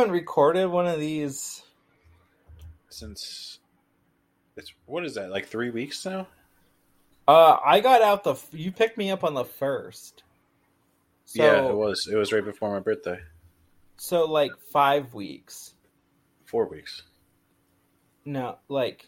[0.00, 1.62] haven't recorded one of these.
[2.88, 3.58] Since
[4.56, 6.26] it's what is that like three weeks now?
[7.28, 8.34] Uh, I got out the.
[8.52, 10.22] You picked me up on the first.
[11.26, 12.08] So, yeah, it was.
[12.10, 13.20] It was right before my birthday.
[13.96, 15.74] So like five weeks.
[16.46, 17.02] Four weeks.
[18.24, 19.06] No, like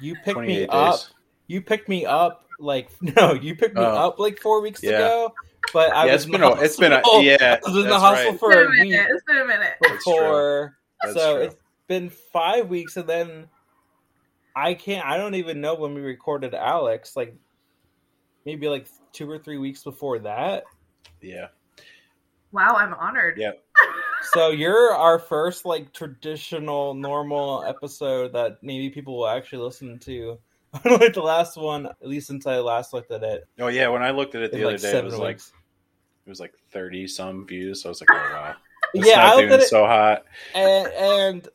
[0.00, 1.00] you picked me 28 up.
[1.48, 4.06] You picked me up like no, you picked me Oh.
[4.08, 4.90] up like four weeks Yeah.
[4.90, 5.34] ago.
[5.72, 7.22] But I yeah, was it's in been the a, it's been a hospital.
[7.22, 7.58] yeah.
[7.64, 8.40] I was in the that's hospital right.
[8.40, 8.94] for a been a week.
[9.08, 9.72] It's been a minute.
[9.80, 10.12] That's true.
[10.14, 10.76] before.
[11.02, 11.44] That's so true.
[11.44, 11.56] it's
[11.88, 13.46] been five weeks, and then
[14.56, 15.06] I can't.
[15.06, 17.16] I don't even know when we recorded Alex.
[17.16, 17.34] Like
[18.44, 20.64] maybe like two or three weeks before that.
[21.20, 21.48] Yeah,
[22.52, 23.38] Wow, I'm honored.
[23.38, 23.52] yeah.
[24.34, 30.38] So you're our first like traditional normal episode that maybe people will actually listen to.
[30.84, 33.44] Unlike the last one, at least since I last looked at it.
[33.58, 35.18] Oh yeah, when I looked at it the in, other like day, it seven was
[35.18, 35.52] like weeks.
[36.26, 37.82] It was like thirty some views.
[37.82, 38.54] So I was like, oh wow,
[38.94, 40.24] it's yeah, I not looked doing it, so hot.
[40.54, 41.48] and, and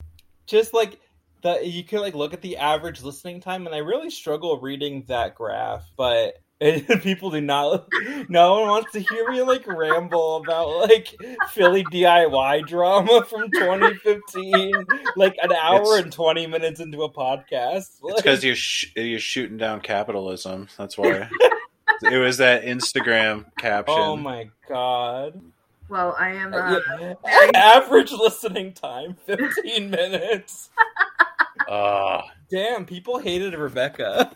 [0.47, 0.99] just like
[1.41, 5.03] the you can like look at the average listening time, and I really struggle reading
[5.07, 6.35] that graph, but.
[6.61, 7.85] And people do not.
[8.29, 11.13] No one wants to hear me like ramble about like
[11.49, 14.73] Philly DIY drama from 2015,
[15.17, 17.75] like an hour It's- and 20 minutes into a podcast.
[17.75, 20.69] It's Like, because you're sh- you're shooting down capitalism.
[20.77, 21.29] That's why.
[22.03, 23.95] it was that Instagram caption.
[23.97, 25.39] oh my god!
[25.89, 26.53] Well, I am.
[26.53, 27.51] Uh, Uh, yeah.
[27.55, 30.69] Average listening time 15 minutes.
[31.69, 34.29] Ah, Damn, people hated Rebecca.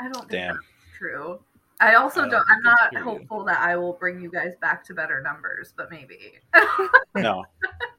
[0.00, 0.54] I don't think damn.
[0.54, 0.66] that's
[0.98, 1.38] true.
[1.78, 2.44] I also I don't don't.
[2.50, 3.02] I'm not true.
[3.02, 6.32] hopeful that I will bring you guys back to better numbers, but maybe.
[7.14, 7.44] No,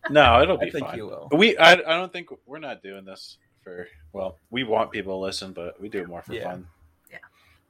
[0.10, 0.98] no, it'll I be think fine.
[0.98, 1.30] you will.
[1.32, 3.88] We, I, I don't think we're not doing this for.
[4.14, 6.46] Well, we want people to listen, but we do it more for Yeah.
[6.52, 6.68] fun.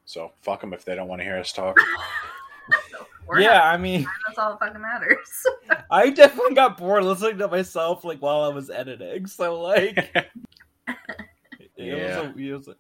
[0.06, 0.12] Yeah.
[0.24, 1.78] So fuck them if they don't want to hear us talk.
[3.28, 5.18] We're yeah, not- I mean, that's all that fucking matters.
[5.92, 9.26] I definitely got bored listening to myself like while I was editing.
[9.26, 9.98] So like,
[10.88, 10.96] it
[11.76, 12.20] Yeah.
[12.22, 12.76] was a, it was a-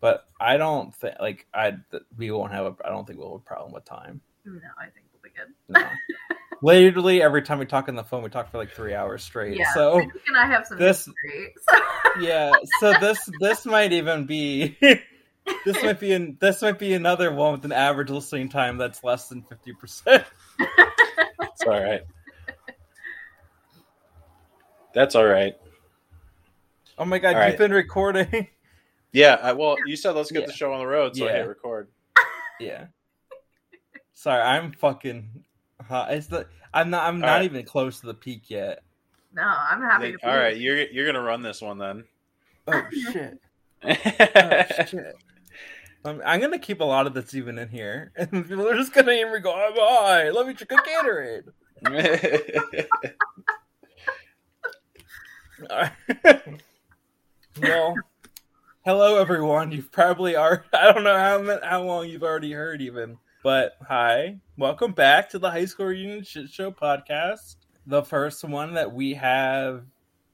[0.00, 1.78] but I don't think like I
[2.18, 4.20] we won't have a I don't think we'll have a problem with time.
[4.44, 5.54] no, I think we'll be good.
[5.68, 5.88] No.
[6.62, 9.56] Literally every time we talk on the phone, we talk for like three hours straight.
[9.58, 9.72] Yeah.
[9.72, 11.54] So Nick and I have some this- history.
[12.20, 14.76] yeah, so this this might even be
[15.64, 19.02] this might be an, this might be another one with an average listening time that's
[19.04, 20.24] less than fifty percent.
[20.58, 22.02] it's all right.
[24.94, 25.54] That's all right.
[26.96, 27.48] Oh my god, All right.
[27.50, 28.48] you've been recording.
[29.12, 29.38] Yeah.
[29.40, 30.46] I, well, you said let's get Yeah.
[30.46, 31.36] the show on the road, so I Yeah.
[31.38, 31.88] hit record.
[32.58, 32.86] Yeah.
[34.12, 35.44] Sorry, I'm fucking
[35.88, 36.12] hot.
[36.12, 37.44] It's the I'm not I'm All not right.
[37.44, 38.82] even close to the peak yet.
[39.32, 40.28] no, I'm happy to.
[40.28, 42.04] all right, you're you're gonna run this one then.
[42.66, 42.82] Oh
[43.12, 43.38] shit.
[43.84, 45.14] Oh shit.
[46.04, 48.92] I'm, I'm gonna keep a lot of this even in here, and people are just
[48.92, 50.30] gonna hear me go, oh, "I'm high.
[50.30, 51.50] Let me drink a Gatorade."
[57.62, 57.94] Well,
[58.84, 59.70] hello everyone.
[59.70, 60.64] You've probably are.
[60.72, 65.38] I don't know how how long you've already heard even, but hi, welcome back to
[65.38, 67.54] the High School Reunion Shit Show podcast.
[67.86, 69.84] The first one that we have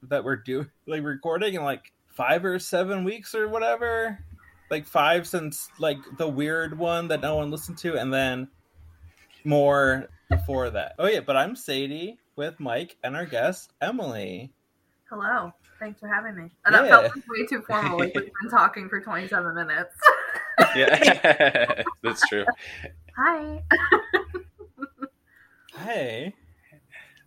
[0.01, 4.17] that we're doing like recording in like five or seven weeks or whatever.
[4.71, 8.47] Like five since like the weird one that no one listened to, and then
[9.43, 10.95] more before that.
[10.97, 14.53] Oh yeah, but I'm Sadie with Mike and our guest Emily.
[15.09, 15.51] Hello.
[15.77, 16.49] Thanks for having me.
[16.65, 16.89] And that Yeah.
[16.89, 17.99] felt like way too formal.
[17.99, 19.93] Like we've been talking for 27 minutes.
[20.73, 22.45] yeah, that's true.
[23.17, 23.61] Hi.
[25.75, 26.33] Hey.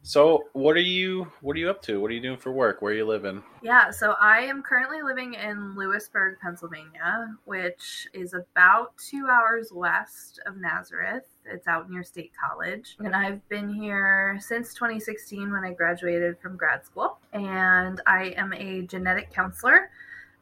[0.07, 1.99] So, what are you what are you up to?
[1.99, 2.83] What are you doing for work?
[2.83, 3.43] Where are you living?
[3.63, 10.41] Yeah, so I am currently living in Lewisburg, Pennsylvania, which is about two hours west
[10.45, 11.25] of Nazareth.
[11.47, 12.97] It's out near State College.
[12.99, 17.17] And I've been here since 2016 when I graduated from grad school.
[17.33, 19.91] And I am a genetic counselor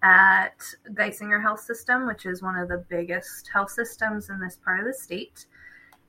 [0.02, 0.58] at
[0.90, 4.86] Geisinger Health System, which is one of the biggest health systems in this part of
[4.86, 5.46] the state.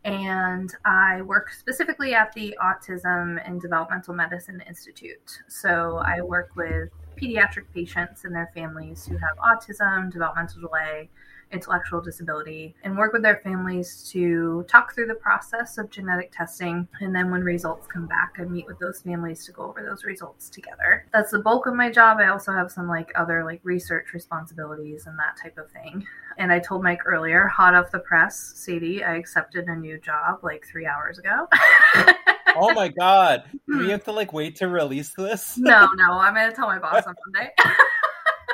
[0.04, 5.40] And I work specifically at the Autism and Developmental Medicine Institute.
[5.48, 11.10] So I work with pediatric patients and their families who have autism, developmental delay,
[11.54, 16.88] intellectual disability, and work with their families to talk through the process of genetic testing.
[17.00, 20.04] And then when results come back, I meet with those families to go over those
[20.04, 21.06] results together.
[21.14, 22.18] That's the bulk of my job.
[22.20, 26.06] I also have some like other like research responsibilities and that type of thing.
[26.38, 30.40] And I told Mike earlier, hot off the press, Sadie, I accepted a new job
[30.44, 31.48] like three hours ago.
[32.56, 33.46] Oh my god.
[33.52, 33.90] Do we hmm.
[33.90, 35.58] have to like wait to release this?
[35.58, 37.52] no, no, I'm gonna tell my boss on Monday.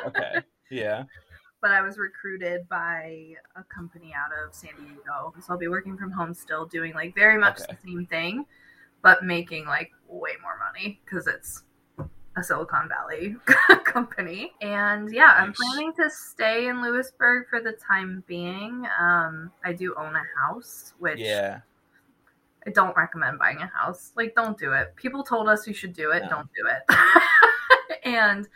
[0.06, 0.40] Okay.
[0.70, 1.04] Yeah.
[1.60, 5.34] But I was recruited by a company out of San Diego.
[5.40, 7.76] So I'll be working from home still, doing like very much Okay.
[7.82, 8.46] the same thing,
[9.02, 11.62] but making like way more money because it's
[12.36, 13.36] a Silicon Valley
[13.84, 14.52] company.
[14.60, 18.86] And yeah, I'm planning to stay in Lewisburg for the time being.
[19.00, 21.60] Um, I do own a house, which Yeah.
[22.66, 24.12] I don't recommend buying a house.
[24.16, 24.94] Like, don't do it.
[24.94, 26.22] People told us you should do it.
[26.24, 26.28] No.
[26.28, 28.02] Don't do it.
[28.04, 28.46] and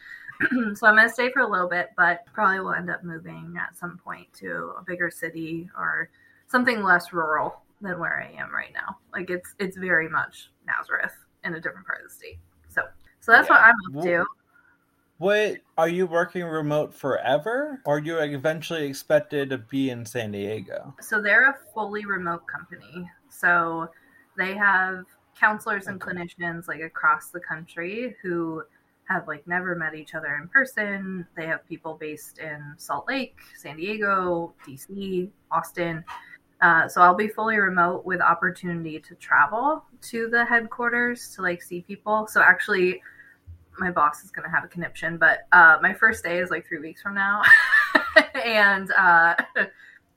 [0.75, 3.55] so I'm going to stay for a little bit, but probably will end up moving
[3.61, 6.11] at some point to a bigger city or
[6.49, 8.99] something less rural than where I am right now.
[9.13, 11.15] Like, it's it's very much Nazareth
[11.45, 12.39] in a different part of the state.
[12.69, 12.83] So,
[13.21, 14.25] so that's what I'm up to.
[15.19, 20.33] What are you working remote forever, or are you eventually expected to be in San
[20.33, 20.95] Diego?
[21.01, 23.11] So they're a fully remote company.
[23.31, 23.89] So
[24.37, 25.05] they have
[25.39, 26.13] counselors and Okay.
[26.13, 28.63] clinicians like across the country who
[29.09, 31.27] have like never met each other in person.
[31.37, 36.05] They have people based in Salt Lake, San Diego, DC, Austin.
[36.61, 41.63] Uh, so I'll be fully remote with opportunity to travel to the headquarters to like
[41.63, 42.27] see people.
[42.27, 43.03] So actually,
[43.79, 46.67] my boss is going to have a conniption, but uh, my first day is like
[46.67, 47.43] three weeks from now,
[48.45, 49.35] and uh,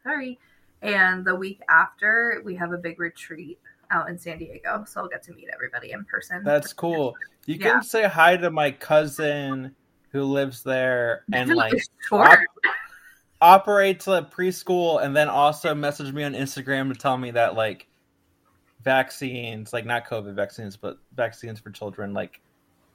[0.04, 0.40] sorry.
[0.84, 3.60] And the week after, we have a big retreat
[3.90, 6.44] out in San Diego, so I'll get to meet everybody in person.
[6.44, 7.16] That's cool.
[7.48, 7.72] You Yeah.
[7.72, 9.74] can say hi to my cousin
[10.12, 11.74] who lives there and like
[12.08, 12.24] sure.
[12.28, 12.40] op-
[13.42, 17.88] operates a preschool, and then also message me on Instagram to tell me that like
[18.84, 22.42] vaccines, like not COVID vaccines, but vaccines for children, like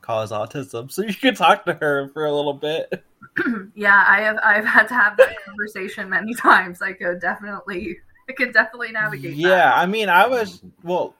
[0.03, 0.91] cause autism.
[0.93, 3.03] So you can talk to her for a little bit.
[3.75, 6.83] yeah, I have I've had to have that conversation many times.
[6.83, 7.97] I could definitely
[8.29, 9.79] I could definitely navigate Yeah, that.
[9.79, 11.15] I mean, I was well.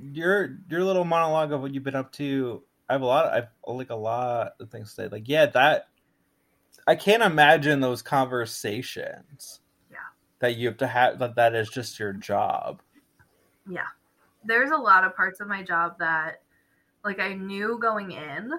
[0.00, 2.62] Your your little monologue of what you've been up to.
[2.88, 3.26] I have a lot.
[3.26, 5.08] I have like a lot of things to say.
[5.08, 5.88] Like, yeah, that
[6.86, 9.60] I can't imagine those conversations.
[9.90, 9.98] Yeah.
[10.40, 11.18] that you have to have.
[11.18, 12.82] That that is just your job.
[13.68, 13.86] Yeah.
[14.44, 16.42] There's a lot of parts of my job that
[17.04, 18.52] like I knew going in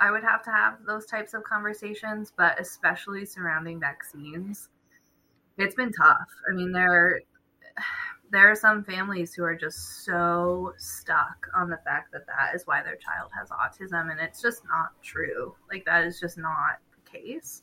[0.00, 4.70] I would have to have those types of conversations, but especially surrounding vaccines.
[5.58, 6.26] It's been tough.
[6.50, 7.20] I mean, there
[8.30, 12.66] there are some families who are just so stuck on the fact that that is
[12.66, 15.54] why their child has autism and it's just not true.
[15.70, 17.62] Like that is just not the case.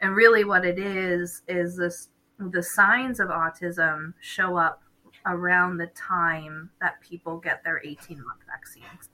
[0.00, 4.82] And really what it is is this the signs of autism show up
[5.26, 9.10] around the time that people get their 18 month vaccines.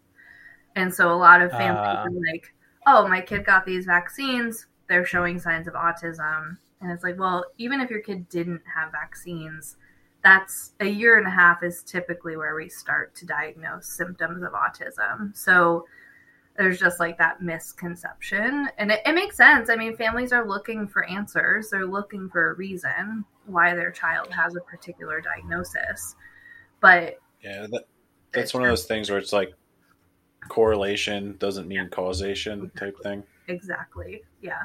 [0.76, 2.04] And so a lot of families Ah.
[2.04, 2.52] are like,
[2.86, 6.58] oh, my kid got these vaccines, they're showing signs of autism.
[6.82, 9.76] And it's like, well, even if your kid didn't have vaccines,
[10.24, 14.52] that's a year and a half is typically where we start to diagnose symptoms of
[14.52, 15.36] autism.
[15.36, 15.84] So
[16.56, 18.68] there's just like that misconception.
[18.78, 19.68] And it, it makes sense.
[19.68, 24.32] I mean, families are looking for answers, they're looking for a reason why their child
[24.32, 26.16] has a particular diagnosis.
[26.80, 27.86] But Yeah, that,
[28.32, 29.52] that's one of those things where it's like
[30.48, 33.24] correlation doesn't mean causation type thing.
[33.48, 34.22] Exactly.
[34.40, 34.62] Yeah.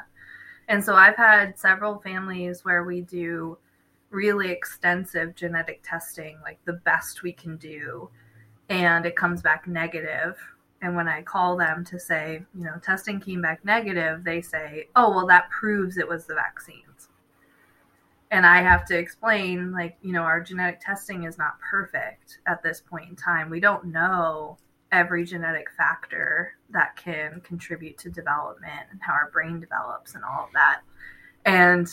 [0.69, 3.57] And so I've had several families where we do
[4.09, 8.09] really extensive genetic testing, like the best we can do,
[8.69, 10.37] and it comes back negative.
[10.81, 14.87] And when I call them to say, you know, testing came back negative, they say,
[14.95, 17.09] oh, well, that proves it was the vaccines.
[18.31, 22.63] And I have to explain, like, you know, our genetic testing is not perfect at
[22.63, 23.49] this point in time.
[23.49, 24.57] We don't know
[24.91, 30.45] every genetic factor that can contribute to development and how our brain develops and all
[30.45, 30.81] of that.
[31.45, 31.87] And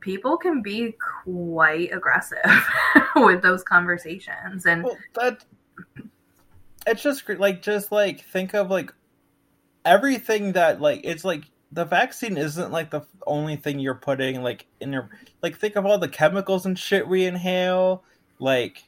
[0.00, 2.38] people can be quite aggressive
[3.16, 4.66] with those conversations.
[4.66, 5.44] And Well, that
[6.86, 8.92] it's just like just like think of like
[9.84, 14.66] everything that like it's like the vaccine isn't like the only thing you're putting like
[14.80, 15.08] in your
[15.42, 18.02] like think of all the chemicals and shit we inhale
[18.38, 18.82] like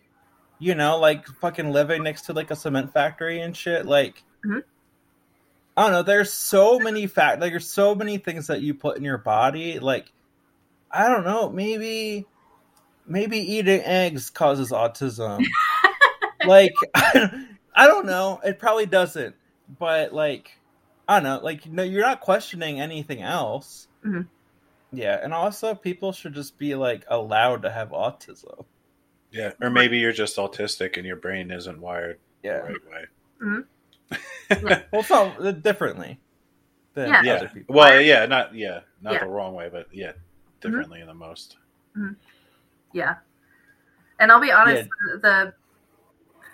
[0.59, 4.65] you know like fucking living next to like a cement factory and shit like Mhm.
[5.77, 8.97] I don't know there's so many fact like there's so many things that you put
[8.97, 10.13] in your body like
[10.93, 12.27] I don't know maybe
[13.07, 15.45] maybe eating eggs causes autism
[16.47, 18.39] like I don't know.
[18.45, 19.35] It probably doesn't,
[19.79, 20.51] but like
[21.09, 21.41] I don't know.
[21.45, 23.89] Like no, you're not questioning anything else.
[24.05, 24.29] Mhm.
[24.93, 28.67] Yeah, and also people should just be like allowed to have autism.
[29.31, 32.59] Yeah, or maybe you're just autistic and your brain isn't wired Yeah.
[32.59, 33.65] the right way.
[34.93, 36.21] Well, it's not uh, differently
[36.93, 37.19] than Yeah.
[37.21, 37.53] other Yeah.
[37.53, 37.75] people.
[37.75, 39.21] Well, yeah, not yeah, not Yeah.
[39.21, 40.13] the wrong way, but yeah,
[40.63, 40.71] Mm-hmm.
[40.71, 41.57] differently in the most.
[41.97, 42.15] Mm-hmm.
[42.93, 43.17] yeah.
[44.19, 44.89] And I'll be honest,
[45.21, 45.53] the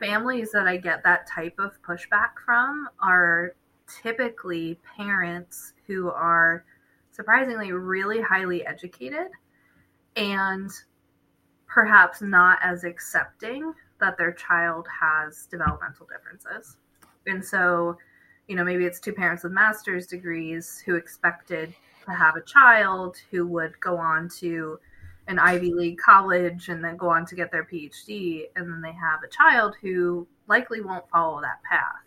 [0.01, 3.55] families that I get that type of pushback from are
[4.03, 6.65] typically parents who are
[7.11, 9.29] surprisingly really highly educated
[10.17, 10.71] and
[11.67, 16.77] perhaps not as accepting that their child has developmental differences.
[17.27, 17.99] And so,
[18.47, 21.75] you know, maybe it's two parents with master's degrees who expected
[22.09, 24.79] to have a child who would go on to
[25.27, 28.93] an Ivy League college and then go on to get their PhD, and then they
[28.93, 32.03] have a child who likely won't follow that path.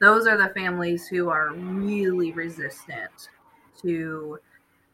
[0.00, 3.30] Those are the families who are really resistant
[3.82, 4.38] to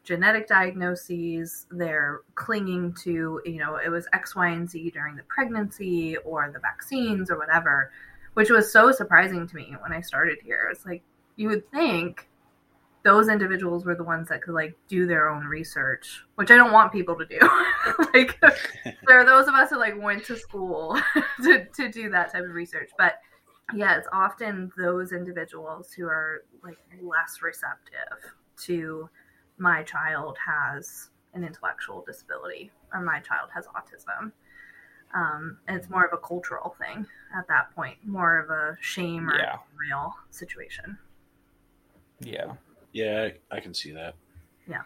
[0.03, 1.67] genetic diagnoses.
[1.69, 6.49] They're clinging to, you know, it was X, Y, and Z during the pregnancy or
[6.51, 7.91] the vaccines or whatever,
[8.33, 10.69] which was so surprising to me when I started here.
[10.71, 11.03] It's like,
[11.35, 12.28] you would think
[13.03, 16.71] those individuals were the ones that could like do their own research, which I don't
[16.73, 17.39] want people to do.
[18.13, 18.39] like
[19.07, 20.99] there are those of us who like went to school
[21.43, 22.89] to, to do that type of research.
[22.97, 23.19] But
[23.73, 28.19] yeah, it's often those individuals who are like less receptive
[28.63, 29.09] to
[29.57, 34.31] my child has an intellectual disability or my child has autism.
[35.13, 39.29] Um, and it's more of a cultural thing at that point, more of a shame
[39.29, 39.57] or Yeah.
[39.75, 40.97] real situation.
[42.19, 42.53] Yeah.
[42.93, 44.15] Yeah, I can see that.
[44.67, 44.81] Yeah.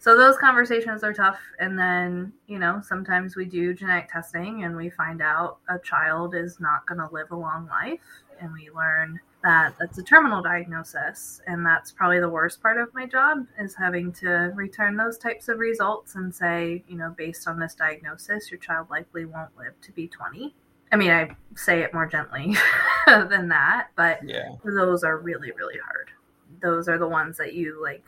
[0.00, 1.38] So those conversations are tough.
[1.60, 6.34] And then, you know, sometimes we do genetic testing and we find out a child
[6.34, 8.00] is not going to live a long life.
[8.40, 11.40] And we learn that that's a terminal diagnosis.
[11.46, 15.48] And that's probably the worst part of my job is having to return those types
[15.48, 19.80] of results and say, you know, based on this diagnosis, your child likely won't live
[19.82, 20.54] to be 20.
[20.90, 22.56] I mean, I say it more gently
[23.06, 24.54] than that, but Yeah.
[24.64, 26.10] those are really really hard
[26.60, 28.04] those are the ones that you like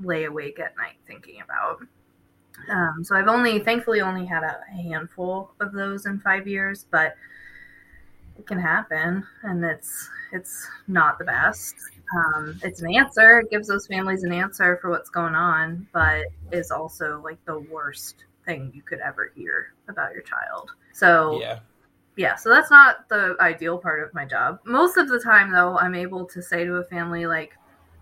[0.00, 1.80] lay awake at night thinking about
[2.70, 7.14] um, so i've only thankfully only had a handful of those in five years but
[8.38, 11.74] it can happen and it's it's not the best
[12.16, 16.24] um, it's an answer it gives those families an answer for what's going on but
[16.52, 21.60] is also like the worst thing you could ever hear about your child so Yeah.
[22.16, 24.58] yeah, so that's not the ideal part of my job.
[24.64, 27.52] Most of the time, though, I'm able to say to a family, like,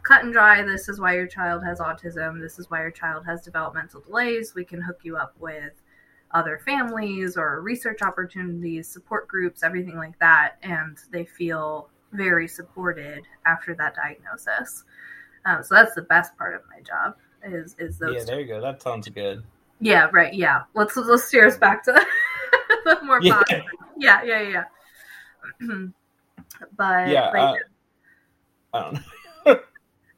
[0.07, 3.27] cut and dry, this is why your child has autism, this is why your child
[3.27, 4.55] has developmental delays.
[4.55, 5.73] We can hook you up with
[6.33, 10.57] other families or research opportunities, support groups, everything like that.
[10.63, 14.85] And they feel very supported after that diagnosis.
[15.45, 18.47] Um, so that's the best part of my job is is those Yeah, there you
[18.47, 18.61] go.
[18.61, 19.43] That sounds good.
[19.81, 20.33] yeah, right.
[20.35, 20.63] Yeah.
[20.75, 21.93] Let's let's steer us back to
[22.85, 23.43] the more Yeah.
[23.43, 23.65] positive.
[23.99, 24.65] Yeah, yeah, yeah.
[26.77, 27.57] but Yeah, but uh,
[28.75, 29.01] I don't know.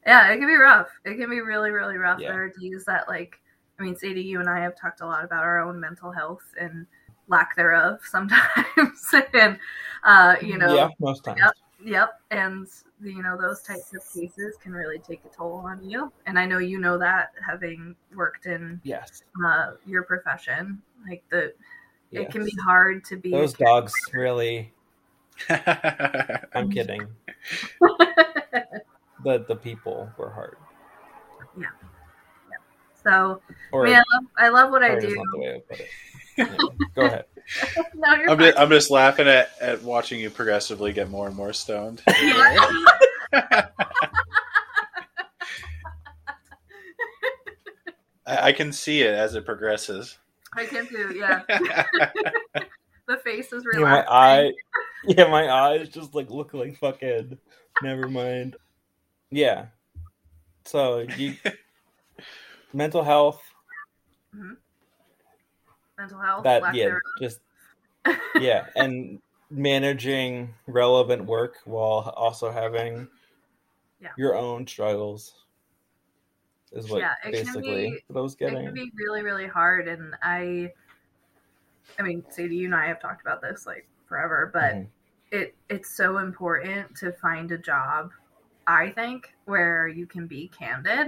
[0.05, 0.89] Yeah, it can be rough.
[1.05, 2.19] It can be really, really rough.
[2.19, 2.31] Yeah.
[2.31, 3.39] There are days that like
[3.79, 6.43] I mean, Sadie, you and I have talked a lot about our own mental health
[6.59, 6.85] and
[7.27, 9.13] lack thereof sometimes.
[9.33, 9.57] and
[10.03, 11.39] uh, you know, yeah, most times.
[11.41, 11.53] Yep.
[11.81, 12.67] Yep, and
[13.01, 16.45] you know those types of cases can really take a toll on you, and I
[16.45, 19.23] know you know that having worked in Yes.
[19.45, 21.53] uh, your profession, like the
[22.11, 22.23] yes.
[22.23, 23.31] it can be hard to be.
[23.31, 24.73] Those dogs really.
[25.49, 27.07] I'm kidding.
[29.23, 30.57] The the people were hard.
[31.57, 31.67] Yeah.
[33.03, 35.15] So Or I mean, I love, I love what I do.
[35.15, 35.89] not the way to put it.
[36.37, 36.45] Yeah,
[36.95, 37.25] Go ahead.
[37.95, 41.35] no, you're I'm just, I'm just laughing at, at watching you progressively get more and
[41.35, 42.01] more stoned.
[42.07, 43.67] I,
[48.25, 50.17] I can see it as it progresses.
[50.53, 51.41] I can too, Yeah,
[53.07, 54.53] the face is Yeah, my eye.
[55.05, 57.37] Yeah, my eyes just like look like fucking.
[57.81, 58.55] Never mind.
[59.31, 59.67] Yeah.
[60.65, 61.35] So you.
[62.73, 63.41] mental health.
[65.97, 66.43] Mental health.
[66.43, 67.01] That lack yeah, thereof.
[67.19, 67.39] just
[68.39, 73.07] yeah, and managing relevant work while also having
[73.99, 74.09] Yeah.
[74.17, 75.33] your own struggles
[76.71, 78.65] is what Yeah, it can basically be- what I was it getting.
[78.65, 80.71] can be really really hard and i
[81.97, 84.87] i mean sadie you and i have talked about this like forever but Mhm.
[85.31, 88.11] it it's so important to find a job
[88.69, 91.07] i think where you can be candid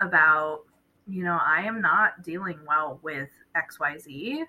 [0.00, 0.62] about
[1.06, 4.44] you know i am not dealing well with xyz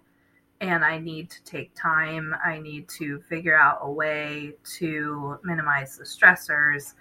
[0.60, 2.36] and i need to take time.
[2.44, 6.96] I need to figure out a way to minimize the stressors.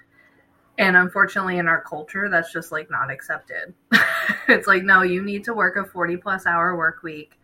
[0.78, 3.74] And unfortunately in our culture that's just like not accepted.
[4.48, 7.40] It's like no you need to work a 40 plus hour work week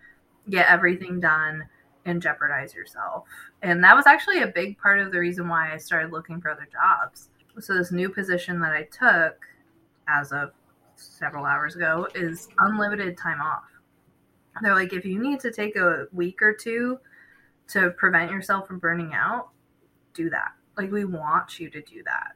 [0.50, 1.64] get everything done
[2.04, 3.25] and jeopardize yourself.
[3.62, 6.50] And that was actually a big part of the reason why i started looking for
[6.50, 7.31] other jobs
[7.61, 9.37] so this new position that i took
[10.09, 10.51] as of
[10.97, 13.65] several hours ago is unlimited time off
[14.63, 16.99] they're like if you need to take a week or two
[17.69, 19.49] to prevent yourself from burning out
[20.15, 22.35] do that like we want you to do that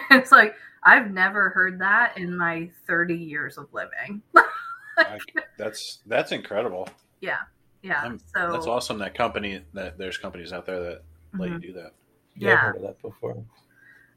[0.10, 0.54] it's like
[0.84, 4.20] I've never heard that in my 30 years of living.
[5.56, 6.88] That's that's incredible.
[7.20, 7.38] yeah.
[7.82, 8.02] Yeah.
[8.02, 8.98] Um, so That's awesome.
[8.98, 11.02] That company that there's companies out there that
[11.38, 11.52] let Mhm.
[11.54, 11.92] you do that.
[12.34, 12.54] Yeah, Yeah.
[12.54, 13.44] I've heard of that before.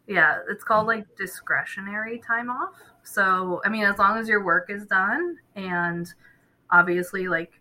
[0.07, 2.75] Yeah, it's called like discretionary time off.
[3.03, 6.12] So, I mean, as long as your work is done and
[6.71, 7.59] obviously like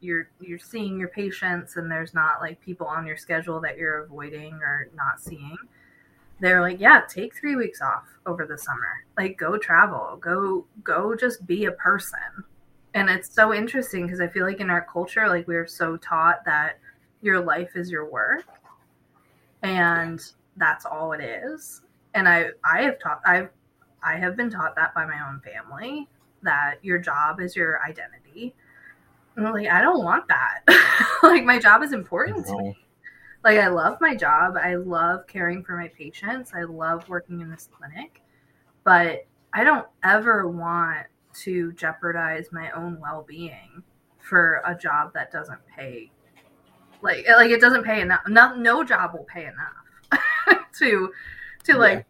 [0.00, 4.04] you're you're seeing your patients and there's not like people on your schedule that you're
[4.04, 5.56] avoiding or not seeing.
[6.40, 9.04] They're like, "Yeah, take 3 weeks off over the summer.
[9.18, 12.44] Like go travel, go go just be a person."
[12.94, 16.44] And it's so interesting because I feel like in our culture like we're so taught
[16.46, 16.78] that
[17.22, 18.44] your life is your work
[19.62, 20.20] and
[20.60, 21.80] that's all it is.
[22.14, 23.48] And i i have taught i've
[24.04, 26.08] i have been taught that by my own family
[26.42, 28.54] that your job is your identity.
[29.36, 30.60] And I'm like i don't want that.
[31.22, 32.78] Like my job is important to me.
[33.44, 34.56] Like i love my job.
[34.56, 36.52] I love caring for my patients.
[36.54, 38.22] I love working in this clinic.
[38.84, 41.06] But i don't ever want
[41.42, 43.82] to jeopardize my own well-being
[44.18, 46.10] for a job that doesn't pay.
[47.02, 49.79] Like like it doesn't pay enough no, no job will pay enough
[50.78, 51.12] to
[51.64, 51.76] to Yeah.
[51.76, 52.06] like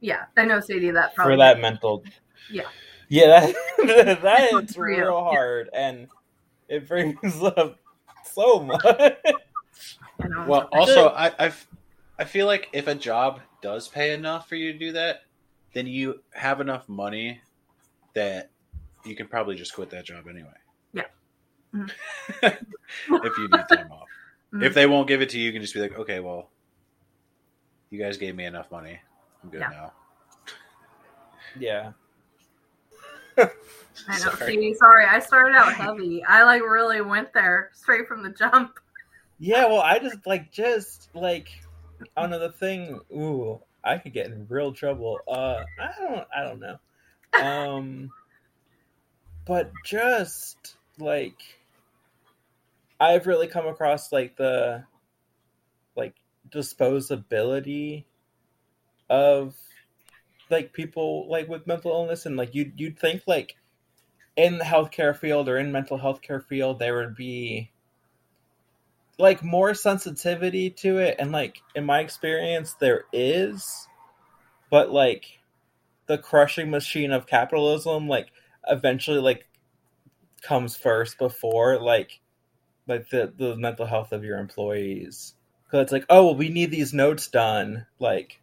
[0.00, 2.02] yeah i know sadie that probably for that mental.
[2.50, 2.64] Yeah.
[3.08, 4.98] Yeah, that that's For you.
[5.02, 6.06] real hard, and
[6.68, 7.76] it brings up
[8.32, 8.84] so much.
[10.46, 11.66] Well, also, I I've,
[12.18, 15.22] I feel like if a job does pay enough for you to do that,
[15.72, 17.40] then you have enough money
[18.14, 18.50] that
[19.04, 20.48] you can probably just quit that job anyway.
[20.92, 21.04] Yeah.
[21.74, 21.90] Mhm.
[22.42, 24.08] if you need time off.
[24.54, 24.64] Mhm.
[24.64, 26.50] If they won't give it to you, you can just be like, okay, well,
[27.90, 28.98] you guys gave me enough money.
[29.42, 29.68] I'm good Yeah.
[29.70, 29.92] now.
[31.58, 31.92] yeah,
[33.36, 33.44] I
[34.18, 34.30] know.
[34.34, 34.54] Sorry.
[34.54, 36.22] See, sorry, I started out heavy.
[36.24, 38.78] I like really went there straight from the jump.
[39.38, 39.66] yeah.
[39.66, 41.48] Well, I just like just like
[42.16, 43.00] another thing.
[43.12, 45.18] Ooh, I could get in real trouble.
[45.26, 46.26] Uh, I don't.
[46.36, 46.78] I don't know.
[47.42, 48.10] Um,
[49.46, 51.40] but just like
[53.00, 54.89] I've really come across like the like
[56.52, 58.04] disposability
[59.08, 59.56] of
[60.50, 63.56] like people like with mental illness and like you you'd think like
[64.36, 67.70] in the healthcare field or in mental health care field there would be
[69.18, 73.86] like more sensitivity to it and like in my experience there is
[74.70, 75.40] but like
[76.06, 78.28] the crushing machine of capitalism like
[78.68, 79.46] eventually like
[80.42, 82.20] comes first before like
[82.86, 85.34] like the the mental health of your employees
[85.70, 88.40] because it's like oh well we need these notes done like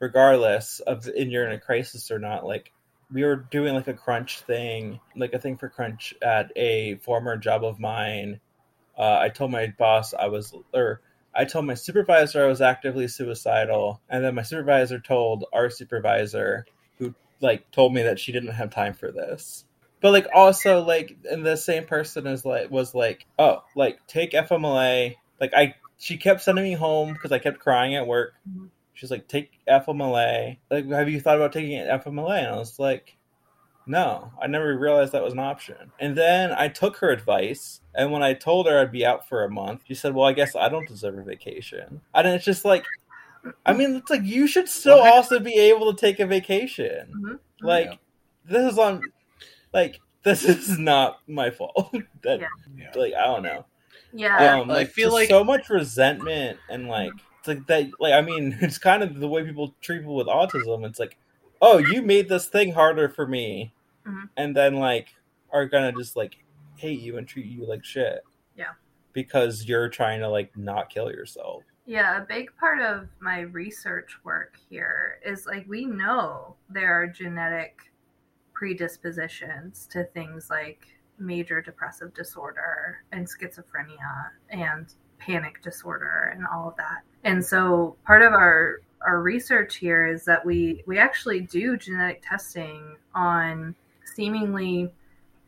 [0.00, 2.72] regardless of in you're in a crisis or not like
[3.12, 7.36] we were doing like a crunch thing like a thing for crunch at a former
[7.36, 8.40] job of mine.
[8.98, 11.00] Uh, i told my boss i was or
[11.34, 16.66] i told my supervisor i was actively suicidal and then my supervisor told our supervisor
[16.98, 19.64] who like told me that she didn't have time for this.
[20.00, 24.32] But like also like and the same person is like was like oh like take
[24.32, 28.70] fmla like i she kept sending me home because i kept crying at work Mhm.
[28.94, 33.16] she's like take fmla like have you thought about taking fmla and i was like
[33.86, 38.10] no i never realized that was an option and then i took her advice and
[38.12, 40.56] when i told her i'd be out for a month she said well i guess
[40.56, 42.84] i don't deserve a vacation and it's just like
[43.66, 45.12] i mean it's like you should still What?
[45.12, 47.38] also be able to take a vacation Mhm.
[47.62, 47.94] like Yeah.
[48.44, 49.02] this is on
[49.72, 51.90] like this is not my fault
[52.22, 52.46] that Yeah.
[52.76, 52.92] Yeah.
[53.00, 53.64] like i don't know
[54.12, 54.60] Yeah.
[54.60, 58.20] um I like feel like- so much resentment and like it's like that like i
[58.20, 61.16] mean it's kind of the way people treat people with autism it's like
[61.62, 63.72] oh you made this thing harder for me
[64.06, 64.28] Mhm.
[64.36, 65.08] and then like
[65.52, 66.36] are gonna just like
[66.76, 68.20] hate you and treat you like shit
[68.56, 68.72] Yeah.
[69.12, 74.16] because you're trying to like not kill yourself Yeah, a big part of my research
[74.24, 77.78] work here is like we know there are genetic
[78.54, 80.86] predispositions to things like
[81.20, 87.02] major depressive disorder and schizophrenia and panic disorder and all of that.
[87.24, 92.22] And so part of our our research here is that we we actually do genetic
[92.26, 93.74] testing on
[94.14, 94.92] seemingly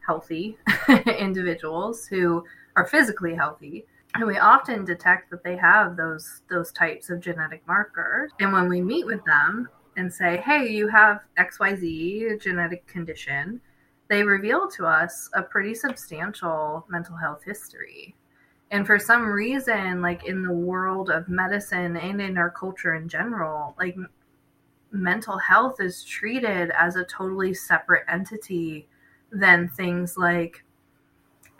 [0.07, 0.57] healthy
[1.19, 2.45] individuals who
[2.77, 7.63] are physically healthy and we often detect that they have those those types of genetic
[7.67, 13.61] markers and when we meet with them and say hey you have xyz genetic condition
[14.13, 18.15] they reveal to us a pretty substantial mental health history
[18.71, 23.09] and for some reason like in the world of medicine and in our culture in
[23.09, 23.97] general like
[24.93, 28.87] mental health is treated as a totally separate entity
[29.33, 30.63] than things like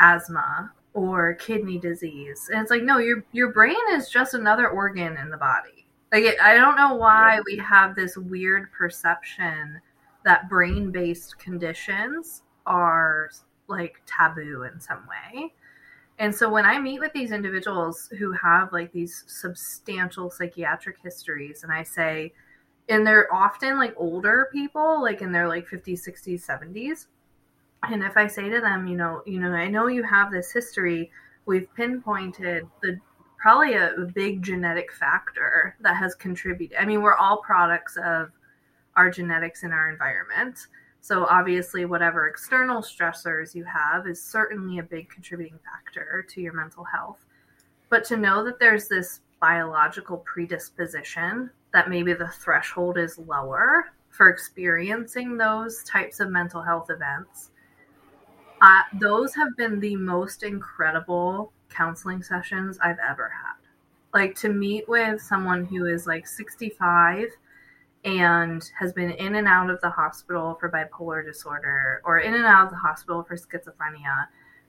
[0.01, 2.51] asthma or kidney disease.
[2.53, 5.87] And it's like, no, your your brain is just another organ in the body.
[6.13, 9.81] Like, it, I don't know why we have this weird perception
[10.25, 13.31] that brain based conditions are
[13.69, 15.53] like taboo in some way.
[16.19, 21.65] And so when I meet with these individuals who have like these substantial psychiatric histories,
[21.65, 22.33] and I say,
[22.89, 27.07] and they're often like older people, like in their like 50s, 60s, 70s.
[27.89, 30.53] And if I say to them, you know, you know, I know you have this
[30.53, 31.11] history,
[31.47, 32.99] we've pinpointed the
[33.41, 36.77] probably a, a big genetic factor that has contributed.
[36.79, 38.31] I mean, we're all products of
[38.97, 40.67] our genetics and our environment.
[41.01, 46.53] So obviously, whatever external stressors you have is certainly a big contributing factor to your
[46.53, 47.25] mental health.
[47.89, 54.29] But to know that there's this biological predisposition that maybe the threshold is lower for
[54.29, 57.51] experiencing those types of mental health events,
[58.61, 63.57] uh, those have been the most incredible counseling sessions I've ever had.
[64.15, 67.27] Like to meet with someone who is like 65
[68.05, 72.45] and has been in and out of the hospital for bipolar disorder or in and
[72.45, 74.27] out of the hospital for schizophrenia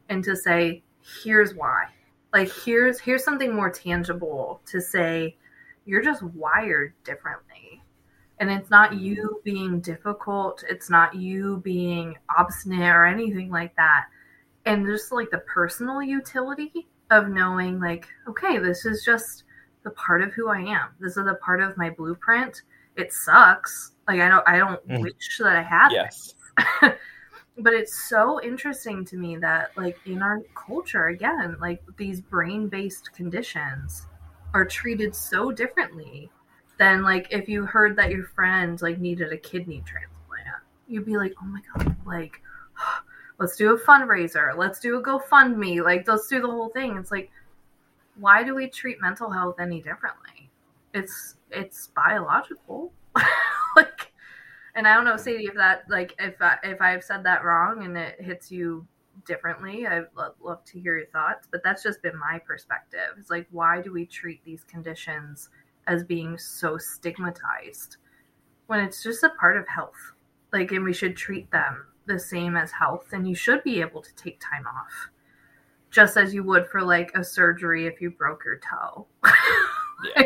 [0.09, 0.83] and to say
[1.23, 1.85] here's why.
[2.31, 5.35] Like here's here's something more tangible to say
[5.85, 7.81] you're just wired differently.
[8.39, 9.03] And it's not mm-hmm.
[9.03, 14.05] you being difficult it's not you being obstinate or anything like that.
[14.65, 19.43] And just like the personal utility of knowing like okay this is just
[19.83, 20.89] the part of who i am.
[20.99, 22.61] This is a part of my blueprint
[22.95, 23.91] it sucks.
[24.07, 25.01] Like I don't I don't mm.
[25.01, 26.35] wish that I had yes.
[27.57, 33.13] but it's so interesting to me that like in our culture again, like these brain-based
[33.13, 34.07] conditions
[34.53, 36.29] are treated so differently
[36.77, 40.63] than like if you heard that your friend like needed a kidney transplant.
[40.87, 42.41] You'd be like, "Oh my god, like
[43.39, 44.55] let's do a fundraiser.
[44.57, 45.83] Let's do a GoFundMe.
[45.83, 47.31] Like let's do the whole thing." It's like
[48.15, 50.49] why do we treat mental health any differently?
[50.93, 52.93] It's it's biological.
[53.75, 54.11] like,
[54.75, 57.83] and I don't know, Sadie, if that like if I, if I've said that wrong
[57.83, 58.87] and it hits you
[59.25, 61.47] differently, I'd love, love to hear your thoughts.
[61.49, 63.15] But that's just been my perspective.
[63.17, 65.49] It's like, why do we treat these conditions
[65.87, 67.97] as being so stigmatized
[68.67, 70.13] when it's just a part of health?
[70.51, 74.01] Like, and we should treat them the same as health, and you should be able
[74.01, 75.09] to take time off
[75.93, 79.05] just as you would for like a surgery if you broke your toe.
[80.15, 80.23] yeah.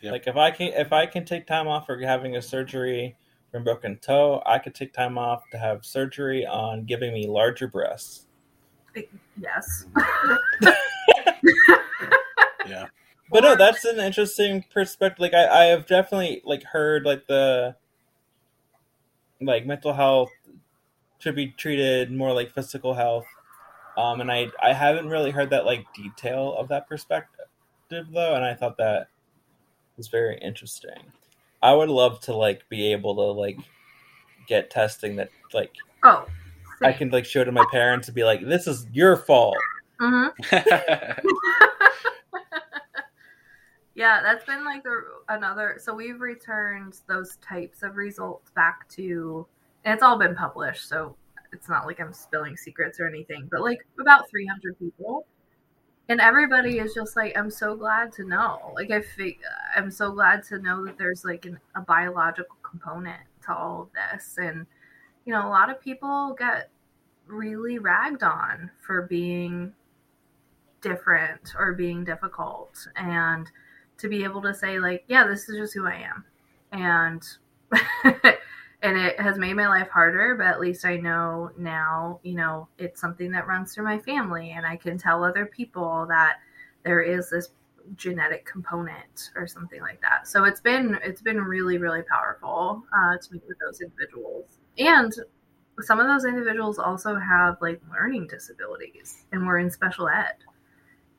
[0.00, 0.12] Yep.
[0.12, 3.16] Like if I can if I can take time off for having a surgery
[3.50, 7.66] from broken toe, I could take time off to have surgery on giving me larger
[7.66, 8.26] breasts.
[9.40, 9.86] Yes.
[12.66, 12.86] yeah.
[13.30, 15.20] But no, that's an interesting perspective.
[15.20, 17.76] Like I, I have definitely like heard like the
[19.40, 20.30] like mental health
[21.18, 23.26] should be treated more like physical health.
[23.96, 27.46] Um, and I I haven't really heard that like detail of that perspective
[27.90, 29.08] though, and I thought that
[29.98, 31.02] is very interesting.
[31.62, 33.58] I would love to like be able to like
[34.46, 36.26] get testing that like oh
[36.82, 39.56] I can like show to my parents and be like, "This is your fault."
[40.00, 40.56] Mm-hmm.
[43.94, 45.78] yeah, that's been like a, another.
[45.80, 49.46] So we've returned those types of results back to,
[49.84, 50.88] and it's all been published.
[50.88, 51.16] So
[51.52, 55.26] it's not like I'm spilling secrets or anything, but like about 300 people
[56.08, 58.72] and everybody is just like i'm so glad to know.
[58.74, 59.38] Like i think
[59.76, 63.88] i'm so glad to know that there's like an, a biological component to all of
[63.92, 64.36] this.
[64.38, 64.66] And
[65.24, 66.70] you know a lot of people get
[67.26, 69.72] really ragged on for being
[70.80, 72.86] different or being difficult.
[72.96, 73.50] And
[73.98, 76.24] to be able to say like yeah this is just who i am.
[76.72, 77.22] And
[78.82, 82.68] and it has made my life harder but at least i know now you know
[82.78, 86.36] it's something that runs through my family and i can tell other people that
[86.84, 87.48] there is this
[87.96, 93.16] genetic component or something like that so it's been it's been really really powerful uh,
[93.16, 95.14] to meet with those individuals and
[95.80, 100.34] some of those individuals also have like learning disabilities and were in special ed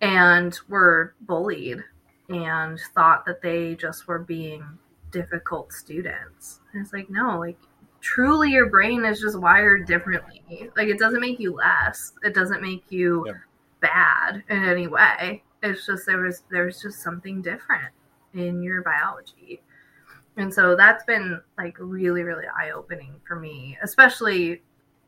[0.01, 1.83] and were bullied
[2.29, 4.63] and thought that they just were being
[5.11, 6.58] difficult students.
[6.73, 7.57] And it's like, no, like
[8.01, 10.41] truly your brain is just wired differently.
[10.75, 12.13] Like it doesn't make you less.
[12.23, 13.33] It doesn't make you yeah.
[13.81, 15.43] bad in any way.
[15.61, 17.93] It's just there was there's just something different
[18.33, 19.61] in your biology.
[20.37, 24.61] And so that's been like really, really eye opening for me, especially,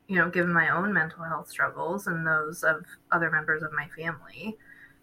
[0.08, 3.88] you know, given my own mental health struggles and those of other members of my
[3.96, 4.58] family,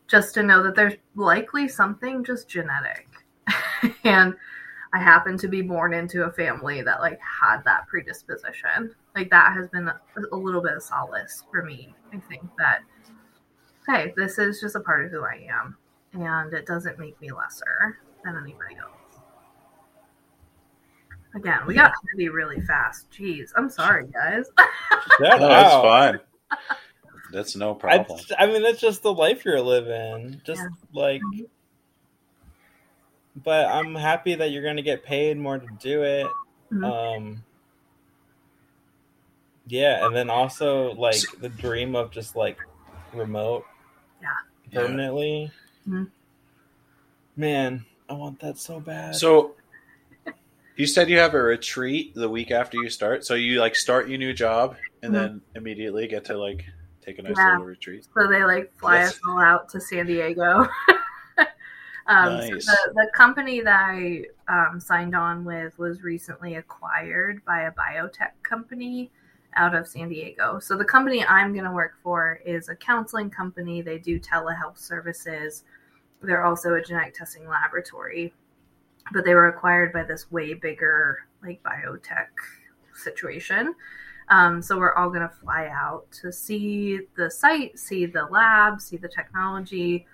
[0.07, 3.09] just to know that there's likely something just genetic.
[4.05, 4.35] and
[4.92, 8.94] I happen to be born into a family that like had that predisposition.
[9.14, 10.01] Like that has been a,
[10.33, 11.94] a little bit of solace for me.
[12.12, 12.81] I think that
[13.87, 15.77] hey, this is just a part of who I am,
[16.12, 19.22] and it doesn't make me lesser than anybody else.
[21.35, 23.11] Again, we got heavy really fast.
[23.11, 24.46] Jeez, I'm sorry, guys.
[25.20, 26.20] yeah, no, that's fine.
[27.33, 28.18] That's no problem.
[28.38, 30.40] I mean, that's just the life you're living.
[30.44, 30.68] Just Yeah.
[30.92, 31.44] like, mm-hmm.
[33.44, 36.27] But I'm happy that you're gonna get paid more to do it.
[36.72, 36.85] Mhm.
[36.85, 37.44] Um,
[39.66, 42.59] yeah, and then also like the dream of just like
[43.12, 43.64] remote
[44.22, 44.29] Yeah.
[44.72, 45.51] permanently.
[45.87, 46.11] Mhm.
[47.37, 49.14] Man, I want that so bad.
[49.14, 49.55] So
[50.77, 53.24] you said you have a retreat the week after you start.
[53.24, 55.14] So you like start your new job and Mhm.
[55.14, 56.64] then immediately get to like
[57.03, 57.51] take a nice Yeah.
[57.53, 58.07] little retreat.
[58.14, 59.14] So they like fly Yes.
[59.14, 60.68] us all out to San Diego.
[62.09, 62.66] um, Nice.
[62.66, 67.73] so the, the company that I um, signed on with was recently acquired by a
[67.73, 69.11] biotech company
[69.57, 70.59] out of San Diego.
[70.59, 73.83] So the company I'm going to work for is a counseling company.
[73.83, 75.64] They do telehealth services.
[76.23, 78.33] They're also a genetic testing laboratory,
[79.12, 82.29] but they were acquired by this way bigger like biotech
[82.94, 83.75] situation.
[84.31, 88.81] Um, so we're all going to fly out to see the site, see the lab,
[88.81, 90.07] see the technology,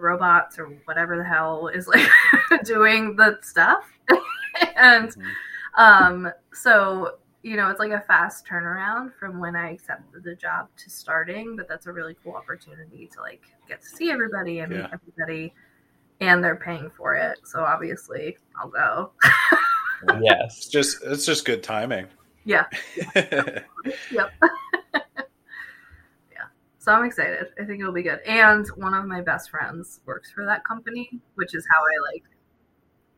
[0.00, 2.08] robots, or whatever the hell is like
[2.64, 3.84] doing the stuff.
[4.76, 5.32] and Mhm.
[5.76, 10.66] um, so you know, it's like a fast turnaround from when I accepted the job
[10.76, 14.72] to starting, but that's a really cool opportunity to like get to see everybody and
[14.72, 15.54] meet everybody.
[16.20, 19.12] And they're paying for it, so obviously I'll go.
[20.20, 22.06] Yes, just it's just good timing.
[22.44, 22.66] Yeah.
[24.10, 24.32] Yep.
[26.88, 27.48] So I'm excited.
[27.60, 28.20] I think it'll be good.
[28.20, 32.24] And one of my best friends works for that company, which is how I like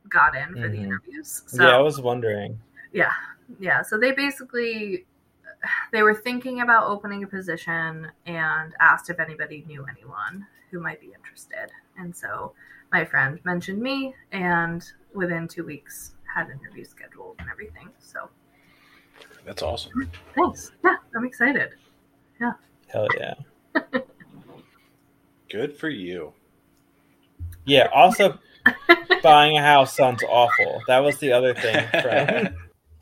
[0.09, 0.83] got in for the Mhm.
[0.87, 1.45] interviews.
[1.47, 2.61] So yeah, I was wondering.
[2.93, 3.13] yeah.
[3.61, 3.83] Yeah.
[3.83, 5.07] So they basically
[5.93, 11.01] they were thinking about opening a position and asked if anybody knew anyone who might
[11.01, 11.71] be interested.
[11.97, 12.55] And so
[12.91, 17.89] my friend mentioned me and within two weeks had interviews scheduled and everything.
[18.01, 18.31] So
[19.45, 20.11] That's awesome.
[20.35, 20.73] thanks.
[20.83, 21.75] Yeah, I'm excited.
[22.41, 22.55] Yeah.
[22.89, 23.35] Hell yeah.
[25.51, 26.33] Good for you.
[27.65, 27.89] Yeah.
[27.93, 28.39] Also,
[29.23, 30.83] buying a house sounds awful.
[30.87, 31.87] That was the other thing.
[32.03, 32.55] From,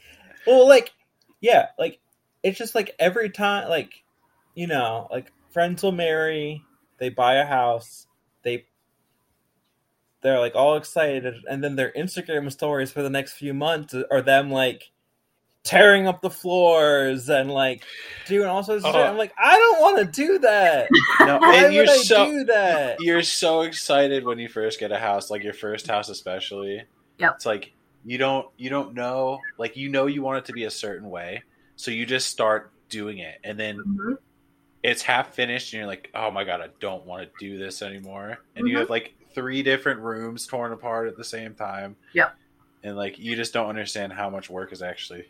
[0.47, 0.93] well, like,
[1.41, 2.01] yeah, like
[2.43, 4.03] it's just like every time, like,
[4.55, 6.65] you know, like friends will marry,
[6.99, 8.07] they buy a house,
[8.43, 8.67] they
[10.21, 14.23] they're like all excited, and then their Instagram stories for the next few months are
[14.23, 14.91] them like
[15.65, 17.83] tearing up the floors and like
[18.27, 19.01] doing all sorts of shit.
[19.01, 19.11] Uh-huh.
[19.11, 20.89] I'm like, I don't want to do that.
[21.21, 22.97] No, Why and you're would I so do that?
[23.01, 26.85] you're so excited when you first get a house, like your first house especially.
[27.19, 27.33] Yep.
[27.37, 27.73] It's like
[28.05, 31.11] you don't you don't know like you know you want it to be a certain
[31.11, 31.43] way,
[31.77, 34.19] so you just start doing it, and then Mhm.
[34.85, 37.83] it's half finished, and you're like, oh my god, I don't want to do this
[37.83, 38.81] anymore, and you Mhm.
[38.81, 41.97] have like three different rooms torn apart at the same time.
[42.15, 42.33] Yep.
[42.85, 45.27] And like you just don't understand how much work is actually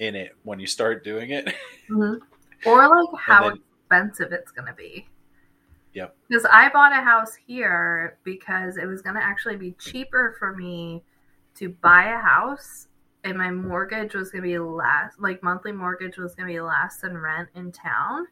[0.00, 1.54] in it when you start doing it.
[1.88, 2.14] hmm
[2.66, 5.08] Or like how then- expensive it's going to be.
[5.94, 6.14] Yep.
[6.28, 10.54] Because I bought a house here because it was going to actually be cheaper for
[10.54, 11.02] me
[11.56, 12.88] to buy a house
[13.24, 16.60] and my mortgage was going to be less, like monthly mortgage was going to be
[16.60, 18.26] less than rent in town.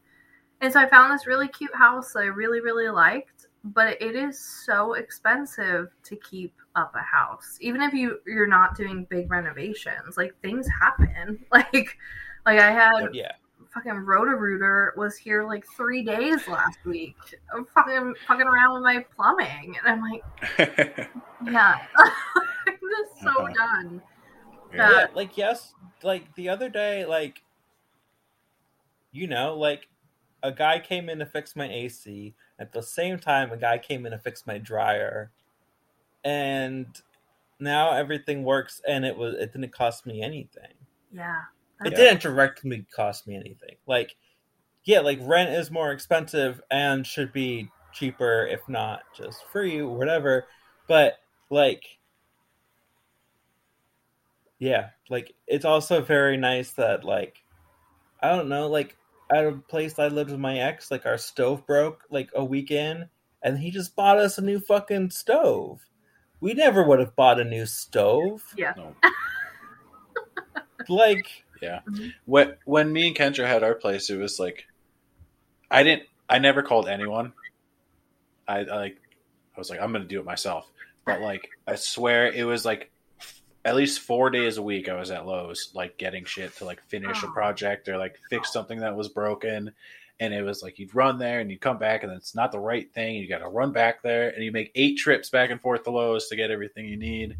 [0.61, 4.15] And so I found this really cute house that I really, really liked, but it
[4.15, 7.57] is so expensive to keep up a house.
[7.61, 11.39] Even if you you're not doing big renovations, like things happen.
[11.51, 11.97] Like
[12.45, 13.31] like I had Yeah.
[13.73, 17.15] fucking Roto-Rooter was here like three days last week.
[17.53, 20.23] I'm fucking fucking around with my plumbing, and I'm like,
[21.51, 22.09] yeah, I'm
[22.67, 23.53] just so Uh-huh.
[23.53, 24.01] done.
[24.75, 24.89] Yeah.
[24.91, 27.41] yeah, like yes, like the other day, like
[29.11, 29.87] you know, like
[30.43, 32.35] a guy came in to fix my AC.
[32.59, 35.31] At the same time, a guy came in to fix my dryer,
[36.23, 36.87] and
[37.59, 38.81] now everything works.
[38.87, 40.73] And it was it didn't cost me anything.
[41.11, 41.43] Yeah,
[41.85, 41.97] It Yeah.
[41.97, 43.77] didn't directly cost me anything.
[43.87, 44.15] Like,
[44.85, 50.47] yeah, like rent is more expensive and should be cheaper, if not just free, whatever.
[50.87, 51.19] But
[51.49, 51.99] like,
[54.59, 57.43] yeah, like it's also very nice that like,
[58.21, 58.97] I don't know, like
[59.31, 63.07] at a place I lived with my ex, like our stove broke like a weekend,
[63.43, 65.81] and he just bought us a new fucking stove.
[66.41, 68.43] We never would have bought a new stove.
[68.57, 68.73] yeah.
[68.77, 68.95] No.
[70.87, 71.81] Like, Yeah.
[71.87, 72.13] Mhm.
[72.25, 74.65] When when me and Kendra had our place, it was like
[75.69, 76.03] I didn't.
[76.27, 77.33] I never called anyone.
[78.47, 78.97] I, I like.
[79.55, 80.65] I was like, I'm gonna do it myself.
[81.05, 82.89] But like, I swear, it was like f-
[83.65, 84.87] at least four days a week.
[84.89, 87.31] I was at Lowe's, like getting shit to like finish a Oh.
[87.31, 89.71] project or like fix something that was broken.
[90.21, 92.59] And it was like you'd run there and you'd come back and it's not the
[92.59, 93.15] right thing.
[93.15, 95.91] You got to run back there and you make eight trips back and forth to
[95.91, 97.37] Lowe's to get everything you need.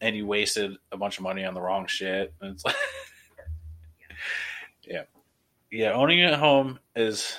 [0.00, 2.32] And you wasted a bunch of money on the wrong shit.
[2.40, 2.76] And it's like,
[4.86, 5.02] yeah.
[5.70, 7.34] yeah, owning a home is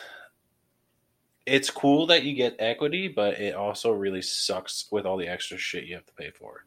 [1.45, 5.57] it's cool that you get equity, but it also really sucks with all the extra
[5.57, 6.65] shit you have to pay for.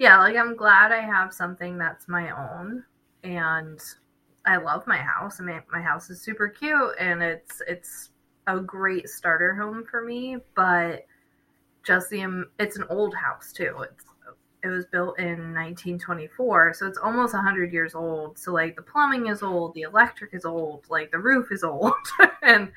[0.00, 2.82] Yeah, like I'm glad I have something that's my own
[3.22, 3.78] and
[4.46, 5.40] I love my house.
[5.40, 8.08] I mean my house is super cute and it's it's
[8.46, 11.04] a great starter home for me, but
[11.84, 13.76] just the um, it's an old house too.
[13.82, 14.06] It's
[14.62, 18.38] it was built in 1924, so it's almost 100 years old.
[18.38, 21.94] So like the plumbing is old, the electric is old, like the roof is old.
[22.42, 22.70] and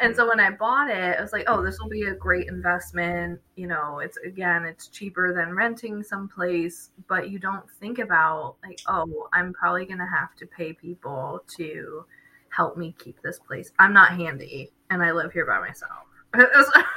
[0.00, 2.48] and so when I bought it, I was like, oh, this will be a great
[2.48, 3.40] investment.
[3.56, 8.80] You know, it's again, it's cheaper than renting someplace, but you don't think about like,
[8.86, 12.04] oh, I'm probably going to have to pay people to
[12.50, 13.72] help me keep this place.
[13.78, 15.92] I'm not handy and I live here by myself.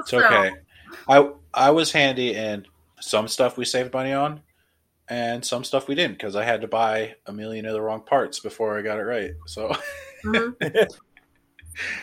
[0.00, 0.52] It's okay.
[1.08, 2.66] I I was handy and
[3.00, 4.42] some stuff we saved money on
[5.08, 8.02] and some stuff we didn't because I had to buy a million of the wrong
[8.02, 9.32] parts before I got it right.
[9.46, 9.74] So
[10.24, 10.54] Mhm.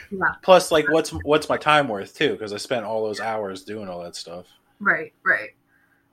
[0.09, 0.19] Yeah.
[0.41, 3.89] plus like what's what's my time worth too because I spent all those hours doing
[3.89, 4.45] all that stuff.
[4.79, 5.49] Right, right.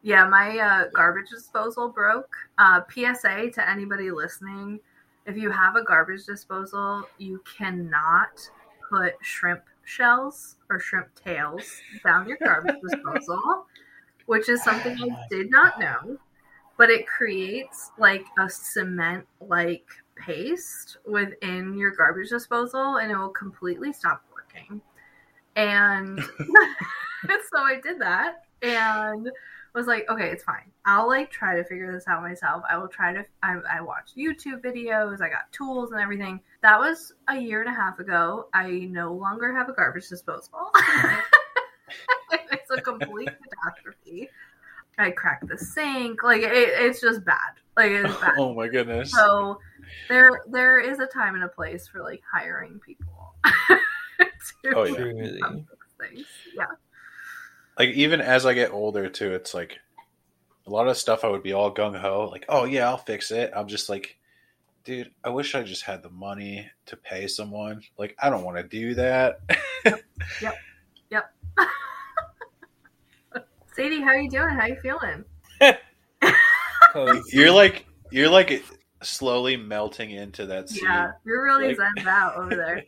[0.03, 2.35] Yeah, my uh, garbage disposal broke.
[2.59, 4.81] Uh, PSA to anybody listening
[5.27, 8.41] if you have a garbage disposal, you cannot
[8.91, 13.67] put shrimp shells or shrimp tails down your garbage disposal,
[14.27, 15.25] which is something I ah.
[15.31, 16.19] did not know.
[16.79, 23.29] But it creates like a cement like paste within your garbage disposal and it will
[23.29, 24.81] completely stop working.
[25.55, 26.21] And
[27.53, 29.31] so I did that and
[29.75, 30.71] was like, okay, it's fine.
[30.85, 32.63] I'll like try to figure this out myself.
[32.69, 33.25] I will try to.
[33.43, 35.21] I, I watched YouTube videos.
[35.21, 36.41] I got tools and everything.
[36.63, 38.49] That was a year and a half ago.
[38.53, 40.71] I no longer have a garbage disposal.
[42.53, 44.29] it's a complete catastrophe.
[44.99, 46.23] I cracked the sink.
[46.23, 47.39] Like it, it's just bad.
[47.77, 48.35] Like it's bad.
[48.39, 49.11] Oh my goodness.
[49.13, 49.59] So
[50.09, 53.35] there there is a time and a place for like hiring people.
[54.63, 54.95] to Oh, yeah.
[54.97, 55.41] Truly.
[55.41, 56.27] fix things.
[56.55, 56.67] Yeah.
[57.79, 59.79] like even as I get older too, it's like
[60.67, 63.31] a lot of stuff I would be all gung ho, like, oh yeah, I'll fix
[63.33, 63.51] it.
[63.57, 64.17] I'm just like,
[64.85, 67.83] dude, I wish I just had the money to pay someone.
[67.99, 69.41] Like, I don't want to do that.
[73.75, 74.51] Sadie, how you doing?
[74.51, 75.25] How you feeling?
[77.33, 78.63] you're like, you're like
[79.03, 80.81] slowly melting into that sea.
[80.83, 82.83] Yeah, you're really Like- zen out over there.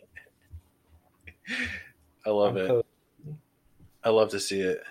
[2.27, 2.69] I love I'm it.
[2.69, 2.85] co-
[4.03, 4.83] I love to see it.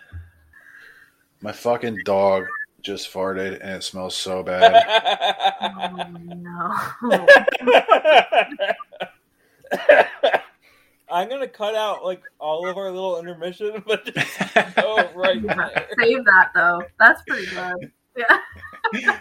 [1.41, 2.45] My fucking dog
[2.81, 4.83] just farted and it smells so bad.
[5.61, 6.73] Oh no.
[11.13, 15.87] I'm gonna cut out like all of our little intermission, but just go right there.
[15.99, 16.81] Save that though.
[16.97, 17.91] That's pretty good.
[18.17, 19.19] Yeah.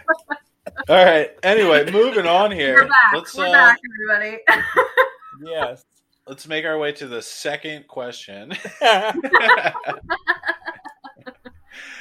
[0.88, 1.30] All right.
[1.42, 2.76] Anyway, moving on here.
[2.76, 3.12] We're back.
[3.14, 3.78] Let's We're uh, back,
[4.10, 4.38] everybody.
[5.44, 5.84] Yes.
[6.28, 8.52] let's make our way to the second question.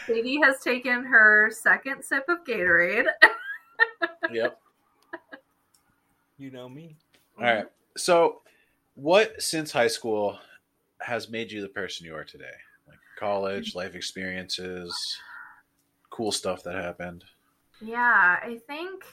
[0.06, 3.08] Sadie has taken her second sip of Gatorade.
[4.32, 4.60] yep.
[6.38, 6.98] you know me.
[7.40, 7.66] All right.
[7.98, 8.42] So,
[8.96, 10.38] what since high school
[11.02, 12.46] has made you the person you are today?
[12.88, 15.20] Like college, life experiences,
[16.10, 17.24] cool stuff that happened.
[17.82, 19.04] Yeah, I think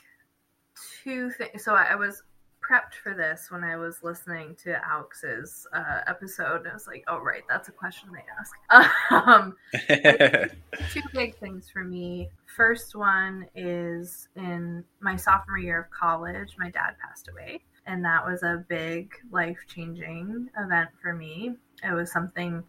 [1.03, 1.65] two things.
[1.65, 2.23] So I I was
[2.69, 6.67] prepped for this when I was listening to Alex's uh, episode.
[6.67, 8.55] I was like, oh, right, that's a question they ask.
[9.11, 9.57] Um,
[10.91, 12.29] two big things for me.
[12.57, 17.61] First one is in my sophomore year of college, my dad passed away.
[17.89, 21.55] And that was a big life changing event for me.
[21.83, 22.63] It was something,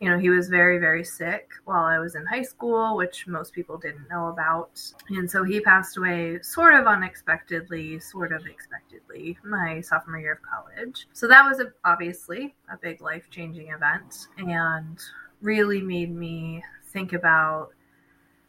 [0.00, 3.52] you know, he was very, very sick while I was in high school, which most
[3.52, 4.80] people didn't know about.
[5.10, 10.42] And so he passed away sort of unexpectedly, sort of expectedly, my sophomore year of
[10.42, 11.08] college.
[11.12, 14.98] So that was a, obviously a big life changing event and
[15.42, 17.72] really made me think about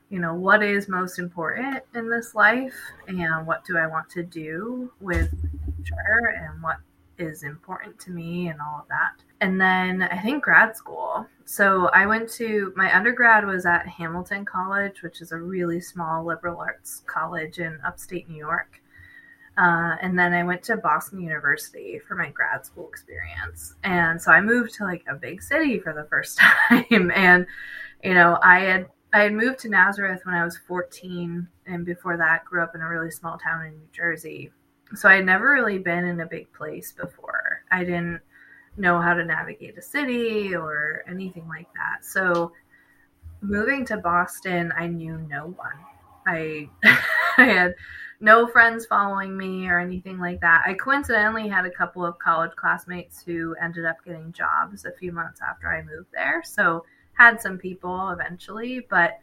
[0.09, 2.75] you know what is most important in this life
[3.07, 5.33] and what do i want to do with
[5.85, 6.77] future and what
[7.17, 11.87] is important to me and all of that and then i think grad school so
[11.93, 16.57] i went to my undergrad was at hamilton college which is a really small liberal
[16.59, 18.81] arts college in upstate new york
[19.57, 23.73] uh, and then I went to Boston University for my grad school experience.
[23.85, 26.37] And so I moved to like a big city for the first
[26.69, 27.09] time.
[27.15, 27.47] And,
[28.03, 32.17] you know, I had I had moved to Nazareth when I was 14, and before
[32.17, 34.51] that, grew up in a really small town in New Jersey.
[34.93, 37.63] So I had never really been in a big place before.
[37.71, 38.21] I didn't
[38.77, 42.05] know how to navigate a city or anything like that.
[42.05, 42.53] So
[43.41, 45.77] moving to Boston, I knew no one.
[46.27, 46.69] I
[47.37, 47.75] I had
[48.19, 50.63] no friends following me or anything like that.
[50.65, 55.11] I coincidentally had a couple of college classmates who ended up getting jobs a few
[55.11, 56.41] months after I moved there.
[56.45, 59.19] So had some people eventually, but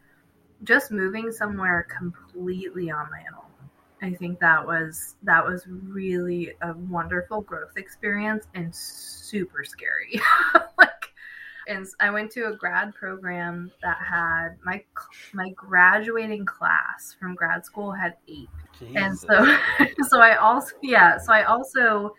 [0.63, 3.42] just moving somewhere completely on my own.
[4.03, 10.19] I think that was that was really a wonderful growth experience and super scary.
[10.77, 10.89] like
[11.69, 14.83] and I went to a grad program that had my
[15.33, 18.95] my graduating class from grad school had eight Jesus.
[18.97, 19.57] and so
[20.09, 22.13] so I also yeah so I also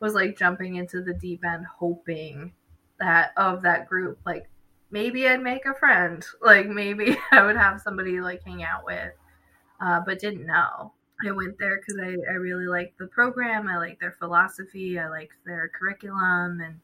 [0.00, 2.52] was like jumping into the deep end hoping
[2.98, 4.48] that of that group like
[4.90, 9.12] maybe I'd make a friend like maybe I would have somebody like hang out with
[9.82, 10.94] uh, but didn't know
[11.24, 15.08] I went there because I, I really liked the program I liked their philosophy I
[15.08, 16.80] liked their curriculum and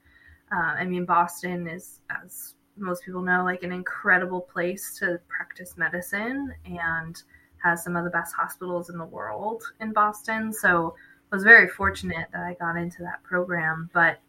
[0.53, 5.77] uh, I mean, Boston is, as most people know, like an incredible place to practice
[5.77, 7.23] medicine and
[7.63, 10.53] has some of the best hospitals in the world in Boston.
[10.53, 10.95] So
[11.31, 13.89] I was very fortunate that I got into that program.
[13.95, 14.21] But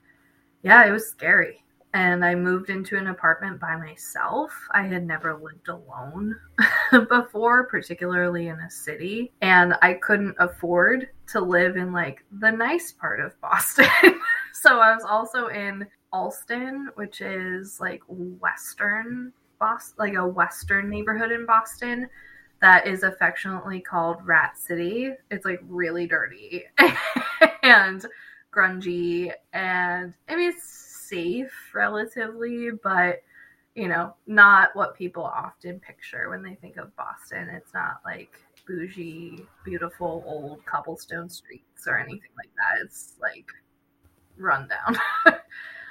[0.62, 1.63] yeah, it was scary.
[1.94, 4.52] And I moved into an apartment by myself.
[4.72, 6.36] I had never lived alone
[7.10, 9.32] before, particularly in a city.
[9.42, 13.86] And I couldn't afford to live in like the nice part of Boston.
[14.54, 21.32] so I was also in Allston, which is like western Boston, like a western neighborhood
[21.32, 22.10] in Boston
[22.62, 25.12] that is affectionately called Rat City.
[25.30, 26.64] It's like really dirty
[27.64, 28.06] and
[28.54, 33.22] grungy and I mean it's safe relatively, but
[33.76, 37.50] you know, not what people often picture when they think of Boston.
[37.50, 38.32] It's not like
[38.68, 42.86] bougie, beautiful old cobblestone streets or anything like that.
[42.86, 43.48] It's like
[44.38, 44.98] rundown.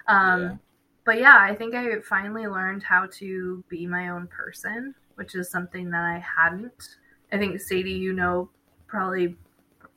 [0.08, 0.56] Um, yeah.
[1.04, 5.50] But yeah, I think I finally learned how to be my own person, which is
[5.50, 6.96] something that I hadn't.
[7.32, 8.50] I think Sadie, you know,
[8.86, 9.36] probably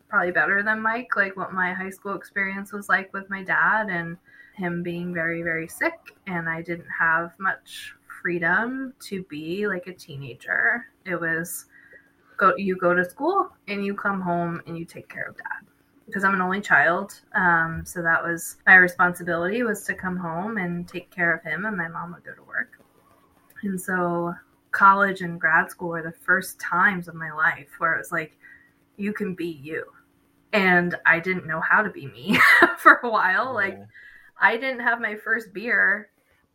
[0.09, 3.89] probably better than Mike, like what my high school experience was like with my dad
[3.89, 4.17] and
[4.55, 9.93] him being very very sick, and I didn't have much freedom to be like a
[9.93, 10.85] teenager.
[11.05, 11.65] It was
[12.37, 15.65] go you go to school and you come home and you take care of dad
[16.05, 17.19] because I'm an only child.
[17.33, 21.65] Um, so that was my responsibility was to come home and take care of him,
[21.65, 22.79] and my mom would go to work.
[23.63, 24.33] And so
[24.71, 28.37] college and grad school were the first times of my life where it was like,
[28.97, 29.85] you can be you.
[30.53, 32.37] And I didn't know how to be me
[32.77, 33.45] for a while.
[33.45, 33.49] Yeah.
[33.49, 33.79] Like,
[34.39, 36.09] I didn't have my first beer.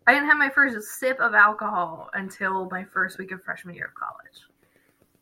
[0.06, 3.86] I didn't have my first sip of alcohol until my first week of freshman year
[3.86, 4.40] of college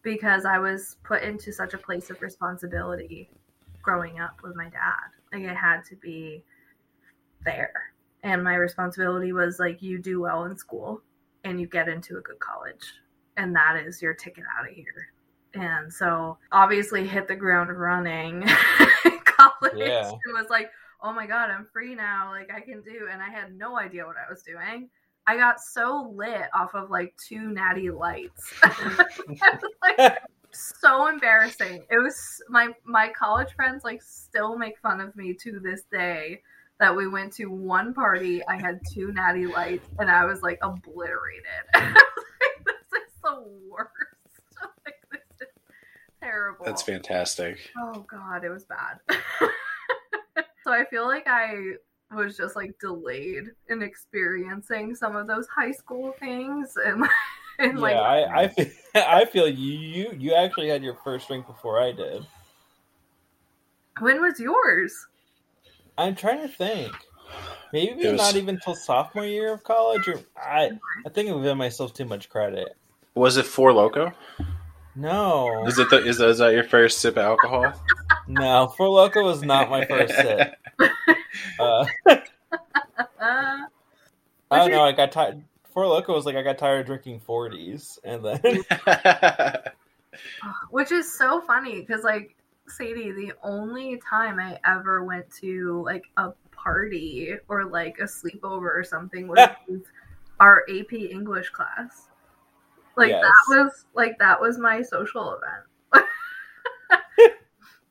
[0.03, 3.31] because I was put into such a place of responsibility
[3.83, 5.11] growing up with my dad.
[5.33, 6.45] Like I had to be
[7.45, 7.73] there.
[8.23, 11.03] And my responsibility was like you do well in school
[11.45, 12.95] and you get into a good college.
[13.37, 15.13] And that is your ticket out of here.
[15.55, 18.43] And so obviously hit the ground running
[19.25, 20.11] college yeah.
[20.11, 20.71] and was like,
[21.03, 22.31] oh my God, I'm free now.
[22.31, 24.89] Like I can do and I had no idea what I was doing.
[25.27, 28.55] I got so lit off of like two natty lights.
[29.83, 30.19] like,
[30.53, 31.85] so embarrassing.
[31.91, 36.41] It was my my college friends like still make fun of me to this day
[36.81, 38.45] that we went to one party.
[38.47, 41.45] I had two natty lights and I was like obliterated.
[41.75, 41.85] like,
[42.65, 43.93] this is the worst.
[44.87, 45.55] like, this is
[46.23, 46.65] terrible.
[46.65, 47.59] That's fantastic.
[47.79, 48.99] Oh god, it was bad.
[50.69, 51.77] So I feel like I
[52.15, 57.07] was just like delayed in experiencing some of those high school things and
[57.59, 61.81] yeah, like, I, I feel, I feel you you actually had your first drink before
[61.81, 62.27] I did.
[64.01, 65.07] When was yours?
[65.97, 66.93] I'm trying to think.
[67.73, 68.19] Maybe was...
[68.19, 70.73] not even till sophomore year of college, or I
[71.07, 72.77] I think I'm giving myself too much credit.
[73.15, 74.13] Was it Four Loko?
[74.95, 75.67] No.
[75.67, 77.73] Is it the, is, is that your first sip of alcohol?
[78.29, 80.55] No, Four Loko was not my first sip.
[81.59, 81.87] Uh,
[83.21, 83.67] I
[84.51, 84.85] don't know.
[84.85, 85.43] I got tired.
[85.73, 88.41] Four Loko was like I got tired of drinking forties, and then
[90.71, 92.35] which is so funny because like
[92.67, 98.75] Sadie, the only time I ever went to like a party or like a sleepover
[98.75, 99.39] or something was
[100.41, 102.09] our AP English class.
[102.97, 103.23] Like yes.
[103.23, 106.09] that was like that was my social event.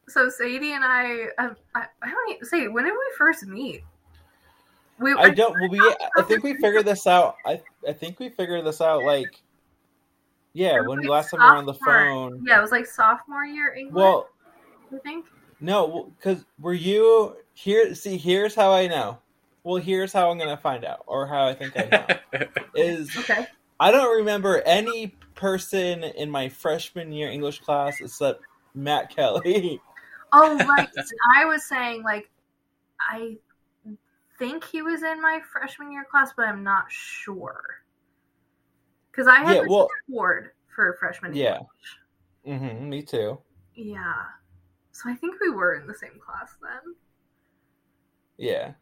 [0.08, 3.84] So Sadie and I, um, I, I don't even say when did we first meet?
[4.99, 5.53] We, I don't.
[5.60, 5.80] Well, we.
[6.18, 7.36] I think we figured this out.
[7.45, 7.62] I.
[7.88, 9.03] I think we figured this out.
[9.03, 9.41] Like,
[10.53, 12.43] yeah, when like last time we were on the phone.
[12.47, 13.93] Yeah, it was like sophomore year English.
[13.93, 14.30] Well,
[14.93, 15.26] I think.
[15.60, 17.93] No, because were you here?
[17.93, 19.20] See, here's how I know.
[19.64, 22.47] Well, here's how I'm gonna find out, or how I think I know.
[22.76, 23.45] is okay.
[23.80, 28.41] I don't remember any person in my freshman year English class except
[28.74, 29.80] Matt Kelly.
[30.34, 30.90] Oh right.
[31.36, 32.30] I was saying like
[33.00, 33.38] I
[34.40, 37.64] think he was in my freshman year class, but I'm not sure.
[39.12, 41.60] Because I had Yeah, well- award for freshman Yeah.
[42.46, 42.70] English.
[42.80, 43.40] hmm me too.
[43.76, 44.24] Yeah.
[44.92, 46.96] So I think we were in the same class then.
[48.38, 48.74] Yeah,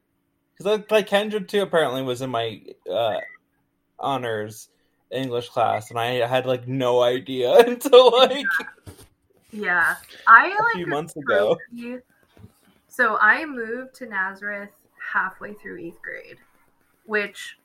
[0.54, 3.20] because like, like Kendra too apparently was in my uh,
[4.00, 4.68] honors
[5.12, 8.93] English class, and I had like no idea until like Yeah.
[10.28, 11.58] I a like few months ago.
[12.88, 14.72] So I moved to Nazareth
[15.14, 16.38] halfway through eighth grade,
[17.06, 17.58] which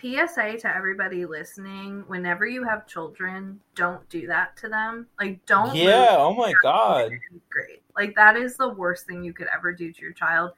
[0.00, 5.06] PSA to everybody listening: whenever you have children, don't do that to them.
[5.18, 5.74] Like, don't.
[5.74, 6.16] Yeah.
[6.18, 7.10] Oh my god.
[7.48, 7.80] grade.
[7.96, 10.52] Like that is the worst thing you could ever do to your child,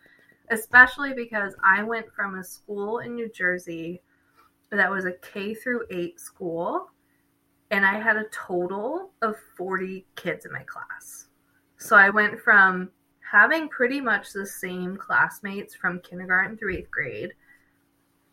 [0.51, 4.03] especially because I went from a school in New Jersey
[4.70, 6.91] that was a K through eight school,
[7.70, 11.26] and I had a total of forty kids in my class.
[11.78, 12.90] So I went from
[13.30, 17.32] having pretty much the same classmates from kindergarten through eighth grade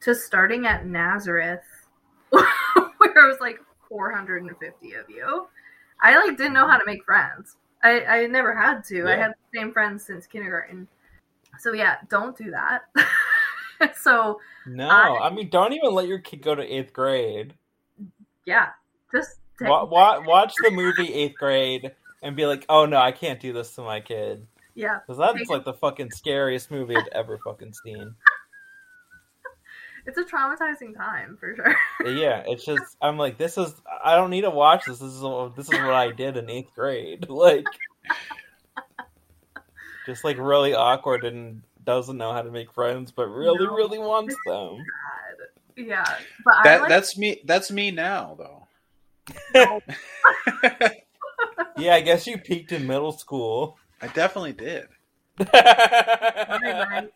[0.01, 1.63] to starting at Nazareth,
[2.29, 3.59] where it was like
[3.89, 5.47] 450 of you.
[6.01, 7.55] I like didn't know how to make friends.
[7.83, 9.07] I, I never had to.
[9.07, 10.87] I had the same friends since kindergarten.
[11.59, 12.81] So yeah, don't do that.
[13.97, 17.55] so No, I- I mean, don't even let your kid go to eighth grade.
[18.45, 18.69] yeah,
[19.13, 21.91] just Wa- wa- watch the movie Eighth Grade
[22.21, 24.45] and be like, "Oh no, I can't do this to my kid,"
[24.75, 24.99] yeah.
[25.05, 28.13] because that's like the fucking scariest movie I've ever fucking seen.
[30.05, 31.73] It's a traumatizing time for sure.
[32.13, 34.99] Yeah, it's just I'm like, this is I don't need to watch this.
[34.99, 35.21] This is
[35.55, 37.25] this is what I did in eighth grade.
[37.29, 37.63] Like,
[40.05, 43.73] just like really awkward and doesn't know how to make friends, but really, No.
[43.73, 44.75] really wants them.
[44.75, 45.47] God.
[45.77, 46.03] Yeah,
[46.43, 47.41] but That like that's me.
[47.45, 48.62] That's me now, though.
[51.77, 53.77] Yeah, I guess you peaked in middle school.
[54.01, 54.87] I definitely did.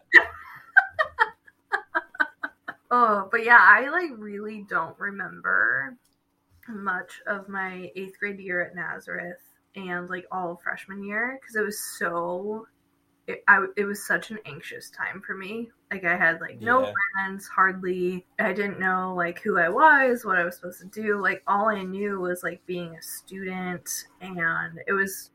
[2.90, 5.98] Oh, but yeah, I like really don't remember
[6.70, 9.42] much of my eighth grade year at Nazareth
[9.76, 12.66] and like all of freshman year because it was so.
[13.28, 15.70] It, I, it was such an anxious time for me.
[15.92, 16.94] Like I had like no Yeah.
[17.14, 18.26] friends, hardly.
[18.40, 21.22] I didn't know like who I was, what I was supposed to do.
[21.22, 23.90] Like all I knew was like being a student,
[24.22, 25.32] and it was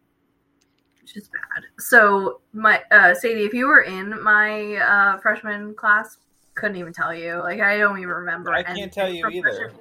[1.04, 1.64] just bad.
[1.78, 6.18] So my uh Sadie, if you were in my uh freshman class,
[6.54, 7.40] couldn't even tell you.
[7.40, 8.52] Like I don't even remember.
[8.52, 9.72] I can't tell you either.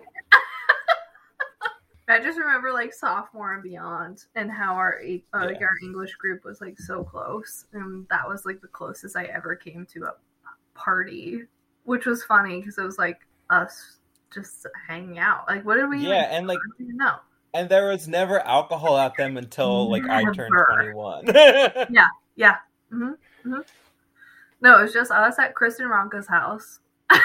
[2.07, 4.99] I just remember like sophomore and beyond, and how our
[5.33, 5.67] uh, like Yeah.
[5.67, 9.55] our English group was like so close, and that was like the closest I ever
[9.55, 10.13] came to a
[10.73, 11.43] party,
[11.83, 13.97] which was funny because it was like us
[14.33, 15.45] just hanging out.
[15.47, 16.07] Like, what did we?
[16.07, 17.15] Yeah, and like, even, I don't even know.
[17.53, 21.25] and there was never alcohol at them until like I turned twenty one.
[22.35, 22.55] Yeah.
[22.89, 23.11] hmm
[23.43, 23.59] hmm
[24.61, 26.79] No, it was just us at Kristen Ronka's house.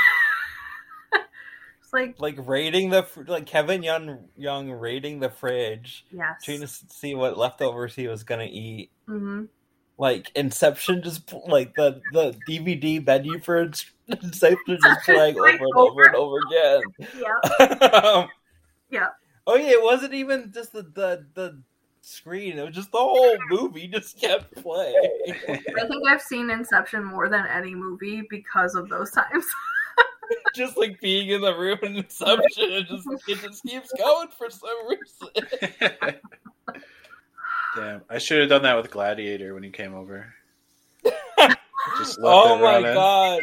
[1.96, 6.44] like, like raiding the like Kevin Young Young raiding the fridge, yes.
[6.44, 8.90] trying to see what leftovers he was gonna eat.
[9.06, 9.44] hmm
[9.98, 13.62] Like Inception, just like the the DVD menu for
[14.08, 16.82] Inception, just playing over and over and over again.
[17.18, 18.26] Yeah.
[18.88, 19.08] Yeah.
[19.46, 21.62] Oh yeah, it wasn't even just the the the
[22.00, 25.34] screen; it was just the whole movie just kept playing.
[25.48, 29.44] I think I've seen Inception more than any movie because of those times.
[30.54, 34.50] just like being in the room in Inception, it just it just keeps going for
[34.50, 35.28] some reason.
[37.76, 40.32] Damn, I should have done that with Gladiator when he came over.
[41.98, 42.94] Just left oh my running.
[42.94, 43.42] god,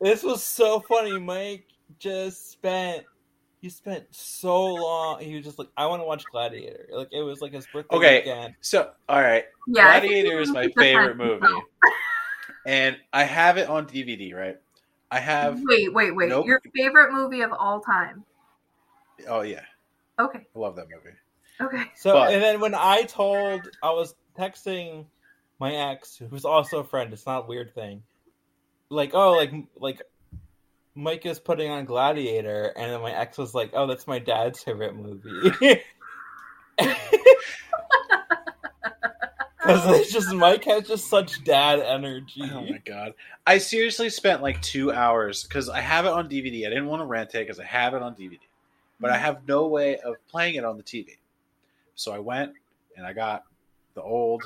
[0.00, 1.18] this was so funny.
[1.18, 1.66] Mike
[1.98, 3.04] just spent
[3.60, 5.20] he spent so long.
[5.20, 6.88] He was just like, I want to watch Gladiator.
[6.92, 8.18] Like it was like his birthday Okay.
[8.20, 8.54] weekend.
[8.60, 10.00] So, all right, yeah.
[10.00, 11.46] Gladiator is my favorite movie,
[12.66, 14.34] and I have it on DVD.
[14.34, 14.56] Right,
[15.10, 15.60] I have.
[15.64, 16.28] Wait, wait, wait.
[16.28, 16.46] Nope.
[16.46, 18.24] Your favorite movie of all time?
[19.28, 19.64] Oh yeah,
[20.18, 20.46] Okay.
[20.54, 21.16] I love that movie.
[21.60, 21.90] Okay.
[21.96, 25.06] So But- and then when I told I was texting
[25.58, 28.02] my ex, who's also a friend, it's not a weird thing.
[28.88, 30.02] Like, oh, like like
[30.94, 34.62] Mike is putting on Gladiator, and then my ex was like, "Oh, that's my dad's
[34.62, 35.52] favorite movie."
[39.72, 42.42] Because it's just Mike has just such dad energy.
[42.42, 43.14] Oh my god,
[43.46, 46.66] I seriously spent like two hours because I have it on DVD.
[46.66, 48.38] I didn't want to rent it because I have it on DVD,
[48.98, 49.20] but I mm.
[49.20, 51.18] have no way of playing it on the TV.
[51.94, 52.52] So I went
[52.96, 53.44] and I got
[53.94, 54.42] the old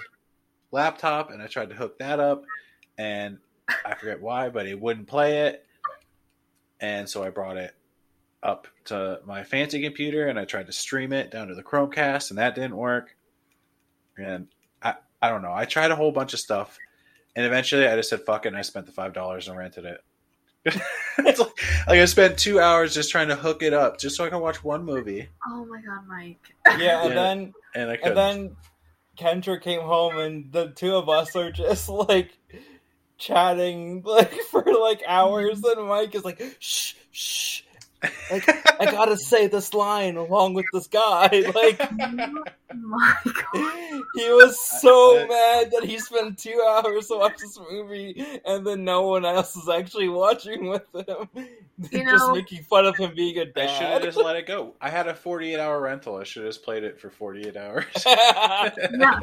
[0.71, 2.45] laptop and I tried to hook that up,
[2.99, 3.39] and
[3.85, 5.65] I forget why, but it wouldn't play it.
[6.81, 7.75] And so I brought it
[8.43, 12.31] up to my fancy computer and I tried to stream it down to the Chromecast,
[12.31, 13.17] and that didn't work.
[14.19, 14.49] and
[15.25, 15.53] I I don't know.
[15.53, 16.79] I tried a whole bunch of stuff,
[17.35, 19.85] and eventually I just said fuck it, and I spent the five dollars and rented
[19.85, 20.01] it.
[21.19, 24.31] like, like I spent two hours just trying to hook it up just so I
[24.31, 26.41] can watch one movie, Oh my god, Mike.
[26.79, 27.15] Yeah, and Yeah.
[27.15, 28.15] then and I and couldn't.
[28.15, 28.57] then
[29.19, 32.39] Kendra came home, and the two of us are just like
[33.19, 35.81] chatting like for like hours, mm-hmm.
[35.81, 37.63] and Mike is like, "Shh, shh."
[38.31, 38.49] Like
[38.81, 41.29] I gotta say this line along with this guy.
[41.55, 41.81] Like
[42.77, 44.03] Oh my god.
[44.17, 48.67] he was so I- mad that he spent two hours to watch this movie, and
[48.67, 51.29] then no one else is actually watching with him.
[51.91, 54.47] You just know- making fun of him being a I should have just let it
[54.47, 54.75] go.
[54.81, 56.17] I had a 48 hour rental.
[56.17, 57.85] I should have just played it for 48 hours.
[58.07, 59.19] Yeah.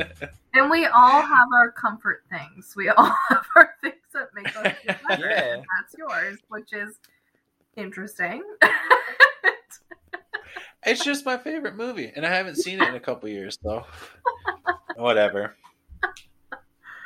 [0.53, 2.73] And we all have our comfort things.
[2.75, 5.29] We all have our things that make us feel better.
[5.29, 5.55] Yeah.
[5.79, 6.99] That's yours, which is
[7.75, 8.43] interesting.
[10.83, 13.85] It's just my favorite movie, and I haven't seen it in a couple years, though.
[14.95, 15.55] Whatever.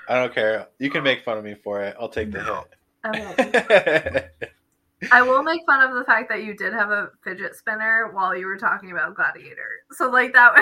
[0.08, 0.68] I don't care.
[0.80, 1.96] You can make fun of me for it.
[2.00, 2.64] I'll take the
[3.06, 4.32] okay.
[4.40, 4.52] hit.
[5.12, 8.36] I will make fun of the fact that you did have a fidget spinner while
[8.36, 9.70] you were talking about Gladiator.
[9.92, 10.56] So like that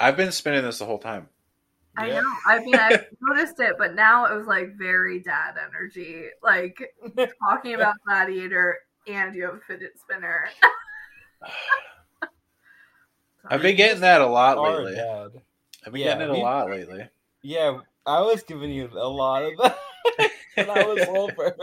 [0.00, 1.28] I've been spinning this the whole time.
[1.98, 2.20] I Yeah.
[2.20, 2.32] know.
[2.46, 6.26] I mean I noticed it, but now it was like very dad energy.
[6.42, 6.78] Like
[7.42, 10.48] talking about Gladiator and you have a fidget spinner.
[13.50, 14.94] I've been getting that a lot Our lately.
[14.96, 15.30] dad.
[15.86, 17.08] I've been Yeah, getting it a lot lately.
[17.42, 19.78] Yeah, I was giving you a lot of that
[20.56, 21.54] when I was older.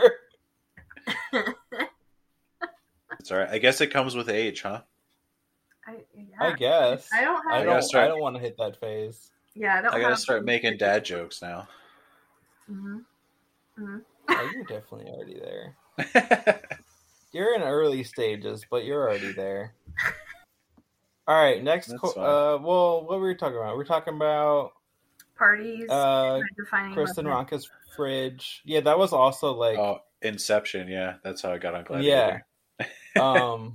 [3.20, 3.48] It's all right.
[3.50, 4.82] I guess it comes with age, huh?
[5.86, 6.36] I, yeah.
[6.40, 7.08] I guess.
[7.12, 7.82] I don't have I I gotta don't.
[7.82, 9.30] start- I don't want to hit that phase.
[9.56, 11.66] Yeah, I don't I gotta have start the- making dad jokes now.
[12.70, 13.04] Mhm.
[13.78, 15.76] Oh, you're definitely already there.
[17.32, 19.74] You're in early stages, but you're already there.
[21.28, 21.88] All right, next.
[21.88, 23.76] That's Co- uh, well, what were we talking about?
[23.76, 24.72] We're talking about
[25.36, 25.90] Parties.
[25.90, 26.40] uh,
[26.94, 27.50] Kristen weapons.
[27.66, 28.62] Ronka's fridge.
[28.64, 30.88] Yeah, that was also like, oh, Inception.
[30.88, 32.46] Yeah, that's how I got on Gladiator.
[33.20, 33.74] um,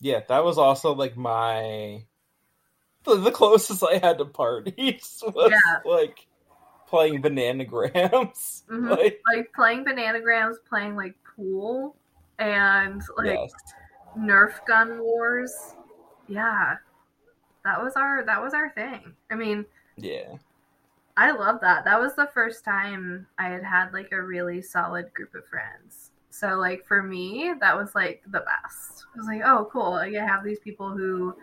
[0.00, 2.04] yeah, that was also like my
[3.04, 5.78] the, the closest I had to parties was Yeah.
[5.84, 6.26] like
[6.86, 8.62] playing bananagrams.
[8.70, 8.90] Mhm.
[8.90, 11.96] Like, like playing bananagrams, playing like pool,
[12.38, 13.52] and like yes,
[14.16, 15.74] Nerf gun wars.
[16.28, 16.76] Yeah,
[17.64, 19.14] that was our that was our thing.
[19.30, 19.64] I mean,
[19.96, 20.36] yeah,
[21.16, 21.84] I love that.
[21.84, 26.12] That was the first time I had had like a really solid group of friends.
[26.30, 29.04] So like for me, that was like the best.
[29.14, 31.34] I was like, oh cool, like, I have these people who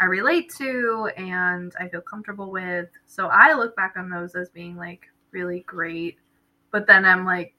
[0.00, 2.88] I relate to and I feel comfortable with.
[3.06, 6.18] So I look back on those as being like really great.
[6.70, 7.54] But then I'm like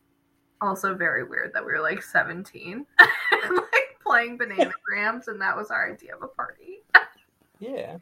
[0.62, 5.72] also very weird that we were like 17 and like playing bananagrams and that was
[5.72, 6.80] our idea of a party.
[7.60, 7.98] yeah.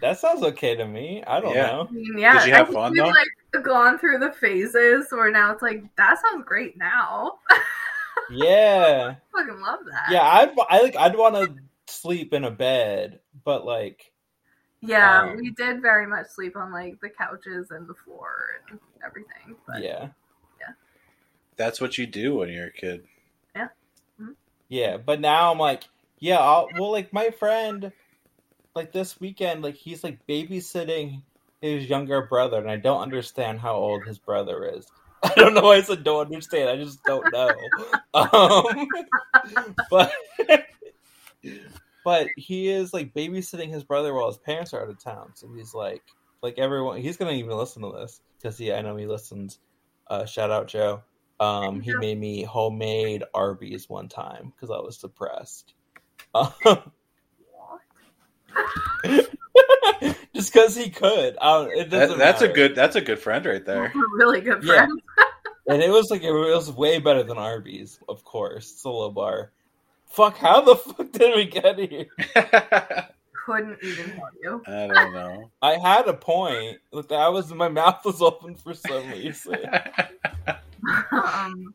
[0.00, 1.22] That sounds okay to me.
[1.26, 1.66] I don't Yeah.
[1.66, 1.86] know.
[1.88, 3.08] I mean, yeah, Did you have I think fun, we've, though?
[3.08, 7.38] like gone through the phases where now it's like that sounds great now.
[8.30, 10.10] Yeah, fucking love that.
[10.10, 10.22] yeah.
[10.22, 11.54] I'd I like I'd want to
[11.92, 14.12] sleep in a bed, but like
[14.82, 15.22] yeah.
[15.22, 18.34] Um, we did very much sleep on like the couches and the floor
[18.68, 19.56] and everything.
[19.66, 20.08] But yeah,
[20.60, 20.74] yeah,
[21.56, 23.04] That's what you do when you're a kid.
[23.54, 23.68] yeah.
[24.68, 24.96] Yeah.
[24.96, 25.84] But now I'm like,
[26.18, 26.40] yeah.
[26.40, 27.92] I'll, well, like my friend,
[28.74, 31.22] like this weekend, like he's like babysitting
[31.60, 34.86] his younger brother, and I don't understand how old his brother is.
[35.22, 36.68] I don't know why I said don't understand.
[36.68, 37.54] I just don't know.
[38.14, 38.88] um,
[39.90, 40.12] but
[42.04, 45.32] but he is like babysitting his brother while his parents are out of town.
[45.34, 46.02] So he's like,
[46.42, 49.58] like everyone, he's gonna even listen to this because he, I know he listens.
[50.08, 51.02] Uh, shout out Joe.
[51.40, 55.74] Um, he made me homemade Arby's one time because I was depressed.
[56.34, 56.52] Um,
[60.34, 61.36] just because he could.
[61.40, 62.18] I don't, it That, doesn't.
[62.18, 62.74] that's a good.
[62.74, 63.92] That's a good friend right there.
[63.94, 64.86] we're really good Yeah.
[65.68, 68.72] And it was like it was way better than Arby's, of course.
[68.72, 69.52] It's a low bar.
[70.12, 70.36] Fuck!
[70.36, 72.06] How the fuck did we get here?
[73.46, 74.62] Couldn't even tell you.
[74.66, 75.50] I don't know.
[75.62, 76.78] I had a point.
[76.92, 79.56] Look, I was my mouth was open for some reason.
[81.12, 81.74] um,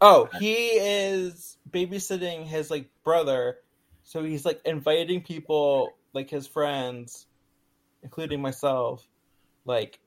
[0.00, 3.58] Oh, he is babysitting his like brother,
[4.04, 7.26] so he's like inviting people, like his friends,
[8.02, 9.06] including myself,
[9.64, 9.98] like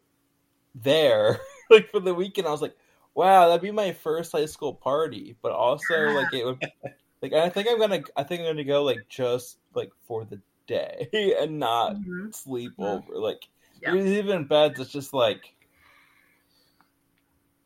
[0.74, 2.48] there, like for the weekend.
[2.48, 2.76] I was like,
[3.16, 6.62] wow, that'd be my first high school party, but also like it would,
[7.22, 10.42] like I think I'm gonna, I think I'm gonna go like just like for the
[10.68, 11.08] day
[11.40, 12.34] and not mhm.
[12.34, 13.04] sleep Mhm.
[13.06, 13.18] over.
[13.18, 13.48] Like
[13.82, 13.96] Yeah.
[13.96, 15.54] even beds, it's just like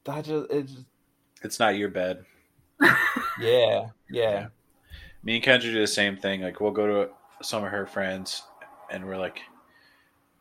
[0.06, 0.26] that.
[0.26, 0.86] Just it just
[1.42, 2.26] It's not your bed.
[3.40, 4.48] yeah, yeah.
[5.24, 6.42] Me and Kendra do the same thing.
[6.42, 7.12] Like we'll go to
[7.44, 8.44] some of her friends,
[8.92, 9.42] and we're like,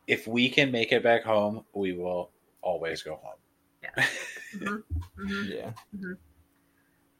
[0.06, 2.30] if we can make it back home, we will
[2.62, 3.38] always go home.
[3.82, 4.04] Yeah.
[4.58, 4.76] Hmm
[5.18, 5.70] hmm Yeah.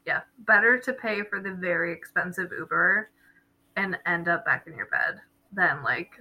[0.07, 0.21] Yeah.
[0.41, 3.11] Better to pay for the very expensive Uber
[3.77, 5.21] and end up back in your bed
[5.53, 6.21] than like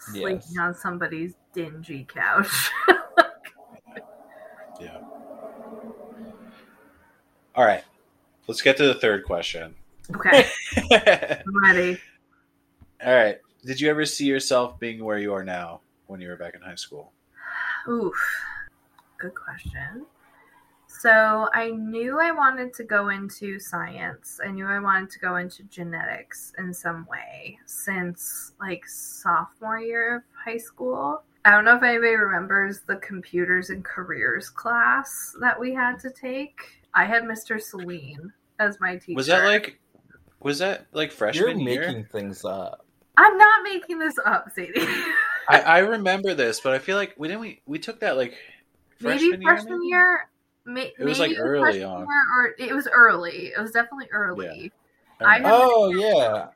[0.00, 0.54] sleeping Yes.
[0.58, 2.70] on somebody's dingy couch.
[4.80, 4.98] Yeah.
[7.54, 7.82] All right.
[8.46, 9.74] Let's get to the third question.
[10.14, 10.46] okay.
[10.92, 11.98] I'm ready.
[13.04, 13.38] right.
[13.64, 16.60] Did you ever see yourself being where you are now when you were back in
[16.60, 17.12] high school?
[17.88, 18.14] Oof.
[19.18, 20.06] Good question.
[20.88, 24.40] So I knew I wanted to go into science.
[24.44, 30.16] I knew I wanted to go into genetics in some way since like sophomore year
[30.16, 31.22] of high school.
[31.44, 36.10] I don't know if anybody remembers the computers and careers class that we had to
[36.10, 36.58] take.
[36.94, 37.60] I had Mr.
[37.60, 39.14] Celine as my teacher.
[39.16, 39.78] Was that like
[40.40, 42.08] was that like freshman You're freshman making year?
[42.10, 42.84] things up.
[43.16, 44.86] I'm not making this up, Sadie.
[45.48, 48.34] I, I remember this, but I feel like we didn't we we took that like
[48.98, 49.54] freshman maybe year.
[49.54, 49.88] freshman maybe?
[49.88, 50.28] year.
[50.68, 52.02] May, It was, like, early on.
[52.02, 53.46] or it was early.
[53.56, 54.70] It was definitely early.
[55.20, 56.48] I I Oh yeah,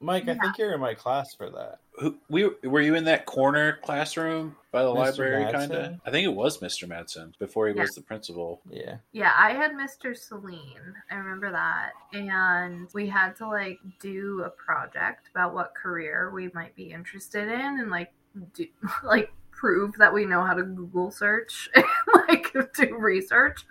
[0.00, 0.26] Mike.
[0.28, 1.78] I think you're in my class for that.
[2.00, 4.94] Who, we were you in that corner classroom by the Mr.
[4.94, 6.00] library, kind of?
[6.06, 6.88] I think it was Mr.
[6.88, 7.82] Madsen before he Yeah.
[7.82, 8.60] was the principal.
[8.70, 8.96] Yeah.
[9.12, 10.16] Yeah, I had Mr.
[10.16, 10.94] Celine.
[11.10, 11.92] I remember that.
[12.12, 17.48] And we had to like do a project about what career we might be interested
[17.48, 18.12] in and like
[18.54, 18.66] do
[19.04, 21.84] like prove that we know how to Google search and
[22.28, 23.66] like do research.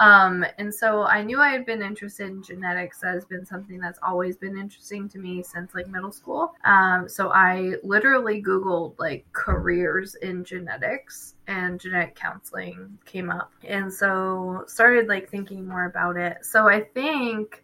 [0.00, 3.00] Um, and so I knew I had been interested in genetics.
[3.00, 6.54] That has been something that's always been interesting to me since like middle school.
[6.64, 13.52] Um, so I literally Googled like careers in genetics and genetic counseling came up.
[13.64, 16.38] And so started like thinking more about it.
[16.44, 17.62] So I think,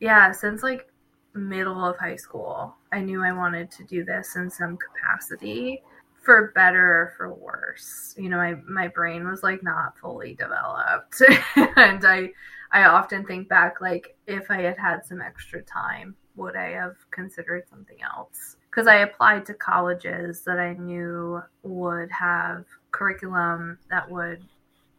[0.00, 0.90] yeah, since like
[1.34, 5.82] middle of high school, I knew I wanted to do this in some capacity
[6.28, 8.14] for better or for worse.
[8.18, 11.22] You know, my, my brain was like not fully developed.
[11.56, 12.28] and I
[12.70, 16.96] I often think back like if I had had some extra time, would I have
[17.12, 18.56] considered something else?
[18.70, 24.44] Because I applied to colleges that I knew would have curriculum that would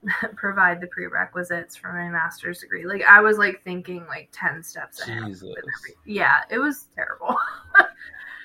[0.35, 2.87] provide the prerequisites for my master's degree.
[2.87, 5.27] Like I was like thinking like 10 steps ahead.
[5.27, 5.43] Jesus.
[5.43, 7.37] with Yeah, it was terrible.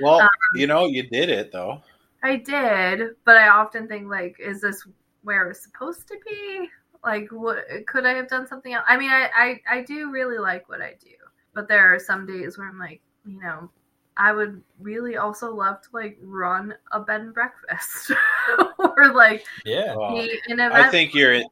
[0.00, 1.80] Well, Um, you know, you did it though.
[2.24, 4.86] I did, but I often think like, is this
[5.22, 6.68] where it was supposed to be?
[7.04, 8.86] Like, what could I have done something else?
[8.88, 11.10] I mean, I, I I do really like what I do,
[11.54, 13.70] but there are some days where I'm like, you know,
[14.16, 18.12] I would really also love to like run a bed and breakfast
[18.78, 19.94] or like Yeah.
[19.94, 20.72] Well, an event.
[20.72, 21.44] I think you're in,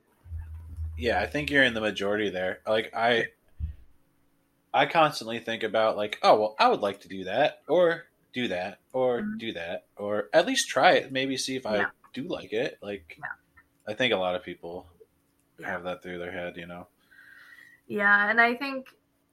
[0.97, 2.61] yeah, I think you're in the majority there.
[2.67, 3.27] Like I
[4.73, 8.49] I constantly think about like, oh well, I would like to do that or do
[8.49, 9.39] that or Mhm.
[9.39, 11.91] do that or at least try it, maybe see if I Yeah.
[12.13, 12.79] do like it.
[12.83, 13.27] Like Yeah.
[13.87, 14.87] I think a lot of people
[15.59, 15.71] Yeah.
[15.71, 16.87] have that through their head, you know.
[17.87, 18.87] Yeah, and I think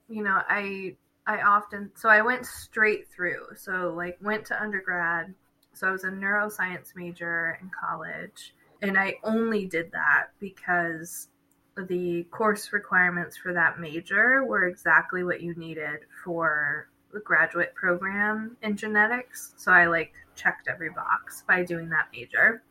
[0.08, 0.96] you know, I
[1.26, 3.56] I often so I went straight through.
[3.56, 5.34] So like went to undergrad.
[5.74, 11.30] So I was a neuroscience major in college, and I only did that because
[11.78, 16.90] the course requirements for that major were exactly what you needed for
[17.24, 19.54] graduate program in genetics.
[19.58, 22.64] So I like checked every box by doing that major,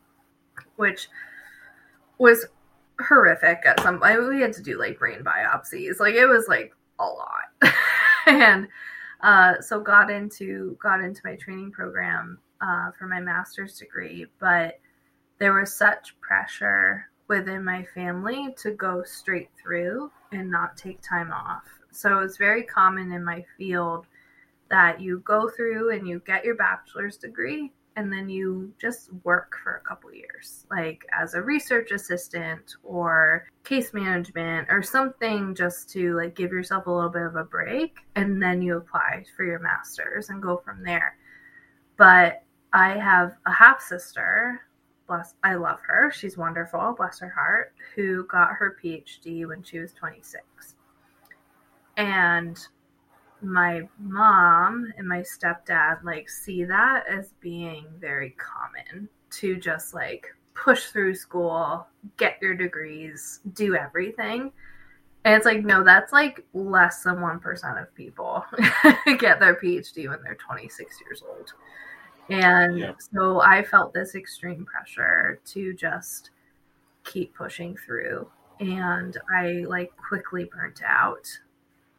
[0.77, 1.09] which
[2.19, 2.47] was
[3.01, 6.75] horrific at some I, we had to do like brain biopsies like it was like
[6.99, 7.73] a lot
[8.27, 8.67] and
[9.21, 14.81] uh, so got into got into my training program uh, for my master's degree but
[15.39, 21.33] there was such pressure within my family to go straight through and not take time
[21.33, 21.63] off
[21.93, 24.07] so it's very common in my field
[24.71, 29.57] that you go through and you get your bachelor's degree and then you just work
[29.61, 35.91] for a couple years, like as a research assistant or case management or something just
[35.91, 39.43] to like give yourself a little bit of a break and then you apply for
[39.43, 41.17] your masters and go from there.
[41.97, 44.61] But I have a half sister,
[45.09, 46.13] bless I love her.
[46.13, 50.45] She's wonderful, bless her heart, who got her PhD when she was 26.
[51.97, 52.57] And
[53.43, 60.27] my mom and my stepdad like see that as being very common to just like
[60.55, 61.87] push through school,
[62.17, 64.53] get your degrees, do everything.
[65.25, 68.45] And it's like, no, that's like less than 1% of people
[69.19, 71.53] get their PhD when they're 26 years old.
[72.31, 72.93] And Yeah.
[72.99, 76.31] so I felt this extreme pressure to just
[77.05, 78.29] keep pushing through.
[78.61, 81.27] And I like quickly burnt out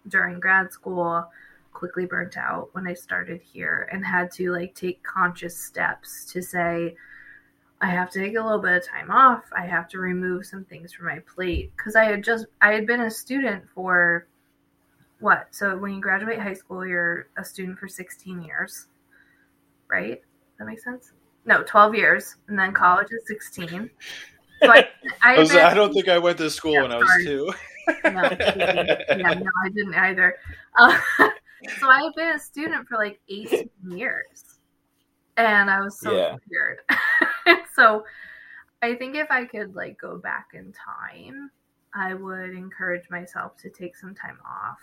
[0.07, 1.29] during grad school
[1.73, 6.41] quickly burnt out when I started here and had to like take conscious steps to
[6.41, 6.95] say,
[7.81, 9.43] I have to take a little bit of time off.
[9.55, 12.85] I have to remove some things from my plate because I had just I had
[12.85, 14.27] been a student for
[15.19, 15.47] what?
[15.51, 18.87] So when you graduate high school, you're a student for 16 years,
[19.89, 20.21] right?
[20.57, 21.13] That makes sense.
[21.45, 23.89] No, 12 years, and then college is 16.
[24.61, 24.87] So I, I,
[25.35, 27.25] I, was, I don't think I went to school Yeah, when I was sorry.
[27.25, 27.53] two.
[28.05, 28.29] No,
[29.13, 30.35] yeah, no, I didn't either.
[30.75, 30.97] Uh,
[31.79, 34.59] so I had been a student for like 18 years,
[35.37, 36.37] and I was so Yeah.
[36.49, 36.79] weird.
[37.75, 38.05] so
[38.81, 41.51] I think if I could like go back in time,
[41.93, 44.79] I would encourage myself to take some time off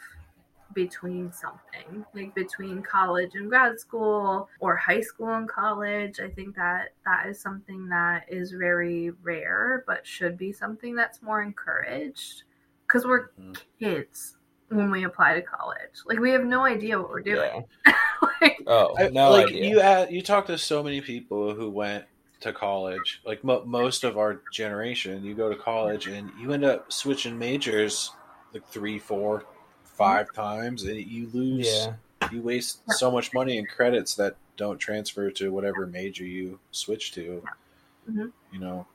[0.74, 6.56] between something like between college and grad school or high school and college i think
[6.56, 12.42] that that is something that is very rare but should be something that's more encouraged
[12.86, 13.56] because we're Mhm.
[13.78, 14.36] kids
[14.68, 17.94] when we apply to college like we have no idea what we're doing Yeah.
[18.40, 19.64] like, Oh, no like idea.
[19.64, 22.04] you, uh, you talk to so many people who went
[22.40, 23.20] to college.
[23.24, 27.38] Like mo- most of our generation, you go to college and you end up switching
[27.38, 28.10] majors
[28.52, 29.44] like three, four,
[29.84, 31.66] five times, and you lose.
[31.68, 31.94] yeah.
[32.32, 37.12] You waste so much money and credits that don't transfer to whatever major you switch
[37.12, 37.42] to.
[38.10, 38.32] Mhm.
[38.52, 38.86] You know,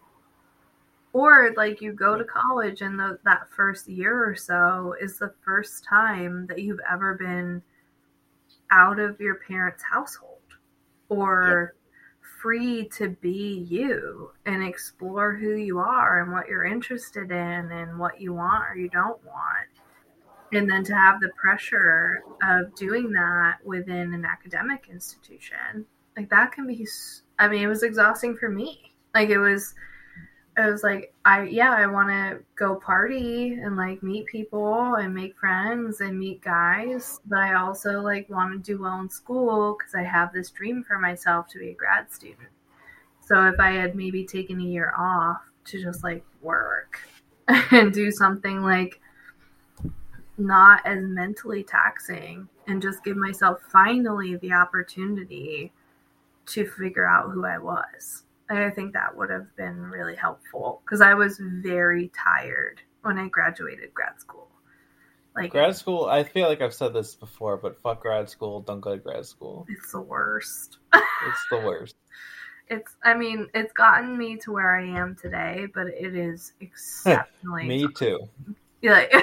[1.14, 5.34] or like you go to college and the, that first year or so is the
[5.43, 7.62] first time that you've ever been
[8.72, 10.39] out of your parents household
[11.09, 11.76] or
[12.41, 17.99] free to be you and explore who you are and what you're interested in and
[17.99, 19.68] what you want or you don't want.
[20.53, 25.86] And then to have the pressure of doing that within an academic institution
[26.18, 26.88] like that can be
[27.39, 28.93] i mean it was exhausting for me.
[29.14, 29.74] Like it was
[30.58, 35.14] I was like, I yeah, I want to go party and like meet people and
[35.14, 39.78] make friends and meet guys, but I also like want to do well in school
[39.78, 42.49] because I have this dream for myself to be a grad student.
[43.22, 46.99] So if I had maybe taken a year off to just like work
[47.47, 48.99] and do something like
[50.38, 55.72] not as mentally taxing and just give myself finally the opportunity
[56.47, 58.24] to figure out who I was.
[58.58, 63.28] I think that would have been really helpful because I was very tired when I
[63.28, 64.47] graduated grad school.
[65.36, 68.60] Like Grad school, I feel like I've said this before, but fuck grad school.
[68.62, 69.66] Don't go to grad school.
[69.70, 70.78] it's the worst.
[70.93, 71.95] It's the worst.
[72.68, 77.68] It's I mean, it's gotten me to where I am today, but it is exceptionally
[77.68, 78.30] Me too.
[78.82, 79.11] Yeah, like,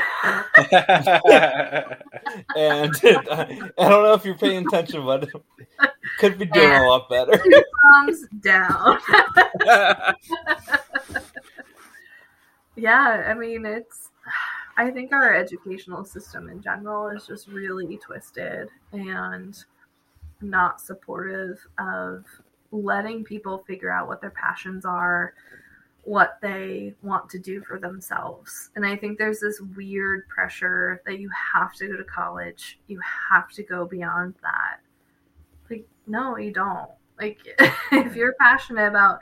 [2.56, 2.94] And
[3.30, 5.28] I don't know if you're paying attention, but
[6.18, 7.42] could be doing a lot better.
[7.92, 8.98] thumbs down.
[12.76, 14.10] yeah, I mean, it's.
[14.76, 19.58] I think our educational system in general is just really twisted and
[20.40, 22.24] not supportive of
[22.70, 25.34] letting people figure out what their passions are,
[26.08, 28.70] what they want to do for themselves.
[28.74, 32.98] And I think there's this weird pressure that you have to go to college, you
[33.30, 34.78] have to go beyond that.
[35.68, 36.88] Like, no, you don't.
[37.20, 37.40] Like,
[37.92, 39.18] if you're passionate about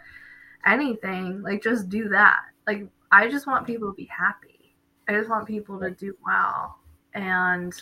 [0.65, 2.43] anything, like, just do that.
[2.69, 4.77] Like, I just want people to be happy.
[5.09, 6.79] I just want people to do well.
[7.15, 7.73] And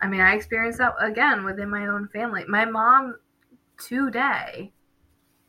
[0.00, 2.44] I mean, I experienced that again within my own family.
[2.48, 3.16] My mom,
[3.78, 4.72] today,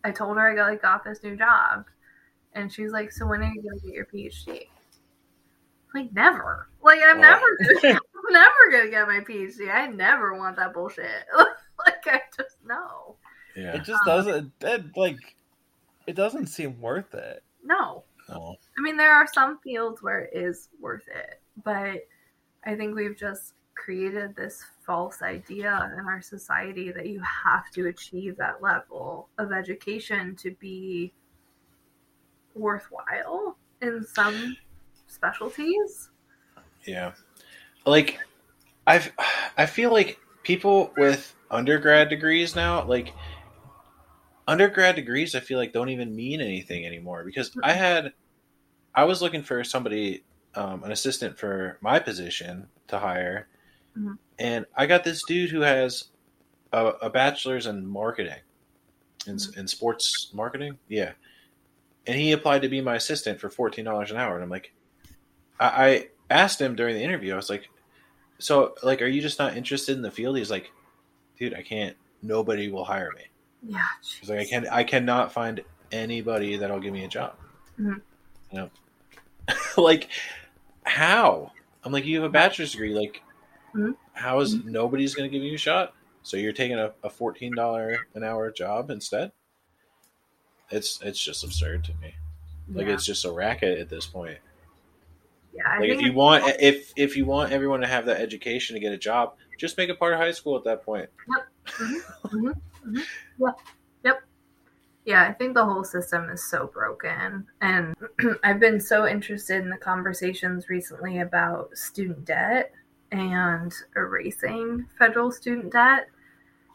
[0.03, 1.85] I told her I got like got this new job,
[2.53, 4.67] and she's like, "So when are you gonna get your PhD?"
[5.93, 6.69] Like never.
[6.81, 7.23] Like I'm Wow.
[7.29, 9.73] never, gonna, I'm never gonna get my PhD.
[9.73, 11.07] I never want that bullshit.
[11.37, 13.15] like I just know.
[13.55, 13.75] yeah.
[13.75, 14.51] It just doesn't.
[14.61, 15.17] It, like,
[16.07, 17.43] it doesn't seem worth it.
[17.63, 18.03] No.
[18.29, 18.55] No.
[18.77, 22.07] I mean, there are some fields where it is worth it, but
[22.63, 27.87] I think we've just created this false idea in our society that you have to
[27.87, 31.11] achieve that level of education to be
[32.55, 34.55] worthwhile in some
[35.07, 36.09] specialties.
[36.85, 37.13] Yeah.
[37.85, 38.19] Like
[38.87, 39.11] I've
[39.57, 43.13] I feel like people with undergrad degrees now, like
[44.47, 48.13] undergrad degrees I feel like don't even mean anything anymore because I had
[48.95, 50.23] I was looking for somebody
[50.55, 53.47] um, an assistant for my position to hire
[53.97, 54.17] Mhm.
[54.39, 56.05] and I got this dude who has
[56.73, 58.39] a, a bachelor's in marketing
[59.27, 61.11] in, in sports marketing yeah
[62.07, 64.71] and he applied to be my assistant for $14 an hour and I'm like
[65.59, 67.33] I, I asked him during the interview.
[67.33, 67.69] I was like,
[68.37, 70.71] "So, like, are you just not interested in the field?" He's like,
[71.37, 71.97] "Dude, I can't.
[72.21, 73.23] Nobody will hire me."
[73.63, 73.83] Yeah.
[74.19, 74.67] He's like, "I can.
[74.67, 77.35] I cannot find anybody that'll give me a job."
[77.77, 78.01] Mhm.
[78.51, 78.69] You know,
[79.77, 80.07] like,
[80.83, 81.51] how?
[81.83, 82.93] I'm like, you have a bachelor's degree.
[82.93, 83.21] Like,
[83.75, 83.95] Mhm.
[84.13, 85.93] How is nobody's going to give you a shot?
[86.23, 89.31] So you're taking a, a fourteen dollar an hour job instead?
[90.71, 92.15] It's it's just absurd to me.
[92.71, 92.93] Like yeah.
[92.93, 94.37] it's just a racket at this point.
[95.53, 98.75] yeah, I Like if you want if if you want everyone to have that education
[98.75, 101.09] to get a job, just make it part of high school at that point.
[101.35, 101.47] Yep.
[101.65, 102.37] Mm-hmm.
[102.37, 102.97] Mm-hmm.
[102.97, 103.45] Mm-hmm.
[104.05, 104.23] Yep.
[105.05, 107.47] Yeah, I think the whole system is so broken.
[107.61, 107.95] And
[108.43, 112.71] I've been so interested in the conversations recently about student debt
[113.11, 116.09] and erasing federal student debt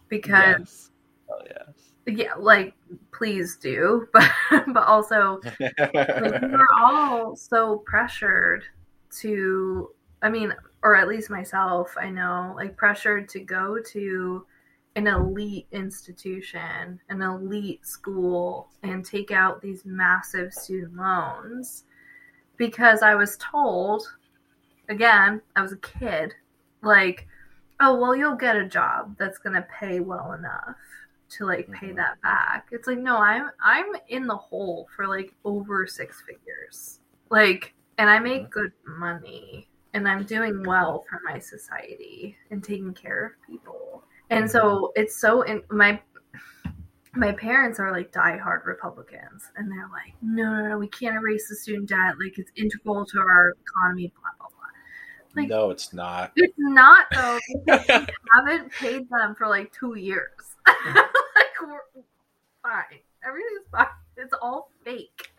[0.09, 0.91] because Yes.
[1.31, 1.94] Oh yes.
[2.07, 2.75] Yeah, like
[3.13, 8.65] please do, but but also like, we're all so pressured
[9.21, 9.91] to
[10.23, 10.53] i mean
[10.83, 14.45] or at least myself i know like pressured to go to
[14.97, 21.85] an elite institution an elite school and take out these massive student loans.
[22.57, 24.07] Because i was told
[24.89, 26.33] again i was a kid
[26.83, 27.27] like
[27.81, 30.77] oh well you'll get a job that's going to pay well enough
[31.37, 31.97] to like pay Mhm.
[31.97, 37.01] that back it's like no i'm i'm in the hole for like over six figures
[37.31, 38.61] like and i make mm-hmm.
[38.61, 44.51] good money and i'm doing well for my society and taking care of people and
[44.51, 45.03] so mm-hmm.
[45.03, 46.01] it's so in my
[47.17, 51.49] my parents are like diehard Republicans, and they're like, no, no, no, we can't erase
[51.49, 52.15] the student debt.
[52.23, 54.13] Like it's integral to our economy.
[54.21, 55.43] Blah blah blah.
[55.43, 56.33] Like- no, it's not.
[56.37, 57.39] It's not though.
[57.67, 57.73] We
[58.35, 60.57] haven't paid them for like two years.
[60.67, 61.07] Mm.
[61.69, 62.03] Like we're
[62.63, 63.01] fine.
[63.27, 63.87] Everything's fine.
[64.17, 65.31] It's all fake.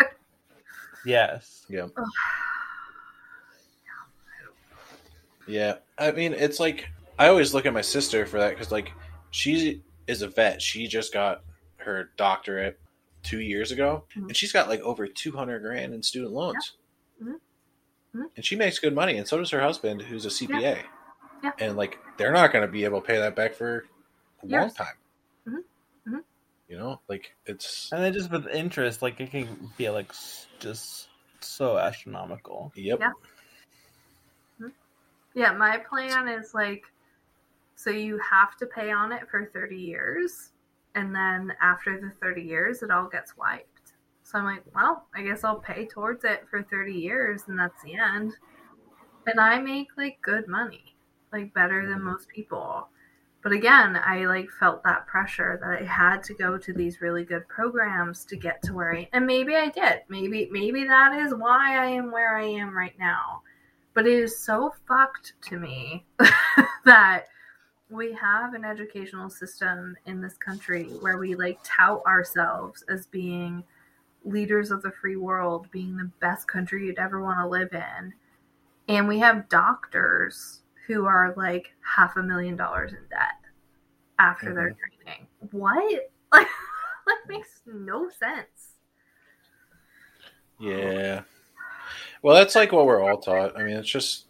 [1.06, 1.66] Yes.
[1.70, 1.88] Yeah,
[5.48, 5.76] yeah.
[5.98, 6.88] I mean, it's like
[7.20, 8.92] I always look at my sister for that because, like,
[9.32, 10.62] she is a vet.
[10.62, 11.42] She just got
[11.78, 12.80] her doctorate
[13.24, 14.28] two years ago, Mhm.
[14.28, 16.74] and she's got like over two hundred grand in student loans,
[17.22, 17.40] Mhm.
[18.16, 18.30] Mhm.
[18.36, 19.18] and she makes good money.
[19.18, 20.84] And so does her husband, who's a CPA.
[21.44, 21.52] Yeah.
[21.60, 23.86] And like, they're not going to be able to pay that back for
[24.44, 24.96] a long time.
[26.68, 30.12] You know, like it's And then just with interest, like it can be like
[30.60, 31.10] just
[31.40, 32.72] so astronomical.
[32.76, 33.00] yep.
[33.00, 33.10] Yeah.
[34.60, 34.68] Mm-hmm.
[35.36, 36.84] Yeah, my plan is like
[37.76, 40.52] so you have to pay on it for 30 years
[40.96, 43.94] and then after the 30 years it all gets wiped.
[44.24, 47.84] So I'm like, well, I guess I'll pay towards it for 30 years and that's
[47.84, 48.34] the end.
[49.28, 50.96] And I make like good money,
[51.32, 52.12] like better than mm-hmm.
[52.12, 52.88] most people.
[53.46, 57.24] But again, I like felt that pressure that I had to go to these really
[57.24, 60.02] good programs to get to where I and maybe I did.
[60.10, 63.44] Maybe maybe that is why I am where I am right now.
[63.94, 66.08] But it is so fucked to me
[66.86, 67.26] that
[67.92, 73.64] we have an educational system in this country where we like tout ourselves as being
[74.24, 78.12] leaders of the free world, being the best country you'd ever want to live in.
[78.88, 83.40] And we have doctors who are like half a million dollars in debt
[84.20, 85.04] after their mm-hmm.
[85.04, 85.28] training.
[85.52, 86.10] What?
[86.32, 86.48] Like
[87.06, 88.74] that makes no sense.
[90.60, 91.22] Yeah.
[92.22, 93.58] Well, that's like what we're all taught.
[93.58, 94.26] I mean, it's just,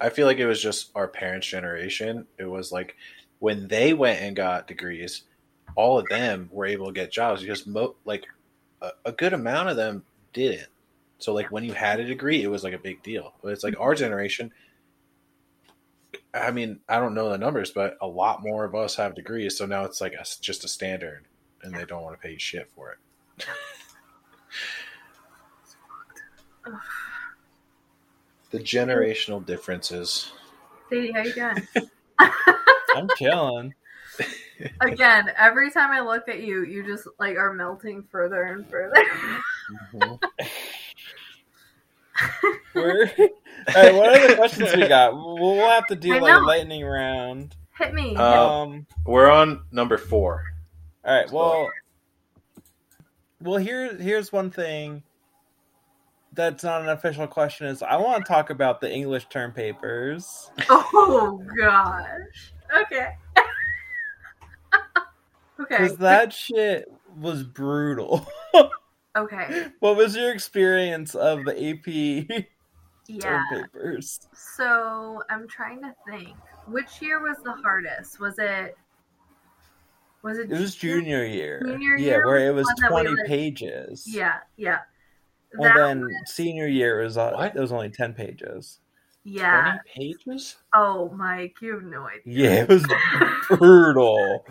[0.00, 2.26] I feel like it was just our parents' generation.
[2.38, 2.96] It was like
[3.38, 5.22] when they went and got degrees,
[5.76, 8.26] all of them were able to get jobs because, mo- like,
[8.82, 10.68] a, a good amount of them didn't.
[11.18, 13.34] So, like, when you had a degree, it was like a big deal.
[13.42, 14.00] But it's like our mm-hmm.
[14.04, 14.52] generation,
[16.34, 19.56] I mean, I don't know the numbers, but a lot more of us have degrees.
[19.56, 21.24] So now it's like a, just a standard
[21.62, 23.46] and they don't want to pay you shit for it.
[28.50, 30.32] The generational differences.
[30.88, 31.68] Sadie, how you doing?
[32.96, 33.74] I'm chilling.
[34.80, 39.04] Again, every time I look at you, you just like are melting further and further.
[39.92, 40.18] Mhm.
[42.74, 43.10] We're...
[43.74, 45.14] All right, what other questions we got?
[45.14, 46.46] We'll, we'll have to do I like a know.
[46.46, 47.56] lightning round.
[47.78, 48.16] Hit me.
[48.16, 48.86] Uh, um.
[49.04, 50.44] We're on number four.
[51.04, 51.30] All right.
[51.30, 51.68] Well.
[53.40, 55.02] Well, here here's one thing.
[56.32, 57.66] That's not an official question.
[57.66, 60.50] Is I want to talk about the English term papers.
[60.70, 62.52] oh gosh.
[62.82, 63.08] Okay.
[65.60, 65.82] okay.
[65.82, 68.26] Because that shit was brutal.
[69.16, 69.66] Okay.
[69.80, 72.46] what was your experience of the AP
[73.08, 73.42] Yeah.
[73.50, 74.28] term papers?
[74.34, 76.36] So I'm trying to think.
[76.66, 78.20] Which year was the hardest?
[78.20, 78.76] Was it?
[80.22, 80.50] Was it?
[80.50, 81.60] It was junior year.
[81.64, 84.04] Junior yeah, year where it was was the one that we, twenty pages.
[84.06, 84.38] Yeah.
[84.56, 84.80] Yeah.
[85.56, 87.56] Well, That then was- senior year was uh, What?
[87.56, 88.80] it was only ten pages.
[89.24, 89.78] yeah.
[89.94, 90.56] Twenty pages?
[90.74, 92.20] Oh, Mike, you have no idea.
[92.26, 92.84] Yeah, it was
[93.58, 94.44] brutal.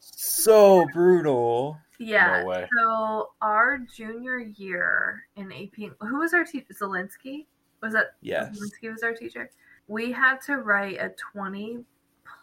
[0.00, 1.78] So brutal.
[1.98, 2.42] Yeah.
[2.42, 2.68] No way.
[2.78, 6.66] So our junior year in AP, who was our teacher?
[6.74, 7.46] Zelensky.
[7.84, 8.58] Was that Yes.
[8.80, 9.50] He was our teacher?
[9.86, 11.84] we had to write a 20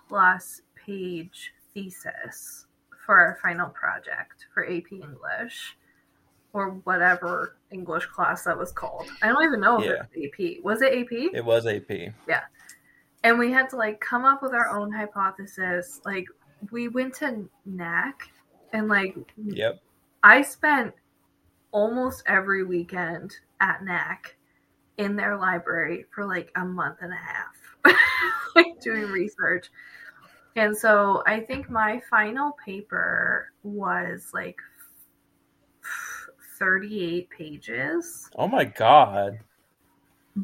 [0.07, 2.67] plus page thesis
[3.05, 5.75] for our final project for AP English
[6.53, 9.07] or whatever English class that was called.
[9.23, 10.03] I don't even know if Yeah.
[10.13, 10.63] it was AP.
[10.63, 11.31] Was it AP?
[11.33, 12.13] It was AP.
[12.27, 12.43] Yeah.
[13.23, 15.99] And we had to like come up with our own hypothesis.
[16.05, 16.27] Like
[16.71, 18.29] we went to NAC
[18.73, 19.81] and like Yep.
[20.21, 20.93] I spent
[21.71, 24.35] almost every weekend at NAC
[24.97, 27.95] in their library for like a month and a half,
[28.55, 29.69] like doing research.
[30.55, 34.57] And so I think my final paper was like
[36.59, 38.29] 38 pages.
[38.37, 39.39] Oh my god.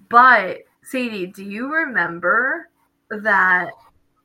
[0.09, 2.69] But Sadie, do you remember
[3.09, 3.71] that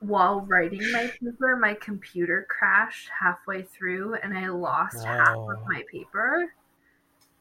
[0.00, 5.82] while writing my paper, my computer crashed halfway through and I lost half of my
[5.90, 6.52] paper?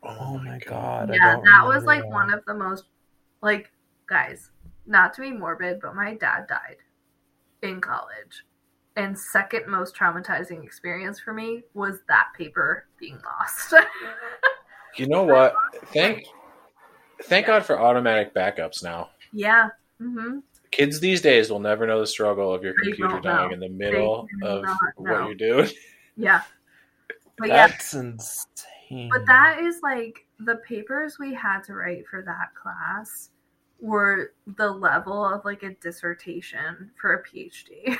[0.04, 1.10] Oh my god.
[1.14, 2.10] Yeah, don't that was like that.
[2.10, 2.86] one of the most
[3.42, 3.72] like
[4.08, 4.52] guys,
[4.86, 6.78] not to be morbid, but my dad died
[7.62, 8.44] in college.
[8.98, 13.74] And second most traumatizing experience for me was that paper being lost.
[14.98, 15.56] You know what?
[15.94, 16.26] Thank
[17.24, 19.12] thank God for automatic backups now.
[19.32, 19.70] yeah.
[20.00, 20.40] hmm
[20.72, 23.54] Kids these days will never know the struggle of your They computer dying know.
[23.54, 25.70] in the middle of not what you're doing.
[26.18, 26.42] Yeah.
[27.38, 27.94] But yeah, That's
[29.10, 33.30] But that is like the papers we had to write for that class
[33.80, 37.98] were the level of like a dissertation for a PhD.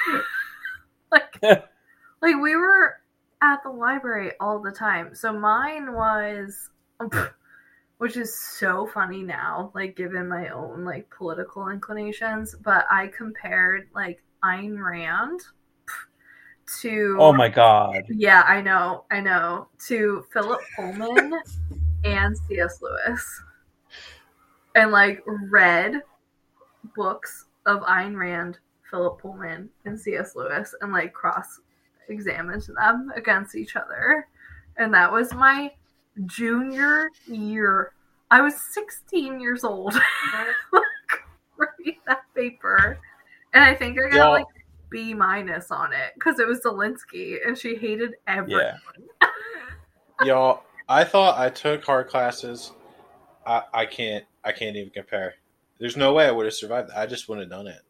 [1.12, 1.38] like
[2.22, 2.96] like we were
[3.42, 5.16] at the library all the time.
[5.16, 6.70] So mine was
[7.98, 13.90] which is so funny now, like given my own like political inclinations, but I compared
[13.94, 15.42] like Ayn Rand
[16.82, 18.04] to Oh my god.
[18.10, 19.68] yeah, I know, I know.
[19.88, 21.34] To Philip Pullman
[22.04, 22.82] and C.S.
[22.82, 23.42] Lewis.
[24.76, 26.02] And like read
[26.96, 28.60] books of Ayn Rand,
[28.90, 30.36] Philip Pullman, and C.S.
[30.36, 31.60] Lewis and like cross
[32.10, 34.28] examined them against each other.
[34.78, 35.72] And that was my
[36.26, 37.94] junior year.
[38.32, 39.94] I was 16 years old.
[40.74, 42.98] like, that paper.
[43.54, 44.46] And I think I got Y'all- like
[44.92, 48.66] B minus on it because it was Zelensky and she hated everyone.
[49.22, 49.28] Yeah.
[50.24, 52.74] Y'all, I thought I took hard classes.
[53.46, 55.36] I, I can't I can't even compare.
[55.80, 56.92] There's no way I would have survived.
[56.96, 57.82] I just wouldn't have done it.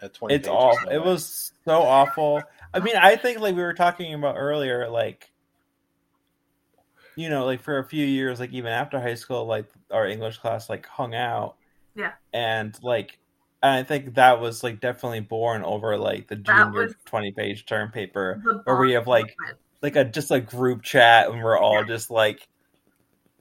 [0.00, 0.90] At 20 It's pages, awful.
[0.90, 1.06] no It way.
[1.10, 2.42] was so awful.
[2.72, 5.30] I mean, I think like we were talking about earlier, like
[7.16, 10.38] you know, like for a few years, like even after high school, like our English
[10.38, 11.56] class like hung out.
[11.94, 12.12] Yeah.
[12.32, 13.18] And like
[13.64, 17.90] and I think that was like definitely born over like the junior twenty page term
[17.90, 18.40] paper.
[18.64, 19.58] where we have, like, moment.
[19.82, 22.46] Like a just a group chat and we're all just like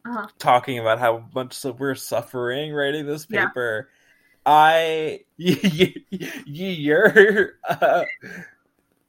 [0.06, 0.28] Uh-huh.
[0.40, 3.48] talking about how much so we're suffering writing this Yeah.
[3.48, 3.90] paper.
[4.46, 5.94] I you,
[6.46, 8.06] you're uh,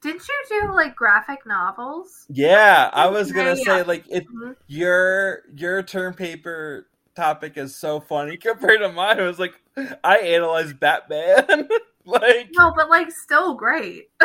[0.01, 2.25] Did you do like graphic novels?
[2.29, 2.89] yeah.
[2.93, 3.63] I was gonna yeah.
[3.63, 4.25] say like it.
[4.27, 4.55] Mhm.
[4.67, 9.19] Your your term paper topic is so funny compared to mine.
[9.19, 9.55] I was like,
[10.03, 11.67] I analyzed Batman.
[12.05, 14.05] like, No, but like still great.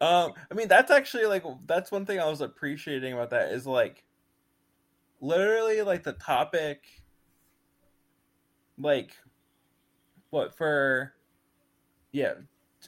[0.00, 3.66] um, I mean, that's actually like that's one thing I was appreciating about that is
[3.66, 4.04] like,
[5.20, 6.84] literally like the topic,
[8.78, 9.16] like,
[10.30, 11.14] what for?
[12.12, 12.34] Yeah,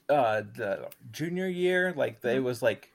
[0.08, 2.44] uh, the junior year, like they Mhm.
[2.44, 2.89] was like.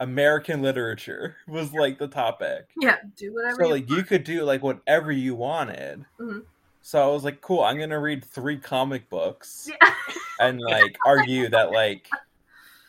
[0.00, 2.68] American literature was like the topic.
[2.80, 3.56] yeah, do whatever.
[3.56, 6.42] so you like you could do like whatever you wanted Mhm.
[6.82, 9.92] so i was like cool i'm gonna read three comic books Yeah.
[10.40, 12.08] and like argue that like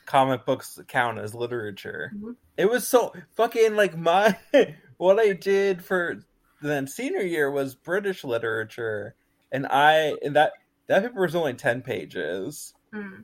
[0.05, 2.35] comic books count as literature Mhm.
[2.57, 4.37] it was so fucking like my
[4.97, 6.19] what i did for
[6.61, 9.15] then senior year was british literature
[9.51, 10.53] and i and that
[10.87, 13.23] that paper was only 10 pages Mm.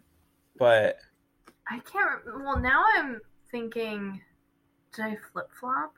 [0.57, 0.97] but
[1.71, 2.19] I can't.
[2.43, 3.21] Well, now I'm
[3.53, 4.19] thinking,
[4.93, 5.93] did I flip flop?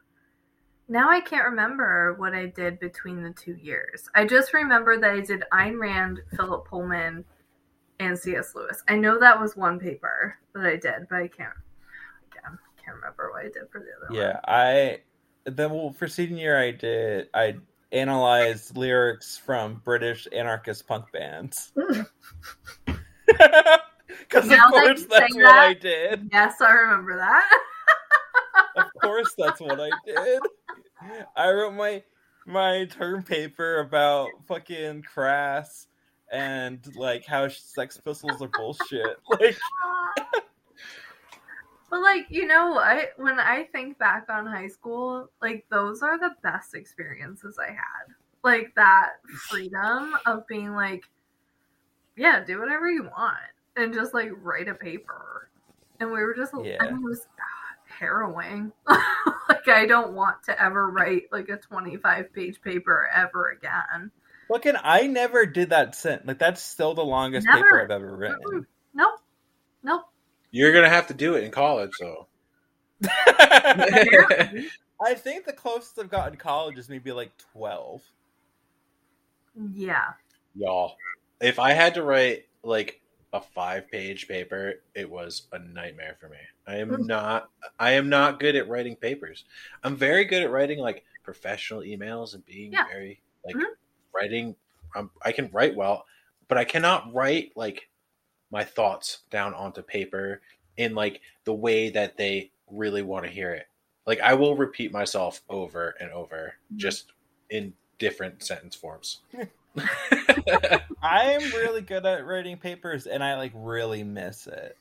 [0.87, 4.07] Now I can't remember what I did between the two years.
[4.13, 7.25] I just remember that I did Ayn Rand, Philip Pullman,
[7.99, 8.53] and C.S.
[8.53, 8.83] Lewis.
[8.87, 11.53] I know that was one paper that I did, but I can't.
[12.31, 14.99] Again, can't remember what I did for the other yeah i
[15.45, 17.55] then well for senior year i did i
[17.91, 22.05] analyzed lyrics from british anarchist punk bands one.
[24.35, 26.29] because of Now that course that's what i did.
[26.31, 27.49] yes, I remember that.
[28.77, 30.41] of course that's what i did.
[31.35, 32.03] I wrote my
[32.45, 35.87] my term paper about fucking crass
[36.31, 39.57] and like how sex pistols are bullshit like
[41.89, 43.09] but like you know what?
[43.17, 48.13] When i think back on high school like those are the best experiences i had.
[48.43, 49.13] Like that
[49.49, 51.03] freedom of being like,
[52.15, 53.37] yeah, do whatever you want
[53.75, 55.49] and just like write a paper.
[55.99, 56.77] And we were just, Yeah.
[56.79, 58.71] I mean, it was ah, harrowing.
[58.87, 64.11] like, I don't want to ever write like a 25 page paper ever again.
[64.47, 66.21] Fucking, I never did that since.
[66.25, 67.63] Like, that's still the longest Never.
[67.63, 68.39] paper I've ever written.
[68.45, 68.65] Mm-mm.
[68.93, 69.19] Nope.
[69.83, 70.03] Nope.
[70.51, 72.27] You're gonna have to do it in college, though.
[73.03, 78.01] I think the closest I've gotten college is maybe like 12.
[79.73, 80.13] yeah.
[80.55, 80.95] Y'all,
[81.41, 83.01] if I had to write like
[83.35, 86.37] a five-page paper, it was a nightmare for me.
[86.67, 87.05] I am Mm.
[87.07, 87.49] not.
[87.79, 89.43] I am not good at writing papers.
[89.83, 92.87] I'm very good at writing like professional emails and being Yeah.
[92.87, 93.75] very like Mhm.
[94.13, 94.55] writing.
[94.95, 96.05] Um, I can write well,
[96.47, 97.89] but I cannot write like
[98.51, 100.41] my thoughts down onto paper
[100.77, 103.67] in like the way that they really want to hear it.
[104.05, 106.77] Like I will repeat myself over and over, Mhm.
[106.77, 107.11] just
[107.49, 109.21] in different sentence forms.
[111.01, 114.77] I am really good at writing papers and I like really miss it.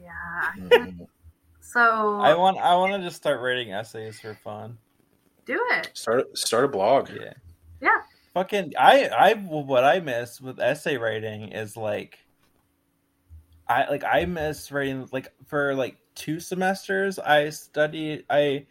[0.00, 0.52] Yeah.
[0.58, 1.06] Mhm.
[1.60, 4.78] So I want I want to just start writing essays for fun.
[5.44, 5.90] do it.
[5.94, 7.10] Start start a blog.
[7.10, 7.34] Yeah.
[7.80, 8.02] Yeah.
[8.34, 12.18] Fucking I I what I miss with essay writing is like
[13.68, 18.66] I like I miss writing like for like two semesters I studied I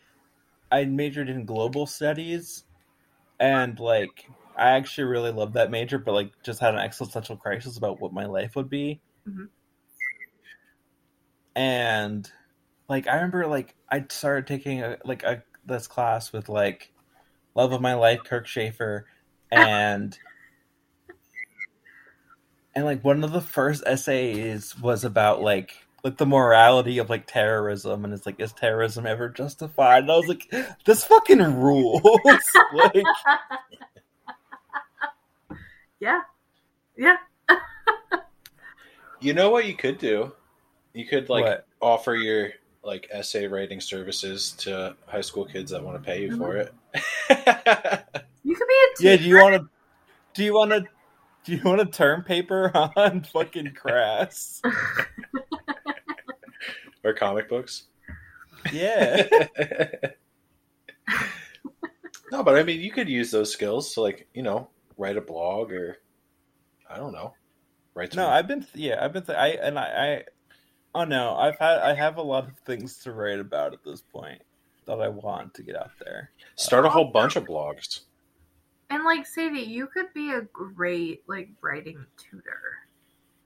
[0.72, 2.64] I majored in global studies
[3.40, 4.28] and like
[4.58, 8.14] I actually really loved that major but like just had an existential crisis about what
[8.14, 9.02] my life would be.
[9.28, 9.50] Mhm.
[11.56, 12.32] And
[12.90, 16.92] like I remember like I started taking a like a this class with like
[17.56, 19.06] love of my life Kirk Schaefer
[19.52, 20.18] and
[22.76, 27.26] and like one of the first essays was about like like the morality of like
[27.26, 30.54] terrorism and it's like is terrorism ever justified and i was like
[30.86, 32.02] this fucking rules
[32.74, 33.04] like
[35.99, 36.22] yeah.
[36.98, 37.18] Yeah.
[39.19, 40.32] You know what you could do?
[40.94, 41.65] You could like What?
[41.82, 42.52] offer your
[42.84, 47.32] like essay writing services to high school kids that want to pay you for mm-hmm.
[47.32, 48.06] it.
[48.44, 49.68] You could be a yeah do you want to
[50.36, 50.86] do you want to
[51.44, 54.61] do you want a term paper on fucking crass
[57.03, 57.86] or comic books.
[58.72, 59.28] yeah
[62.32, 65.22] no, but I mean, you could use those skills to like you know write a
[65.22, 65.98] blog or
[66.90, 67.34] I don't know,
[67.94, 68.15] write.
[68.15, 70.24] no some- i've been yeah i've been th- i and i i
[70.95, 74.02] oh no i've had i have a lot of things to write about at this
[74.02, 74.41] point
[74.86, 78.02] that i want to get out there start a uh, whole bunch of blogs.
[78.90, 82.78] And like Sadie, you could be a great like writing tutor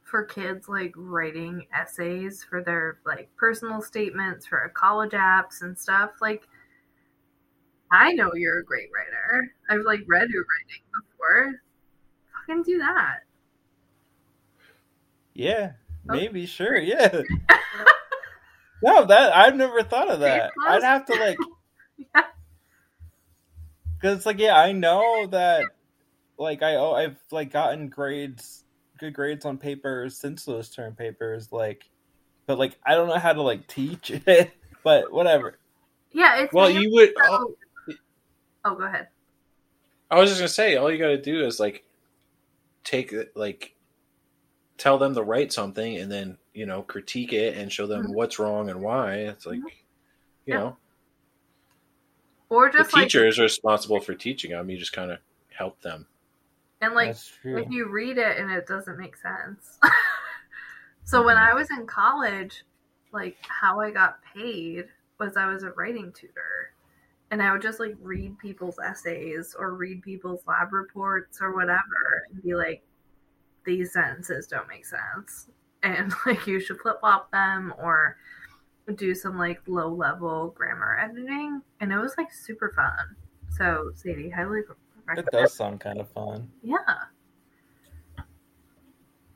[0.03, 6.11] for kids like writing essays for their like personal statements for college apps and stuff.
[6.21, 6.47] Like
[7.91, 9.51] I know you're a great writer.
[9.69, 10.83] I've like read your writing
[11.21, 11.61] before.
[12.47, 13.19] Fucking do that.
[15.33, 15.71] Yeah,
[16.09, 16.13] Oh.
[16.15, 17.21] maybe, sure, yeah.
[18.83, 20.51] no, that I've never thought of that.
[20.67, 21.37] I'd have to like,
[21.97, 22.23] Yeah.
[23.95, 25.65] because it's like, yeah, I know that,
[26.37, 28.63] like, I oh, I've like gotten grades,
[28.99, 31.87] good grades on papers since those term papers, like,
[32.47, 34.51] but like, I don't know how to like teach it.
[34.83, 35.59] But whatever.
[36.11, 37.13] Yeah, it's Well, you would.
[37.23, 37.55] so-
[37.87, 37.93] uh,
[38.65, 39.09] Oh, go ahead.
[40.11, 41.83] I was just gonna say, all you got to do is like
[42.83, 43.73] take it, like
[44.77, 48.13] tell them to write something, and then you know critique it and show them Mhm.
[48.13, 49.15] what's wrong and why.
[49.15, 49.65] It's like Mhm.
[50.45, 50.57] you Yeah.
[50.57, 50.77] know
[52.49, 54.69] Or the just like teacher is responsible for teaching them.
[54.69, 55.19] You just kind of
[55.49, 56.07] help them.
[56.83, 59.77] and like if you read it and it doesn't make sense.
[61.05, 62.63] so when I was in college,
[63.11, 64.89] like how I got paid
[65.19, 66.70] was I was a writing tutor.
[67.31, 72.27] And I would just like read people's essays or read people's lab reports or whatever
[72.31, 72.83] and be like,
[73.65, 75.49] these sentences don't make sense.
[75.83, 78.17] And like you should flip flop them or
[78.95, 81.61] do some like low level grammar editing.
[81.79, 83.15] And it was like super fun.
[83.57, 84.61] So Sadie, highly
[85.07, 86.49] recommend It does sound kind of fun.
[86.61, 86.77] yeah.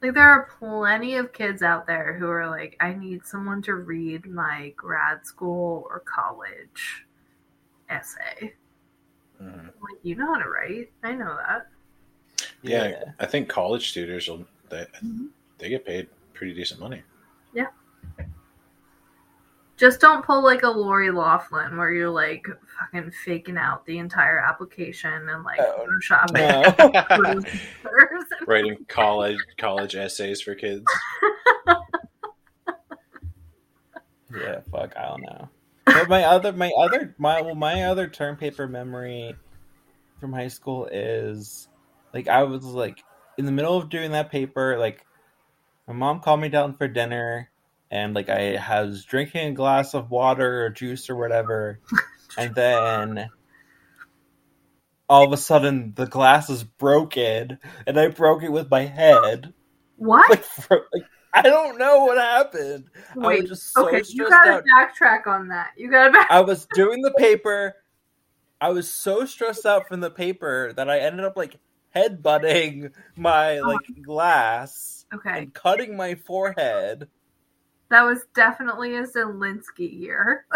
[0.02, 3.76] Like there are plenty of kids out there who are like, I need someone to
[3.76, 7.05] read my grad school or college
[7.90, 8.54] essay.
[9.42, 9.66] Mhm.
[9.66, 10.92] Like you know how to write.
[11.04, 11.68] I know that.
[12.62, 13.04] Yeah.
[13.20, 15.30] I think college tutors will they Mhm.
[15.58, 17.04] they get paid pretty decent money.
[17.54, 17.68] Yeah.
[19.78, 22.48] Just don't pull like a Lori Loughlin where you're like
[22.80, 27.44] fucking faking out the entire application and like Oh, photoshopping.
[27.84, 28.22] No.
[28.48, 30.86] Writing college college essays for kids.
[34.34, 35.50] Yeah, fuck, I don't know.
[36.08, 39.36] My other, my other, my well, my other term paper memory
[40.20, 41.68] from high school is
[42.14, 43.04] like I was like
[43.38, 45.06] in the middle of doing that paper, like
[45.88, 47.50] my mom called me down for dinner
[47.92, 51.80] and like I was drinking a glass of water or juice or whatever,
[52.38, 53.30] and then
[55.08, 59.54] all of a sudden the glass is broken and I broke it with my head.
[59.98, 60.30] What?
[60.30, 61.04] Like, fro- like
[61.38, 62.86] I don't know what happened.
[63.14, 63.42] I Wait.
[63.42, 64.64] was just so okay, you gotta out.
[64.64, 65.72] backtrack on that.
[65.76, 66.28] You gotta back.
[66.30, 67.76] I was doing the paper.
[68.62, 71.60] I was so stressed out from the paper that I ended up like
[71.94, 73.68] headbutting my oh.
[73.68, 77.10] like glass Okay, and cutting my forehead.
[77.90, 80.46] that was definitely a Zelinsky year.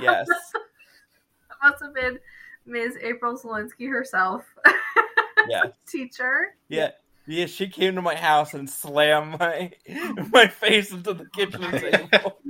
[0.00, 0.26] Yes.
[0.28, 2.18] that must have been
[2.64, 2.96] Ms.
[3.02, 4.46] April Zelinsky herself,
[5.48, 5.66] yes.
[5.86, 6.56] teacher.
[6.70, 6.92] Yeah.
[7.30, 9.70] Yeah, she came to my house and slammed my
[10.32, 12.40] my face into the kitchen table.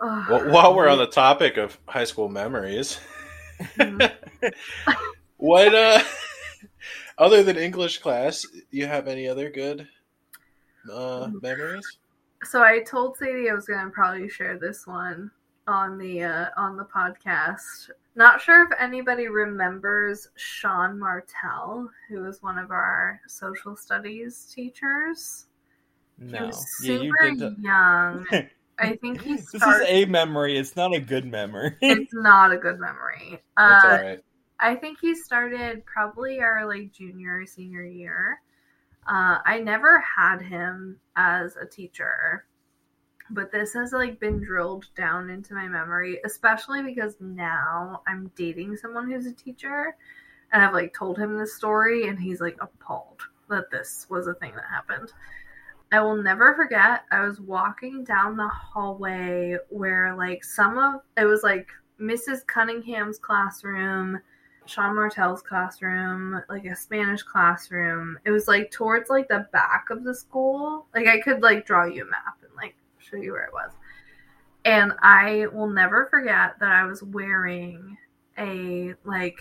[0.00, 3.00] Well, while we're on the topic of high school memories,
[3.58, 4.12] Mhm.
[5.38, 6.00] what uh,
[7.18, 9.88] other than English class, you have any other good
[10.92, 11.98] uh, memories?
[12.44, 15.32] so I told Sadie I was gonna probably share this one
[15.66, 17.90] on the uh, on the podcast.
[18.16, 25.46] Not sure if anybody remembers Sean Martell, who was one of our social studies teachers.
[26.30, 26.46] He No.
[26.46, 27.56] was Yeah, super you did.
[27.60, 28.26] young.
[28.78, 29.80] I think he started...
[29.80, 30.56] This is a memory.
[30.58, 31.76] It's not a good memory.
[31.80, 33.42] it's not a good memory.
[33.64, 34.20] That's Uh, all right.
[34.58, 38.40] I think he started probably our like junior or senior year.
[39.06, 42.46] Uh, I never had him as a teacher,
[43.30, 48.76] but this has like been drilled down into my memory, especially because now I'm dating
[48.76, 49.96] someone who's a teacher,
[50.52, 54.34] and I've like told him this story, and he's like appalled that this was a
[54.34, 55.12] thing that happened.
[55.92, 57.04] I will never forget.
[57.10, 61.68] I was walking down the hallway where like some of it was like
[62.00, 62.46] Mrs.
[62.46, 64.20] Cunningham's classroom,
[64.66, 68.18] Sean Martell's classroom, like a Spanish classroom.
[68.24, 70.86] It was like towards like the back of the school.
[70.94, 72.38] Like I could like draw you a map
[73.08, 73.72] show you where it was.
[74.64, 77.96] And I will never forget that I was wearing
[78.38, 79.40] a like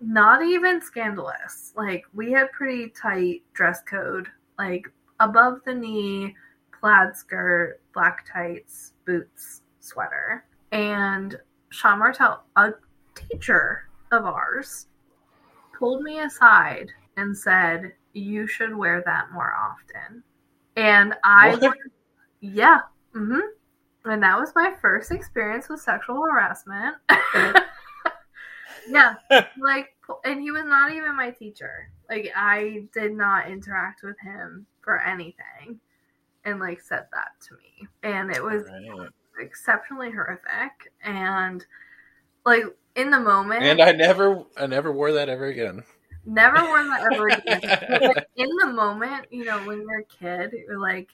[0.00, 1.72] not even scandalous.
[1.76, 6.34] Like we had pretty tight dress code, like above the knee,
[6.78, 10.44] plaid skirt, black tights, boots, sweater.
[10.72, 11.38] And
[11.70, 12.72] Sean Martell, a
[13.14, 14.86] teacher of ours,
[15.76, 20.22] pulled me aside and said, You should wear that more often.
[20.76, 21.76] And I, What?
[22.40, 22.80] Yeah,
[23.14, 23.40] hmm
[24.04, 26.96] and that was my first experience with sexual harassment.
[28.88, 29.14] yeah,
[29.58, 29.88] like,
[30.24, 31.90] and he was not even my teacher.
[32.08, 35.80] Like, I did not interact with him for anything,
[36.44, 39.10] and like said that to me, and it was Right.
[39.40, 40.92] exceptionally horrific.
[41.04, 41.64] And
[42.46, 42.64] like
[42.96, 45.84] in the moment, And I never, I never wore that ever again.
[46.24, 47.72] never wore that ever again.
[48.04, 51.08] Like, in the moment, you know, when you're a kid, you're like,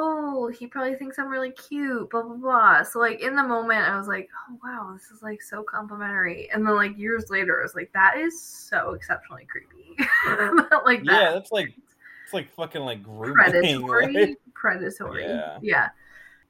[0.00, 2.82] oh, he probably thinks I'm really cute, blah blah blah.
[2.84, 6.48] So like in the moment, I was like, oh wow, this is like so complimentary.
[6.52, 9.96] And then like years later, I was like, that is so exceptionally creepy.
[10.84, 11.12] like that.
[11.12, 11.74] yeah, that that's like
[12.24, 13.34] it's like fucking like grooming.
[13.34, 15.24] predatory, like- predatory.
[15.24, 15.58] Yeah.
[15.62, 15.88] yeah.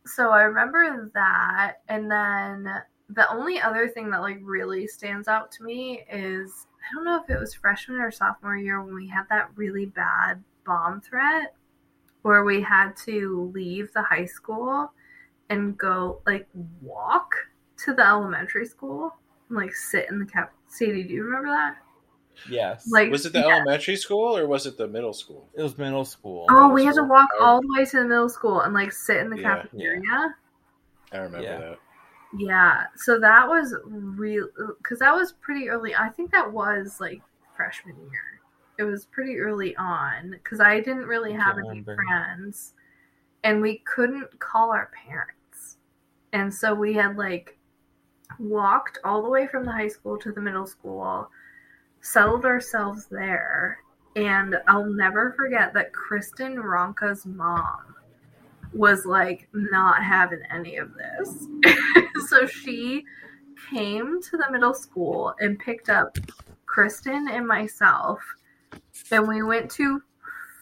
[0.04, 2.70] So I remember that, and then
[3.10, 7.22] the only other thing that like really stands out to me is I don't know
[7.22, 11.54] if it was freshman or sophomore year when we had that really bad bomb threat
[12.28, 14.92] where we had to leave the high school
[15.48, 16.46] and go like
[16.82, 17.32] walk
[17.84, 19.14] to the elementary school
[19.48, 20.52] and like sit in the cap.
[20.68, 21.76] Sadie, do you remember that?
[22.50, 22.86] Yes.
[22.92, 23.56] Like Was it the yeah.
[23.56, 25.48] elementary school or was it the middle school?
[25.54, 26.44] it was middle school.
[26.50, 27.44] Oh, we had to walk Oh.
[27.44, 29.62] all the way to the middle school and like sit in the Yeah.
[29.62, 30.34] cafeteria.
[31.12, 31.58] I remember Yeah.
[31.58, 31.78] that.
[32.36, 34.48] Yeah, so that was real
[34.82, 35.94] because that was pretty early.
[35.96, 37.22] I think that was like
[37.56, 38.37] freshman year.
[38.78, 42.74] It was pretty early on because I didn't really have any friends,
[43.42, 45.78] and we couldn't call our parents,
[46.32, 47.58] and so we had like
[48.38, 51.30] walked all the way from the high school to the middle school,
[52.00, 53.80] settled ourselves there,
[54.14, 57.96] and I'll never forget that Kristen Ronka's mom
[58.72, 61.46] was like not having any of this.
[62.28, 63.04] so she
[63.70, 66.16] came to the middle school and picked up
[66.66, 68.20] Kristen and myself,
[69.10, 70.02] and we went to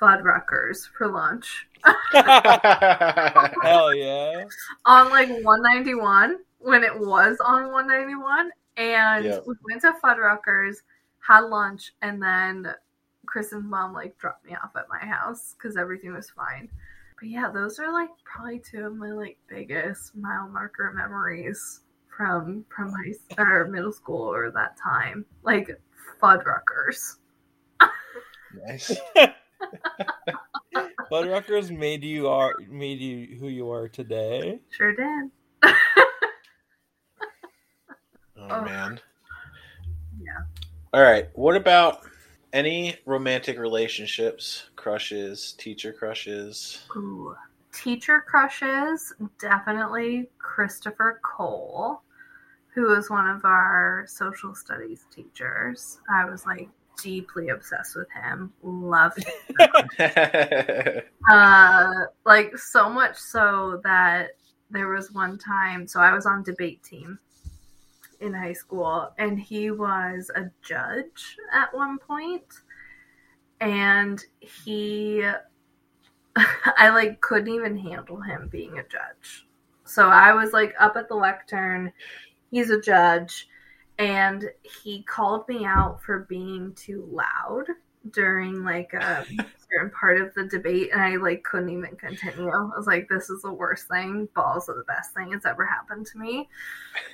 [0.01, 1.67] Fuddruckers for lunch
[2.13, 4.45] Hell yeah.
[4.85, 8.51] on like 191 when it was on 191.
[8.77, 9.39] And Yeah.
[9.47, 10.77] we went to Fuddruckers,
[11.27, 12.75] had lunch, and then
[13.27, 16.69] Kristen's mom like dropped me off at my house because everything was fine.
[17.19, 21.81] But yeah, those are like probably two of my like biggest mile marker memories
[22.15, 25.25] from from high or middle school or that time.
[25.43, 25.71] Like
[26.21, 27.17] Fuddruckers.
[28.67, 28.97] Nice.
[31.11, 34.61] Fuddruckers made you are made you who you are today.
[34.71, 35.31] Sure did.
[35.63, 35.71] Oh,
[38.39, 38.61] Oh.
[38.63, 39.01] man.
[40.21, 40.43] Yeah.
[40.93, 41.29] All right.
[41.35, 42.03] What about
[42.53, 46.85] any romantic relationships, crushes, teacher crushes?
[46.97, 47.35] Ooh.
[47.73, 52.03] Teacher crushes, definitely Christopher Cole,
[52.75, 55.99] who was one of our social studies teachers.
[56.11, 56.69] I was like
[57.03, 58.53] deeply obsessed with him.
[58.63, 59.63] Loved him.
[61.29, 64.37] Uh, like so much so that
[64.71, 67.19] there was one time, so I was on debate team
[68.21, 72.45] in high school, and he was a judge at one point,
[73.61, 75.29] and he,
[76.37, 79.47] I like couldn't even handle him being a judge.
[79.85, 81.93] So I was like up at the lectern.
[82.51, 83.49] He's a judge,
[83.99, 87.67] and he called me out for being too loud
[88.13, 89.25] during like a
[89.71, 92.49] certain part of the debate and I like couldn't even continue.
[92.49, 94.29] I was like, this is the worst thing.
[94.35, 96.49] Balls are the best thing that's ever happened to me.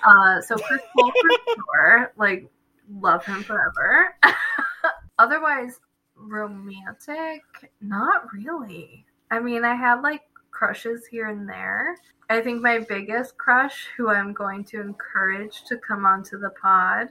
[0.04, 2.50] Uh so Chris Paul for sure, like
[2.90, 4.14] love him forever.
[5.18, 5.78] Otherwise,
[6.16, 7.42] romantic,
[7.80, 9.06] not really.
[9.30, 10.22] I mean, I had like
[10.62, 11.96] crushes here and there.
[12.30, 17.08] I think my biggest crush, who I'm going to encourage to come onto the pod,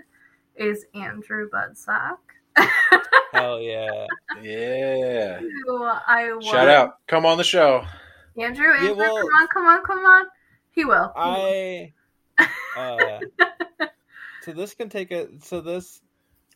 [0.55, 2.19] is Andrew Budsock.
[3.33, 4.05] Hell yeah.
[4.41, 5.41] yeah.
[5.65, 6.45] who I was.
[6.45, 7.05] Shout out.
[7.07, 7.83] Come on the show.
[8.37, 10.25] Andrew, Andrew, well- come on, come on, come on.
[10.71, 11.11] He will.
[11.13, 11.91] I
[12.77, 13.19] uh
[14.43, 15.99] so this can take a so this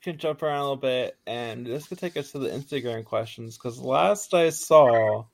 [0.02, 3.58] can jump around a little bit and this could take us to the Instagram questions
[3.58, 5.26] because last I saw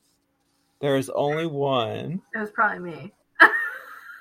[0.81, 2.21] there is only one.
[2.33, 3.13] it was probably me.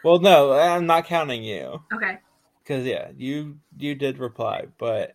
[0.02, 1.78] Well no, I'm not counting you.
[1.92, 2.18] Okay.
[2.62, 5.14] Because yeah, you you did reply, but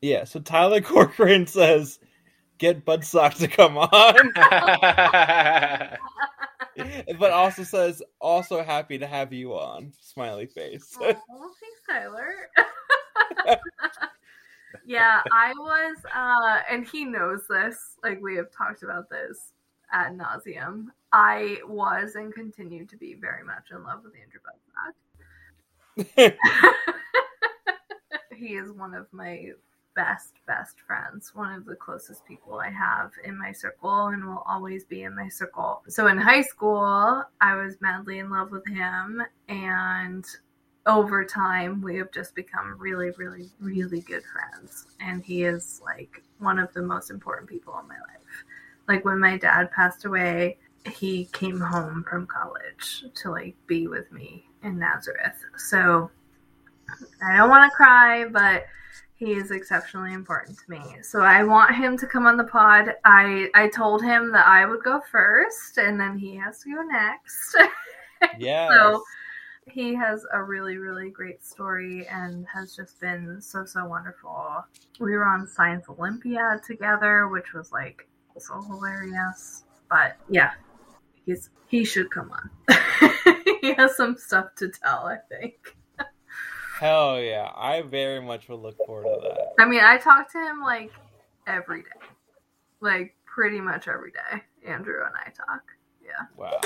[0.00, 0.24] yeah.
[0.24, 1.98] So Tyler Corcoran says,
[2.56, 3.88] "Get Budsock to come on,"
[7.18, 10.96] but also says, "Also happy to have you on." Smiley face.
[10.98, 12.48] Oh, thanks, Tyler.
[14.86, 17.98] yeah, I was, uh, and he knows this.
[18.02, 19.52] Like we have talked about this
[19.92, 20.86] ad nauseum.
[21.12, 24.94] I was and continue to be very much in love with Andrew Budsock.
[28.36, 29.50] he is one of my
[29.94, 34.42] best best friends one of the closest people i have in my circle and will
[34.46, 38.66] always be in my circle so in high school i was madly in love with
[38.68, 40.24] him and
[40.86, 46.22] over time we have just become really really really good friends and he is like
[46.38, 48.44] one of the most important people in my life
[48.88, 50.56] like when my dad passed away
[50.86, 56.10] he came home from college to like be with me in nazareth so
[57.24, 58.64] I don't want to cry, but
[59.16, 60.96] he is exceptionally important to me.
[61.02, 62.94] So I want him to come on the pod.
[63.04, 66.82] I I told him that I would go first, and then he has to go
[66.82, 67.56] next.
[68.38, 68.68] yeah.
[68.70, 69.02] so
[69.70, 74.64] he has a really really great story and has just been so so wonderful.
[74.98, 79.64] We were on Science Olympiad together, which was like also hilarious.
[79.88, 80.52] But yeah,
[81.26, 82.50] he's he should come on.
[83.60, 85.76] he has some stuff to tell, I think.
[86.78, 87.50] Hell yeah.
[87.54, 89.52] I very much would look forward to that.
[89.60, 90.90] I mean, I talk to him like
[91.46, 92.06] every day,
[92.80, 94.42] like pretty much every day.
[94.66, 95.62] Andrew and I talk.
[96.04, 96.60] Yeah, Wow.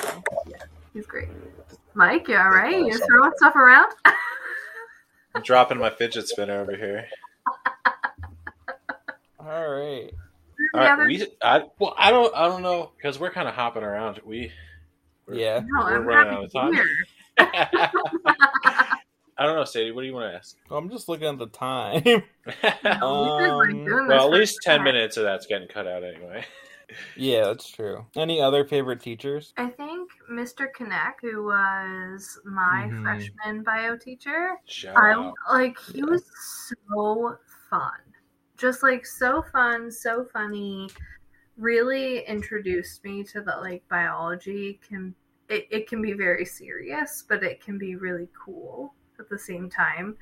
[0.47, 0.57] Yeah.
[0.95, 1.29] He's great.
[1.95, 2.79] Mike, you all right?
[2.79, 3.93] You throwing stuff around?
[5.35, 7.07] I'm dropping my fidget spinner over here.
[9.39, 10.11] All right.
[10.75, 11.27] All The right, we.
[11.43, 12.35] I well, I don't.
[12.35, 14.21] I don't know because we're kind of hopping around.
[14.25, 14.53] We.
[15.27, 15.61] we're- Yeah.
[15.67, 16.73] no, we're I'm running out of time.
[19.39, 19.93] I don't know, Sadie.
[19.93, 20.57] What do you want to ask?
[20.71, 22.03] I'm just looking at the time.
[22.05, 26.03] No, we've been, like, Um, well, at least ten minutes of that's getting cut out
[26.05, 26.43] anyway.
[27.17, 28.07] yeah, that's true.
[28.17, 29.53] Any other favorite teachers?
[29.59, 30.73] I think Mr.
[30.75, 33.03] Connect, who was my Mhm.
[33.03, 35.35] freshman bio teacher, Shout I out.
[35.51, 36.05] like he Yeah.
[36.07, 36.25] was
[36.95, 37.37] so
[37.69, 37.91] fun.
[38.57, 40.89] Just like so fun, so funny.
[41.59, 45.15] Really introduced me to that like biology can
[45.49, 49.71] it, it can be very serious, but it can be really cool at the same
[49.71, 50.17] time.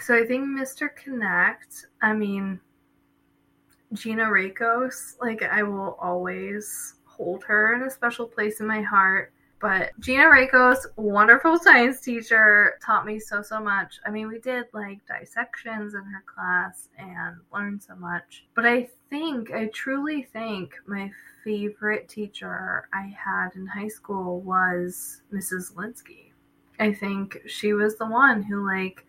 [0.00, 0.94] So I think Mr.
[0.96, 2.58] Connect, I mean
[3.92, 9.33] Gina Rakos, like I will always hold her in a special place in my heart.
[9.64, 13.98] But Gina Rakos, wonderful science teacher, taught me so, so much.
[14.04, 18.44] I mean, we did like dissections in her class and learned so much.
[18.54, 21.10] But I think, I truly think my
[21.42, 25.72] favorite teacher I had in high school was Mrs.
[25.72, 26.32] Linsky.
[26.78, 29.06] I think she was the one who, like,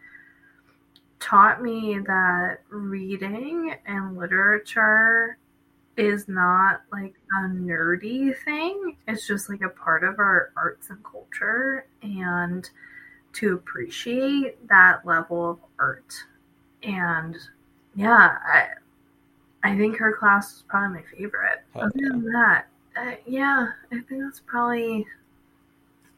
[1.20, 5.38] taught me that reading and literature
[5.98, 8.98] is not like a nerdy thing.
[9.08, 12.70] It's just like a part of our arts and culture and
[13.34, 16.14] to appreciate that level of art.
[16.84, 17.38] And
[17.96, 18.68] yeah, I
[19.64, 21.64] I think her class was probably my favorite.
[21.74, 22.10] Hell Other yeah.
[22.10, 22.68] than that,
[22.98, 25.06] uh, yeah, I think that's probably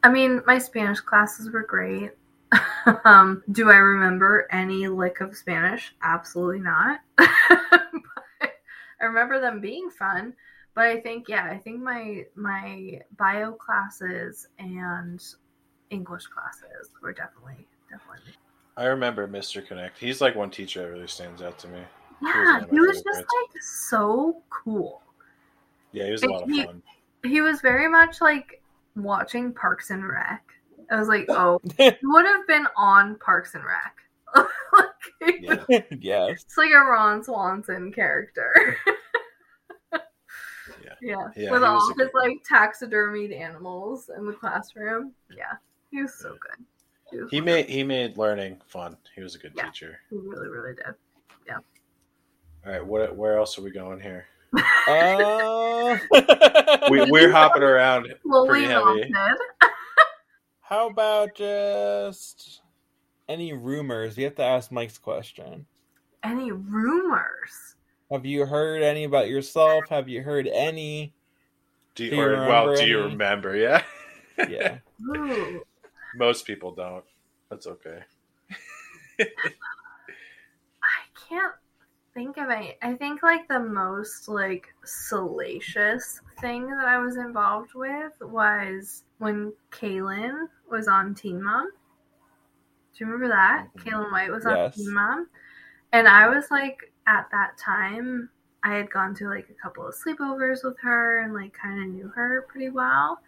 [0.02, 2.12] I mean, my Spanish classes were great.
[3.04, 5.94] um, do I remember any lick of Spanish?
[6.02, 7.00] Absolutely not.
[9.00, 10.34] I remember them being fun,
[10.74, 15.22] but I think yeah, I think my my bio classes and
[15.90, 18.32] English classes were definitely definitely.
[18.76, 19.66] I remember Mr.
[19.66, 19.98] Connect.
[19.98, 21.80] He's like one teacher that really stands out to me.
[22.22, 25.02] Yeah, one of he was just like so cool.
[25.92, 26.82] Yeah, he was a lot of He- fun.
[27.24, 28.62] He was very much like
[28.94, 30.44] watching Parks and Rec.
[30.90, 33.96] I was like, oh, he would have been on Parks and Rec.
[34.36, 34.86] Like,
[35.40, 35.80] Yeah.
[36.00, 36.44] yes.
[36.44, 38.76] It's like a Ron Swanson character.
[39.92, 39.98] Yeah.
[41.00, 41.28] yeah.
[41.36, 45.12] Yeah, With all his like taxidermied animals in the classroom.
[45.36, 45.54] Yeah.
[45.90, 46.64] He was so good.
[47.10, 48.96] He, was He made he made learning fun.
[49.14, 49.66] He was a good Yeah.
[49.66, 50.00] teacher.
[50.10, 50.94] he really, really did.
[51.46, 51.58] Yeah.
[52.66, 54.26] All right, what where else are we going here?
[54.88, 55.98] Uh,
[56.90, 58.12] We, we're hopping around
[58.46, 59.10] pretty heavy.
[60.62, 62.62] How about just
[63.28, 64.16] any rumors?
[64.16, 65.66] You have to ask Mike's question.
[66.22, 67.76] Any rumors?
[68.10, 69.88] Have you heard any about yourself?
[69.90, 71.12] Have you heard any?
[71.94, 73.56] Do you, Do you or, well, remember do you remember?
[73.56, 73.82] Yeah.
[74.48, 74.78] Yeah.
[75.16, 75.62] Ooh.
[76.16, 77.04] Most people don't.
[77.50, 78.00] That's okay.
[79.20, 79.26] I
[81.28, 81.54] can't
[82.14, 82.76] think of any.
[82.82, 89.52] I think like the most like salacious thing that I was involved with was when
[89.70, 91.70] Kaylin was on Teen Mom.
[92.98, 93.68] Do you remember that?
[93.76, 93.84] Mhm.
[93.84, 94.74] Kaylin White was on Yes.
[94.74, 95.28] Teen Mom.
[95.92, 98.28] And I was like at that time
[98.64, 101.86] I had gone to like a couple of sleepovers with her and like kind of
[101.88, 103.22] knew her pretty well.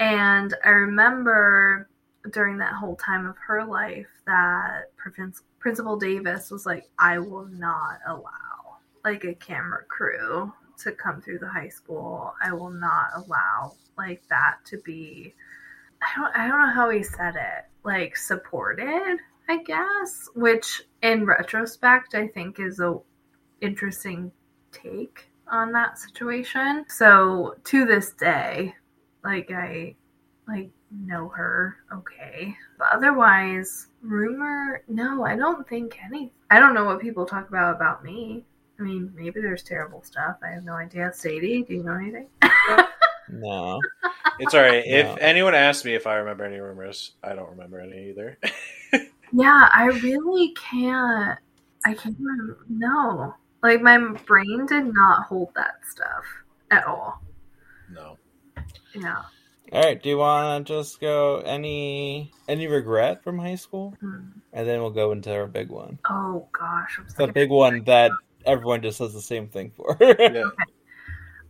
[0.00, 1.88] And I remember
[2.30, 7.46] during that whole time of her life that Prin- Principal Davis was like, I will
[7.46, 12.34] not allow like a camera crew to come through the high school.
[12.42, 15.34] I will not allow like that to be
[16.02, 17.66] I don't I don't know how he said it.
[17.84, 22.98] Like supported, I guess, which in retrospect I think is a
[23.60, 24.32] interesting
[24.72, 26.84] take on that situation.
[26.88, 28.74] So to this day,
[29.22, 29.96] like I
[30.48, 32.56] like know her okay.
[32.78, 37.76] But otherwise, rumor no, I don't think any I don't know what people talk about
[37.76, 38.44] about me.
[38.78, 40.36] I mean, maybe there's terrible stuff.
[40.42, 41.12] I have no idea.
[41.12, 42.28] Sadie, do you know anything?
[43.30, 43.80] No.
[44.40, 44.82] It's all right.
[44.84, 44.96] No.
[44.96, 48.38] If anyone asks me if I remember any rumors, I don't remember any either.
[49.32, 51.38] Yeah, I really can't.
[51.84, 52.58] I can't remember.
[52.68, 53.34] No.
[53.62, 56.24] Like, my brain did not hold that stuff
[56.70, 57.20] at all.
[57.92, 58.16] no.
[58.94, 59.22] Yeah.
[59.72, 60.00] All right.
[60.02, 64.20] Do you want to just go any any regret from high school, Hmm.
[64.52, 65.98] and then we'll go into our big one.
[66.10, 66.98] Oh, gosh.
[67.00, 68.10] I'm The big one that
[68.46, 69.96] everyone just says the same thing for.
[70.00, 70.44] Yeah.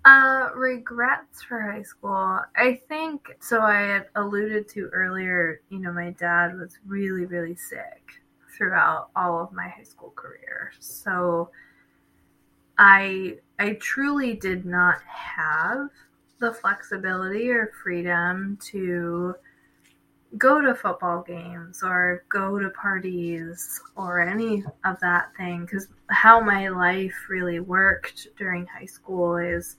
[0.05, 2.39] Uh, regrets for high school.
[2.57, 3.63] I think so.
[3.63, 5.63] I had alluded to earlier.
[5.71, 8.21] You know, my dad was really, really sick
[8.55, 10.73] throughout all of my high school career.
[10.79, 11.49] So,
[12.79, 15.89] I I truly did not have
[16.39, 19.35] the flexibility or freedom to
[20.37, 26.41] go to football games or go to parties or any of that thing because how
[26.41, 29.77] my life really worked during high school is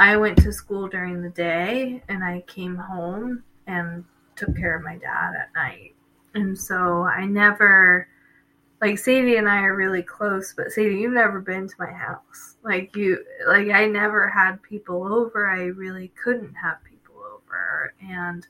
[0.00, 4.02] I went to school during the day and I came home and
[4.34, 5.94] took care of my dad at night.
[6.34, 8.08] And so I never
[8.80, 12.56] like Sadie and I are really close, but Sadie, you've never been to my house.
[12.62, 15.46] Like you like I never had people over.
[15.46, 17.92] I really couldn't have people over.
[18.02, 18.46] And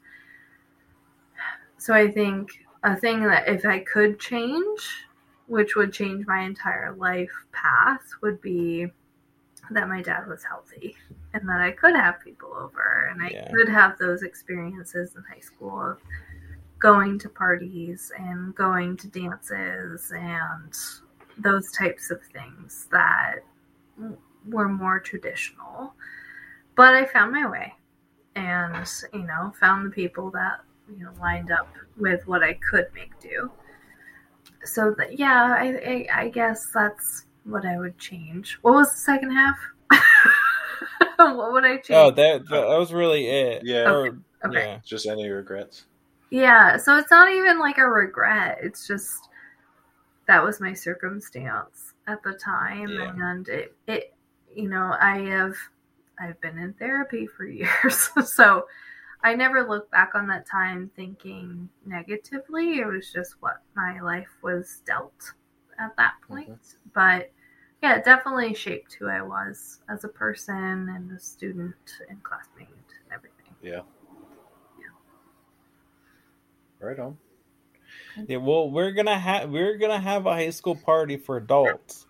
[1.79, 5.05] so I think a thing that if I could change,
[5.49, 8.87] which would change my entire life path, would be
[9.73, 10.97] that my dad was healthy
[11.33, 13.51] and that I could have people over and I Yeah.
[13.51, 15.99] could have those experiences in high school of
[16.79, 20.75] going to parties and going to dances and
[21.39, 23.41] those types of things that
[24.49, 25.95] were more traditional.
[26.75, 27.75] But I found my way
[28.37, 32.87] and you know found the people that you know lined up with what I could
[32.95, 33.51] make do.
[34.65, 38.59] So that yeah, I, I I guess that's what I would change.
[38.63, 39.59] What was the second half?
[41.37, 41.91] what would I oh, change?
[41.91, 43.63] Oh, that that was really it.
[43.65, 43.91] Yeah.
[43.91, 44.59] Or- Okay.
[44.59, 44.79] yeah.
[44.85, 45.85] Just any regrets?
[46.31, 48.59] Yeah, so it's not even like a regret.
[48.63, 49.29] It's just
[50.27, 53.13] that was my circumstance at the time Yeah.
[53.17, 54.15] and it it
[54.55, 55.55] you know, I have
[56.19, 58.11] I've been in therapy for years.
[58.25, 58.67] so
[59.23, 62.79] I never look back on that time thinking negatively.
[62.79, 65.33] It was just what my life was dealt
[65.79, 66.35] at that mm-hmm.
[66.35, 66.61] point.
[66.95, 67.31] But
[67.83, 71.75] yeah, it definitely shaped who I was as a person and a student
[72.09, 73.55] and classmate and everything.
[73.63, 73.81] Yeah.
[76.81, 77.19] Right on.
[78.27, 82.07] Yeah, well, we're gonna have we're gonna have a high school party for adults.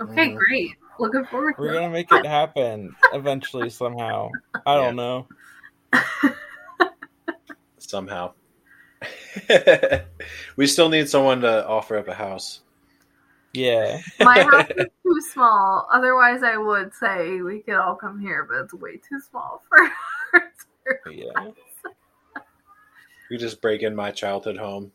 [0.00, 0.36] Okay, Mhm.
[0.36, 0.70] great.
[0.98, 4.30] Looking forward to We're gonna make it happen eventually somehow.
[4.66, 5.26] I don't know.
[7.78, 8.32] Somehow.
[10.56, 12.60] we still need someone to offer up a house.
[13.52, 14.00] Yeah.
[14.20, 15.86] My house is too small.
[15.92, 19.90] Otherwise, I would say we could all come here, but it's way too small for.
[21.10, 21.30] Yeah.
[23.30, 24.92] We just break in my childhood home,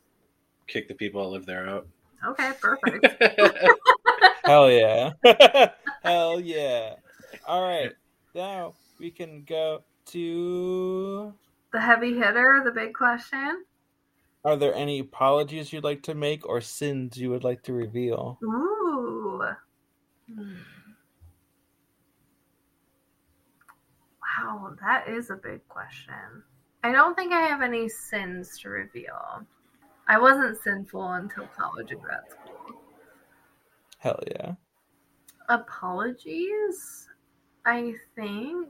[0.67, 1.87] kick the people that live there out.
[2.23, 3.23] okay, perfect.
[4.45, 5.13] Hell yeah.
[6.03, 6.95] Hell yeah.
[7.47, 7.93] All right.
[8.35, 11.33] Now we can go to.
[11.73, 13.63] The heavy hitter, the big question.
[14.47, 18.39] Are there any apologies you'd like to make or sins you would like to reveal?
[18.41, 19.43] Ooh.
[24.39, 26.43] Wow, that is a big question.
[26.81, 29.45] I don't think I have any sins to reveal.
[30.07, 32.81] I wasn't sinful until college and grad school.
[33.97, 34.53] Hell yeah.
[35.49, 37.09] apologies
[37.65, 38.69] i think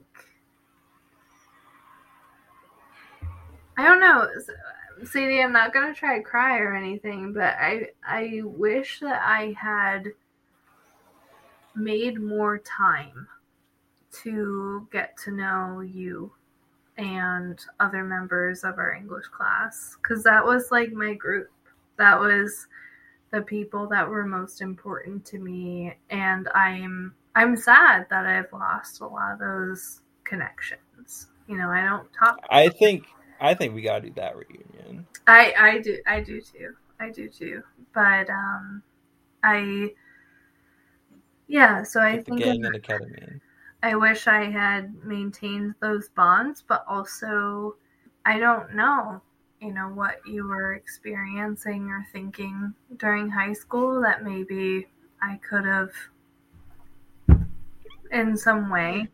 [3.78, 4.28] i don't know
[5.04, 9.56] sadie i'm not gonna try to cry or anything but i i wish that i
[9.60, 10.06] had
[11.76, 13.28] made more time
[14.12, 16.32] to get to know you
[16.98, 19.96] and other members of our english class.
[20.02, 21.50] Because that was like my group.
[21.98, 22.68] That was
[23.32, 29.02] the people that were most important to me and i'm i'm sad that i've lost
[29.02, 31.28] a lot of those connections.
[31.48, 33.06] You know i don't talk I think
[33.40, 35.06] I think we gotta do that reunion.
[35.28, 37.62] i i do i do too i do too
[37.94, 38.82] but um
[39.44, 39.92] i
[41.48, 43.40] yeah so i With the think gang and the ketamine.
[43.84, 47.76] I wish I had maintained those bonds, but also
[48.26, 49.22] I don't know,
[49.62, 54.88] you know, what you were experiencing or thinking during high school that maybe
[55.22, 55.92] I could have
[58.12, 59.08] in some way.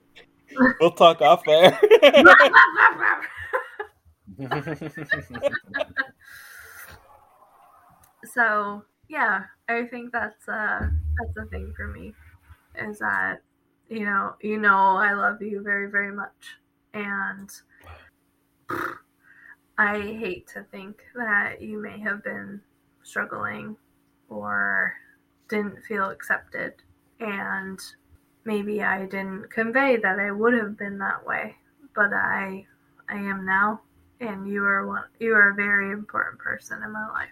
[0.80, 1.78] We'll talk off there.
[8.26, 12.14] so yeah, I think that's uh that's a thing for me.
[12.76, 13.42] Is that
[13.90, 16.58] you know, you know I love you very, very much.
[16.94, 17.50] And
[19.78, 22.62] I hate to think that you may have been
[23.04, 23.78] struggling
[24.30, 24.96] or
[25.50, 26.76] didn't feel accepted.
[27.20, 27.80] And
[28.46, 31.58] maybe I didn't convey that I would have been that way.
[31.96, 32.68] But I
[33.10, 33.82] I am now
[34.28, 37.30] and you are one you are a very important person in my life.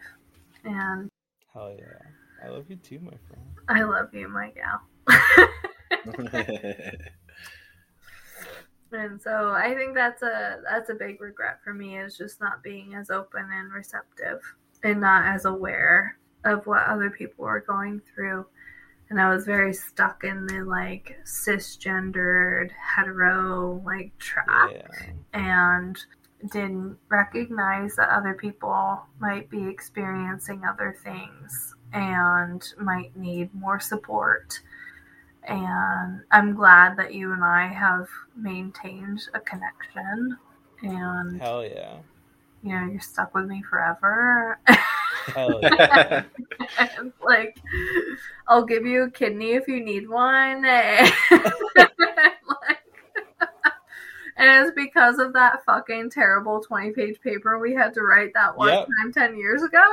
[0.66, 1.10] And
[1.54, 2.46] Hell yeah.
[2.46, 3.46] I love you too, my friend.
[3.68, 4.82] I love you, my gal.
[8.94, 12.62] And so I think that's a that's a big regret for me is just not
[12.62, 14.42] being as open and receptive
[14.84, 18.46] and not as aware of what other people were going through.
[19.10, 25.12] And I was very stuck in the like cisgendered hetero like trap Yeah.
[25.34, 25.98] and
[26.50, 34.60] didn't recognize that other people might be experiencing other things and might need more support.
[35.44, 40.38] And I'm glad that you and I have maintained a connection
[40.82, 41.98] and Hell yeah.
[42.64, 44.60] you know, you're stuck with me forever.
[45.28, 46.24] Hell yeah.
[47.24, 47.58] like
[48.48, 50.66] I'll give you a kidney if you need one.
[54.42, 58.58] And, it's because of that fucking terrible 20 page paper we had to write that
[58.58, 58.88] one Yep.
[58.88, 59.84] time 10 years ago.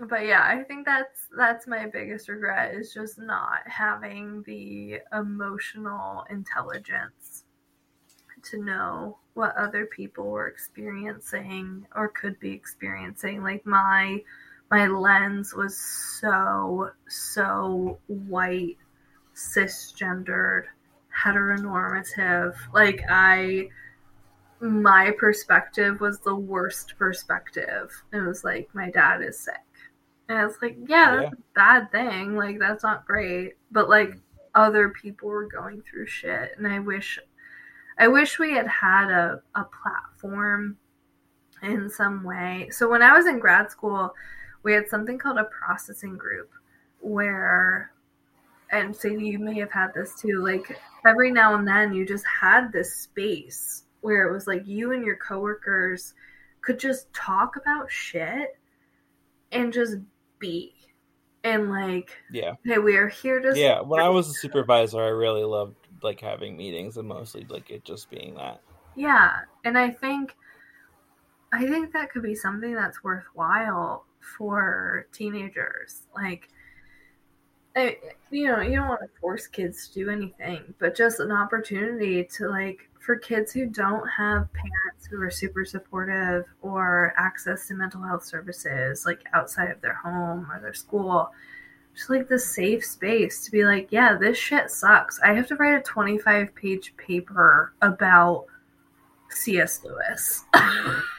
[0.08, 6.24] but yeah, I think that's that's my biggest regret is just not having the emotional
[6.30, 7.44] intelligence
[8.44, 13.42] to know what other people were experiencing or could be experiencing.
[13.42, 14.22] Like my
[14.70, 18.78] my lens was so so white,
[19.42, 20.64] cisgendered,
[21.24, 22.54] heteronormative.
[22.72, 23.68] Like I
[24.60, 27.90] my perspective was the worst perspective.
[28.12, 29.54] It was like my dad is sick.
[30.28, 32.36] And I was like, yeah, that's a bad thing.
[32.36, 33.54] Like that's not great.
[33.70, 34.18] But like
[34.54, 37.18] other people were going through shit and I wish
[37.98, 40.78] I wish we had had a, a platform
[41.62, 42.68] in some way.
[42.70, 44.14] So when I was in grad school,
[44.62, 46.50] we had something called a processing group
[47.00, 47.92] where
[48.72, 50.76] and so you may have had this too, like
[51.06, 55.04] every now and then you just had this space where it was like you and
[55.04, 56.14] your coworkers
[56.62, 58.56] could just talk about shit
[59.52, 59.96] and just
[60.38, 60.74] be
[61.44, 62.52] and like Yeah.
[62.64, 63.80] hey we are here to Yeah.
[63.80, 67.84] When I was a supervisor, I really loved like having meetings and mostly like it
[67.84, 68.60] just being that.
[68.96, 70.34] yeah and i think
[71.52, 74.04] i think that could be something that's worthwhile
[74.36, 76.48] for teenagers like
[77.74, 77.96] I,
[78.30, 82.24] you know you don't want to force kids to do anything but just an opportunity
[82.36, 87.74] to like for kids who don't have parents who are super supportive or access to
[87.74, 91.30] mental health services like outside of their home or their school
[91.94, 95.56] just like the safe space to be like yeah this shit sucks i have to
[95.56, 98.46] write a 25 page paper about
[99.30, 100.44] cs lewis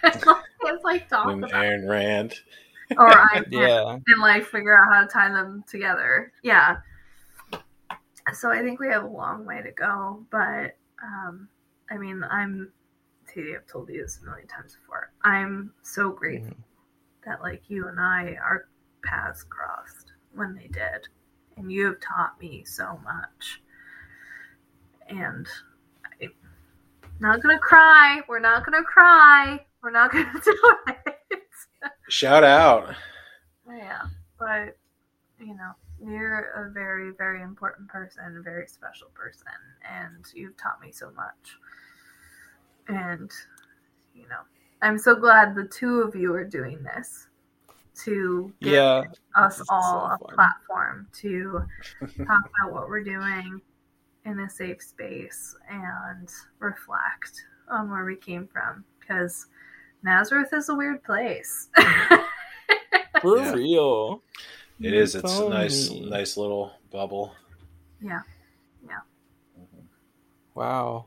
[0.03, 2.35] it's like talk And about Ayn Rand.
[2.97, 3.97] Or i'm Yeah.
[4.07, 6.31] and like figure out how to tie them together.
[6.43, 6.77] Yeah.
[8.33, 11.49] So I think we have a long way to go, but um,
[11.91, 12.71] I mean, I'm.
[13.33, 15.11] Katie, I've told you this a million times before.
[15.23, 16.63] I'm so grateful Mhm.
[17.25, 18.67] that like you and I, our
[19.03, 21.07] paths crossed when they did,
[21.57, 23.61] and you have taught me so much.
[25.09, 25.47] And
[26.21, 26.29] I'm
[27.19, 28.21] not gonna cry.
[28.27, 29.65] We're not gonna cry.
[29.81, 30.57] We're not gonna do
[30.87, 31.19] it.
[32.09, 32.95] Shout out.
[33.67, 34.01] Yeah,
[34.39, 34.77] but
[35.39, 35.71] you know,
[36.03, 39.47] you're a very, very important person, a very special person,
[39.89, 41.57] and you've taught me so much.
[42.87, 43.31] And
[44.15, 44.41] you know,
[44.81, 47.27] I'm so glad the two of you are doing this
[48.03, 49.03] to give Yeah.
[49.35, 51.63] us all so a platform to
[52.27, 53.61] talk about what we're doing
[54.25, 56.29] in a safe space and
[56.59, 59.47] reflect on where we came from because
[60.03, 61.69] Nazareth is a weird place.
[63.21, 63.53] For Yeah.
[63.53, 64.21] real.
[64.79, 65.15] It You is.
[65.15, 66.09] It's a nice, me.
[66.09, 67.33] nice little bubble.
[68.01, 68.21] yeah.
[68.87, 68.99] yeah.
[70.55, 71.05] Wow.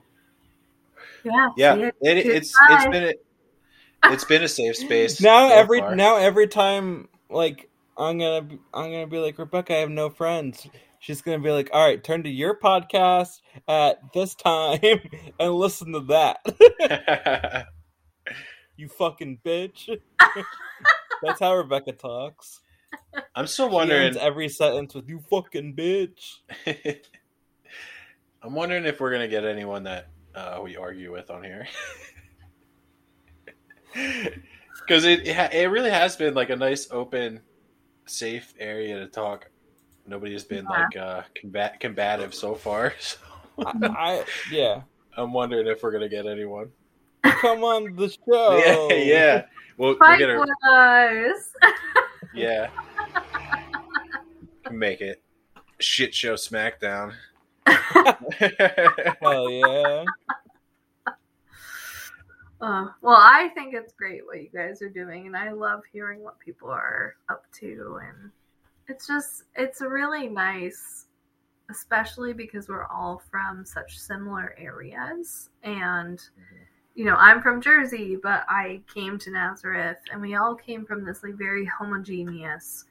[1.24, 1.50] Yeah.
[1.56, 2.88] Yeah, see it, Good it's it's try.
[2.90, 5.20] been a, it's been a safe space.
[5.20, 5.94] Now so every far.
[5.96, 7.68] now every time like
[7.98, 10.66] I'm gonna be, I'm gonna be like Rebecca, I have no friends.
[11.00, 14.80] She's gonna be like, all right, turn to your podcast at this time
[15.40, 17.66] and listen to that.
[18.76, 19.88] You fucking bitch.
[21.22, 22.60] That's how Rebecca talks.
[23.34, 24.02] I'm still She wondering.
[24.08, 26.36] ends every sentence with "you fucking bitch."
[28.42, 31.66] I'm wondering if we're gonna get anyone that uh, we argue with on here,
[33.94, 37.40] because it it, ha- it really has been like a nice, open,
[38.06, 39.50] safe area to talk.
[40.06, 40.80] Nobody has been Yeah.
[40.84, 42.94] like uh, combat combative so far.
[43.00, 43.18] So
[43.64, 44.82] I, I yeah.
[45.16, 46.70] I'm wondering if we're gonna get anyone.
[47.24, 48.56] Come on the show.
[48.56, 49.44] Yeah, yeah.
[49.76, 51.34] We'll, we'll Fight get her.
[52.34, 52.68] Yeah.
[54.70, 55.22] Make it
[55.78, 57.14] shit show SmackDown.
[57.66, 60.04] Hell yeah.
[62.60, 66.22] Uh, well, I think it's great what you guys are doing, and I love hearing
[66.22, 68.00] what people are up to.
[68.02, 68.30] And
[68.88, 71.06] it's just, it's really nice,
[71.70, 75.50] especially because we're all from such similar areas.
[75.62, 76.20] And,
[76.96, 81.04] you know, I'm from Jersey, but I came to Nazareth, and we all came from
[81.04, 82.86] this like very homogeneous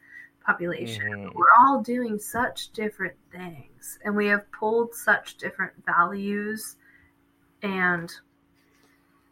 [0.45, 1.07] population.
[1.11, 1.34] Mhm.
[1.34, 6.77] We're all doing such different things, and we have pulled such different values
[7.64, 8.14] and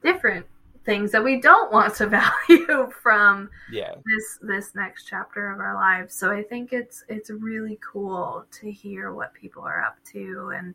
[0.01, 0.45] different
[0.85, 2.07] things that we don't want to
[2.49, 3.93] value from Yeah.
[4.05, 6.15] this this next chapter of our lives.
[6.15, 10.73] So I think it's it's really cool to hear what people are up to and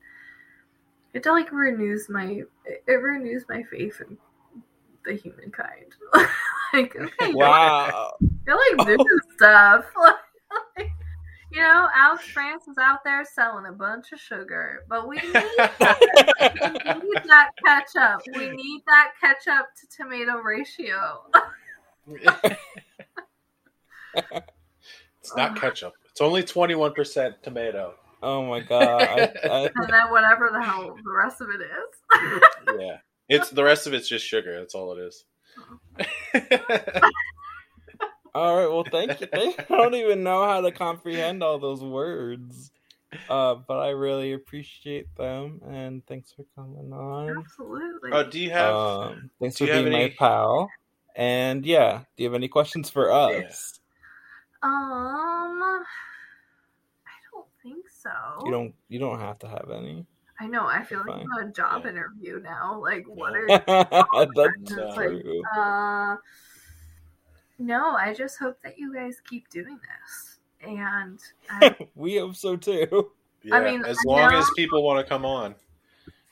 [1.14, 2.42] it like renews my
[2.86, 4.16] it renews my faith in
[5.04, 5.94] the humankind.
[6.72, 8.14] like okay, Wow.
[8.46, 9.06] you're like doing
[9.36, 9.84] stuff.
[10.78, 10.90] Like,
[11.52, 15.32] you know, Alex France is out there selling a bunch of sugar, but we need
[15.32, 16.98] that.
[17.02, 18.22] we need that ketchup.
[18.34, 21.22] We need that ketchup to tomato ratio.
[24.14, 25.94] it's not ketchup.
[26.10, 27.94] It's only 21% tomato.
[28.22, 29.02] Oh my god.
[29.02, 32.80] I, I, and then whatever the hell the rest of it is.
[32.80, 32.98] Yeah.
[33.28, 34.58] It's the rest of it's just sugar.
[34.58, 35.24] That's all it is.
[38.34, 38.66] all right.
[38.66, 39.28] Well, thank you.
[39.32, 42.70] I don't even know how to comprehend all those words.
[43.28, 47.38] Uh, but I really appreciate them, and thanks for coming on.
[47.38, 48.10] Absolutely.
[48.12, 48.74] Oh, do you have?
[48.74, 50.70] Um, thanks for you have being my any- pal.
[51.16, 53.80] And yeah, do you have any questions for us?
[54.62, 55.86] um, I don't
[57.68, 58.10] think so.
[58.44, 58.74] You don't.
[58.88, 60.04] You don't have to have any.
[60.40, 60.66] I know.
[60.66, 61.90] I feel like I'm a job Yeah.
[61.90, 62.80] interview now.
[62.80, 63.40] Like, what No.
[63.40, 63.46] are
[64.34, 65.42] That's It's like, true.
[65.56, 66.16] Uh,
[67.58, 70.38] no, I just hope that you guys keep doing this.
[70.62, 71.18] And
[71.50, 73.10] I, we hope so too.
[73.42, 75.54] Yeah, I mean, as I long know- as people want to come on.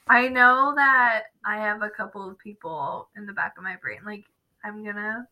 [0.09, 3.99] I know that I have a couple of people in the back of my brain.
[4.07, 4.25] Like,
[4.65, 5.27] I'm gonna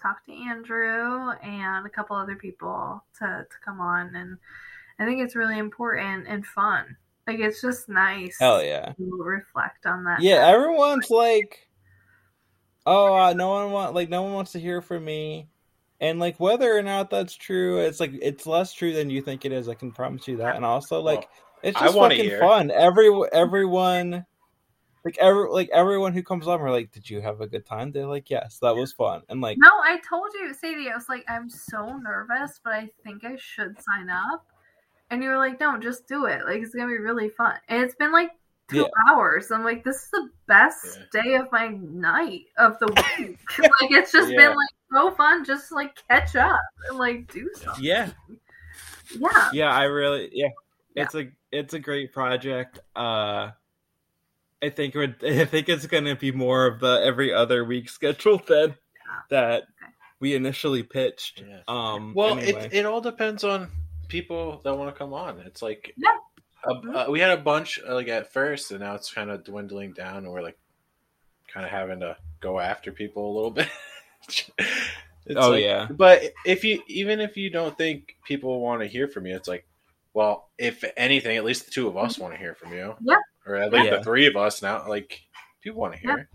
[0.00, 4.14] talk to Andrew and a couple other people to, to come on.
[4.14, 4.38] And
[5.00, 6.96] I think it's really important and fun.
[7.26, 8.92] Like, it's just nice Hell yeah.
[8.92, 10.20] to reflect on that.
[10.20, 11.68] Yeah, everyone's like,
[12.86, 15.48] oh, uh, no one want like no one wants to hear from me,
[16.00, 19.44] and like whether or not that's true, it's like it's less true than you think
[19.44, 19.68] it is.
[19.68, 20.56] I can promise you that.
[20.56, 21.28] And also, like,
[21.62, 22.40] it's just fucking hear.
[22.40, 22.70] fun.
[22.70, 24.26] Every everyone,
[25.04, 27.92] like every like everyone who comes on, we're like, did you have a good time?
[27.92, 29.22] They're like, yes, that was fun.
[29.28, 32.88] And like, No, I told you, Sadie, I was like, I'm so nervous, but I
[33.04, 34.46] think I should sign up.
[35.10, 36.44] And you were like, no, just do it.
[36.44, 37.54] Like, it's going to be really fun.
[37.68, 38.30] And it's been like
[38.68, 38.84] two Yeah.
[39.12, 39.50] hours.
[39.50, 43.38] I'm like, this is the best day of my night of the week.
[43.58, 44.36] like, it's just Yeah.
[44.36, 47.82] been like so fun just to, like catch up and like do something.
[47.84, 48.10] yeah,
[49.18, 49.48] Yeah.
[49.52, 50.48] yeah, I really, yeah,
[50.94, 52.78] it's a it's a great project.
[52.94, 53.50] Uh,
[54.62, 58.38] I think we're, I think it's gonna be more of the every other week schedule
[58.48, 58.76] than
[59.30, 59.64] that
[60.20, 61.42] we initially pitched.
[61.46, 61.60] Yeah.
[61.66, 62.66] Um, Well, anyway.
[62.66, 63.68] it it all depends on
[64.10, 65.38] people that want to come on.
[65.46, 66.16] It's like Yeah.
[66.68, 69.44] a- uh, we had a bunch uh, like at first, and now it's kind of
[69.44, 70.58] dwindling down, and we're like
[71.52, 73.68] kind of having to go after people a little bit.
[75.26, 78.86] It's oh like- yeah, but if you even if you don't think people want to
[78.88, 79.66] hear from you, it's like,
[80.14, 82.94] well, if anything, at least the two of us want to hear from you.
[83.00, 83.16] Yeah.
[83.46, 83.96] Or at least Yeah.
[83.98, 84.88] the three of us now.
[84.88, 85.20] Like,
[85.62, 86.28] people want to hear.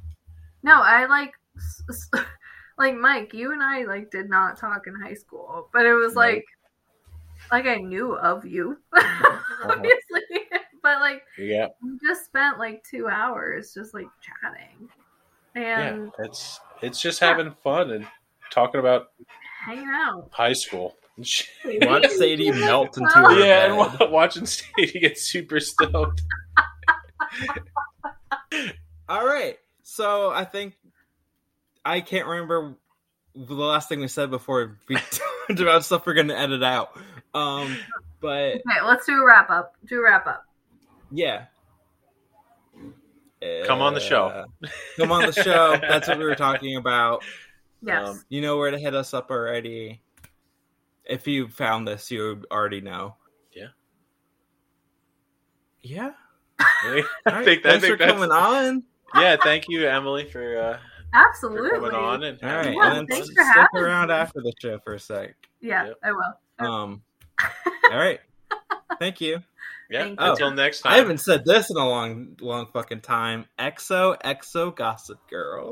[0.64, 2.10] No, I like, s- s-
[2.78, 6.14] like Mike, you and I like did not talk in high school, but it was
[6.14, 6.22] No.
[6.22, 6.46] like,
[7.52, 9.72] like I knew of you, Uh-huh.
[9.72, 10.22] obviously,
[10.84, 14.90] but like Yeah, we just spent like two hours just like chatting
[15.56, 16.26] and yeah.
[16.26, 18.06] It's it's just having fun and
[18.52, 19.08] talking about
[19.66, 20.30] hanging out.
[20.32, 20.96] high school.
[21.18, 24.02] watch Sadie melt into Well- her yeah, bed.
[24.02, 26.22] and watching Sadie get super stoked.
[29.08, 30.74] All right, so I think
[31.84, 32.76] I can't remember
[33.36, 36.98] the last thing we said before we talked about stuff we're gonna edit out.
[37.36, 37.78] Um,
[38.22, 39.76] but Okay, let's do a wrap up.
[39.86, 40.46] Do a wrap up.
[41.12, 41.46] yeah.
[43.68, 44.26] Come on the show.
[44.28, 44.46] Uh,
[44.98, 45.78] come on the show.
[45.80, 47.24] That's what we were talking about.
[47.82, 48.08] Yes.
[48.10, 50.02] Um, You know where to hit us up already.
[51.04, 53.16] If you found this, you already know.
[53.54, 53.68] Yeah.
[55.84, 56.12] Yeah.
[56.60, 58.84] I All right, think, I Thanks think for that's coming on.
[59.14, 59.36] yeah.
[59.44, 60.82] Thank you, Emily, for, uh, for
[61.14, 61.70] Absolutely.
[61.70, 64.14] coming on and All right, Yeah, and then thanks s- for stick having around me.
[64.16, 65.36] after the show for a sec.
[65.62, 65.98] Yeah, Yep.
[66.04, 66.68] I will.
[66.68, 67.02] Um.
[67.92, 68.20] All right.
[69.00, 69.42] Thank you.
[69.90, 70.04] yeah.
[70.04, 70.26] Thank you.
[70.26, 70.94] Until oh, next time.
[70.94, 73.46] I haven't said this in a long, long fucking time.
[73.60, 75.70] Exo, exo, gossip girl.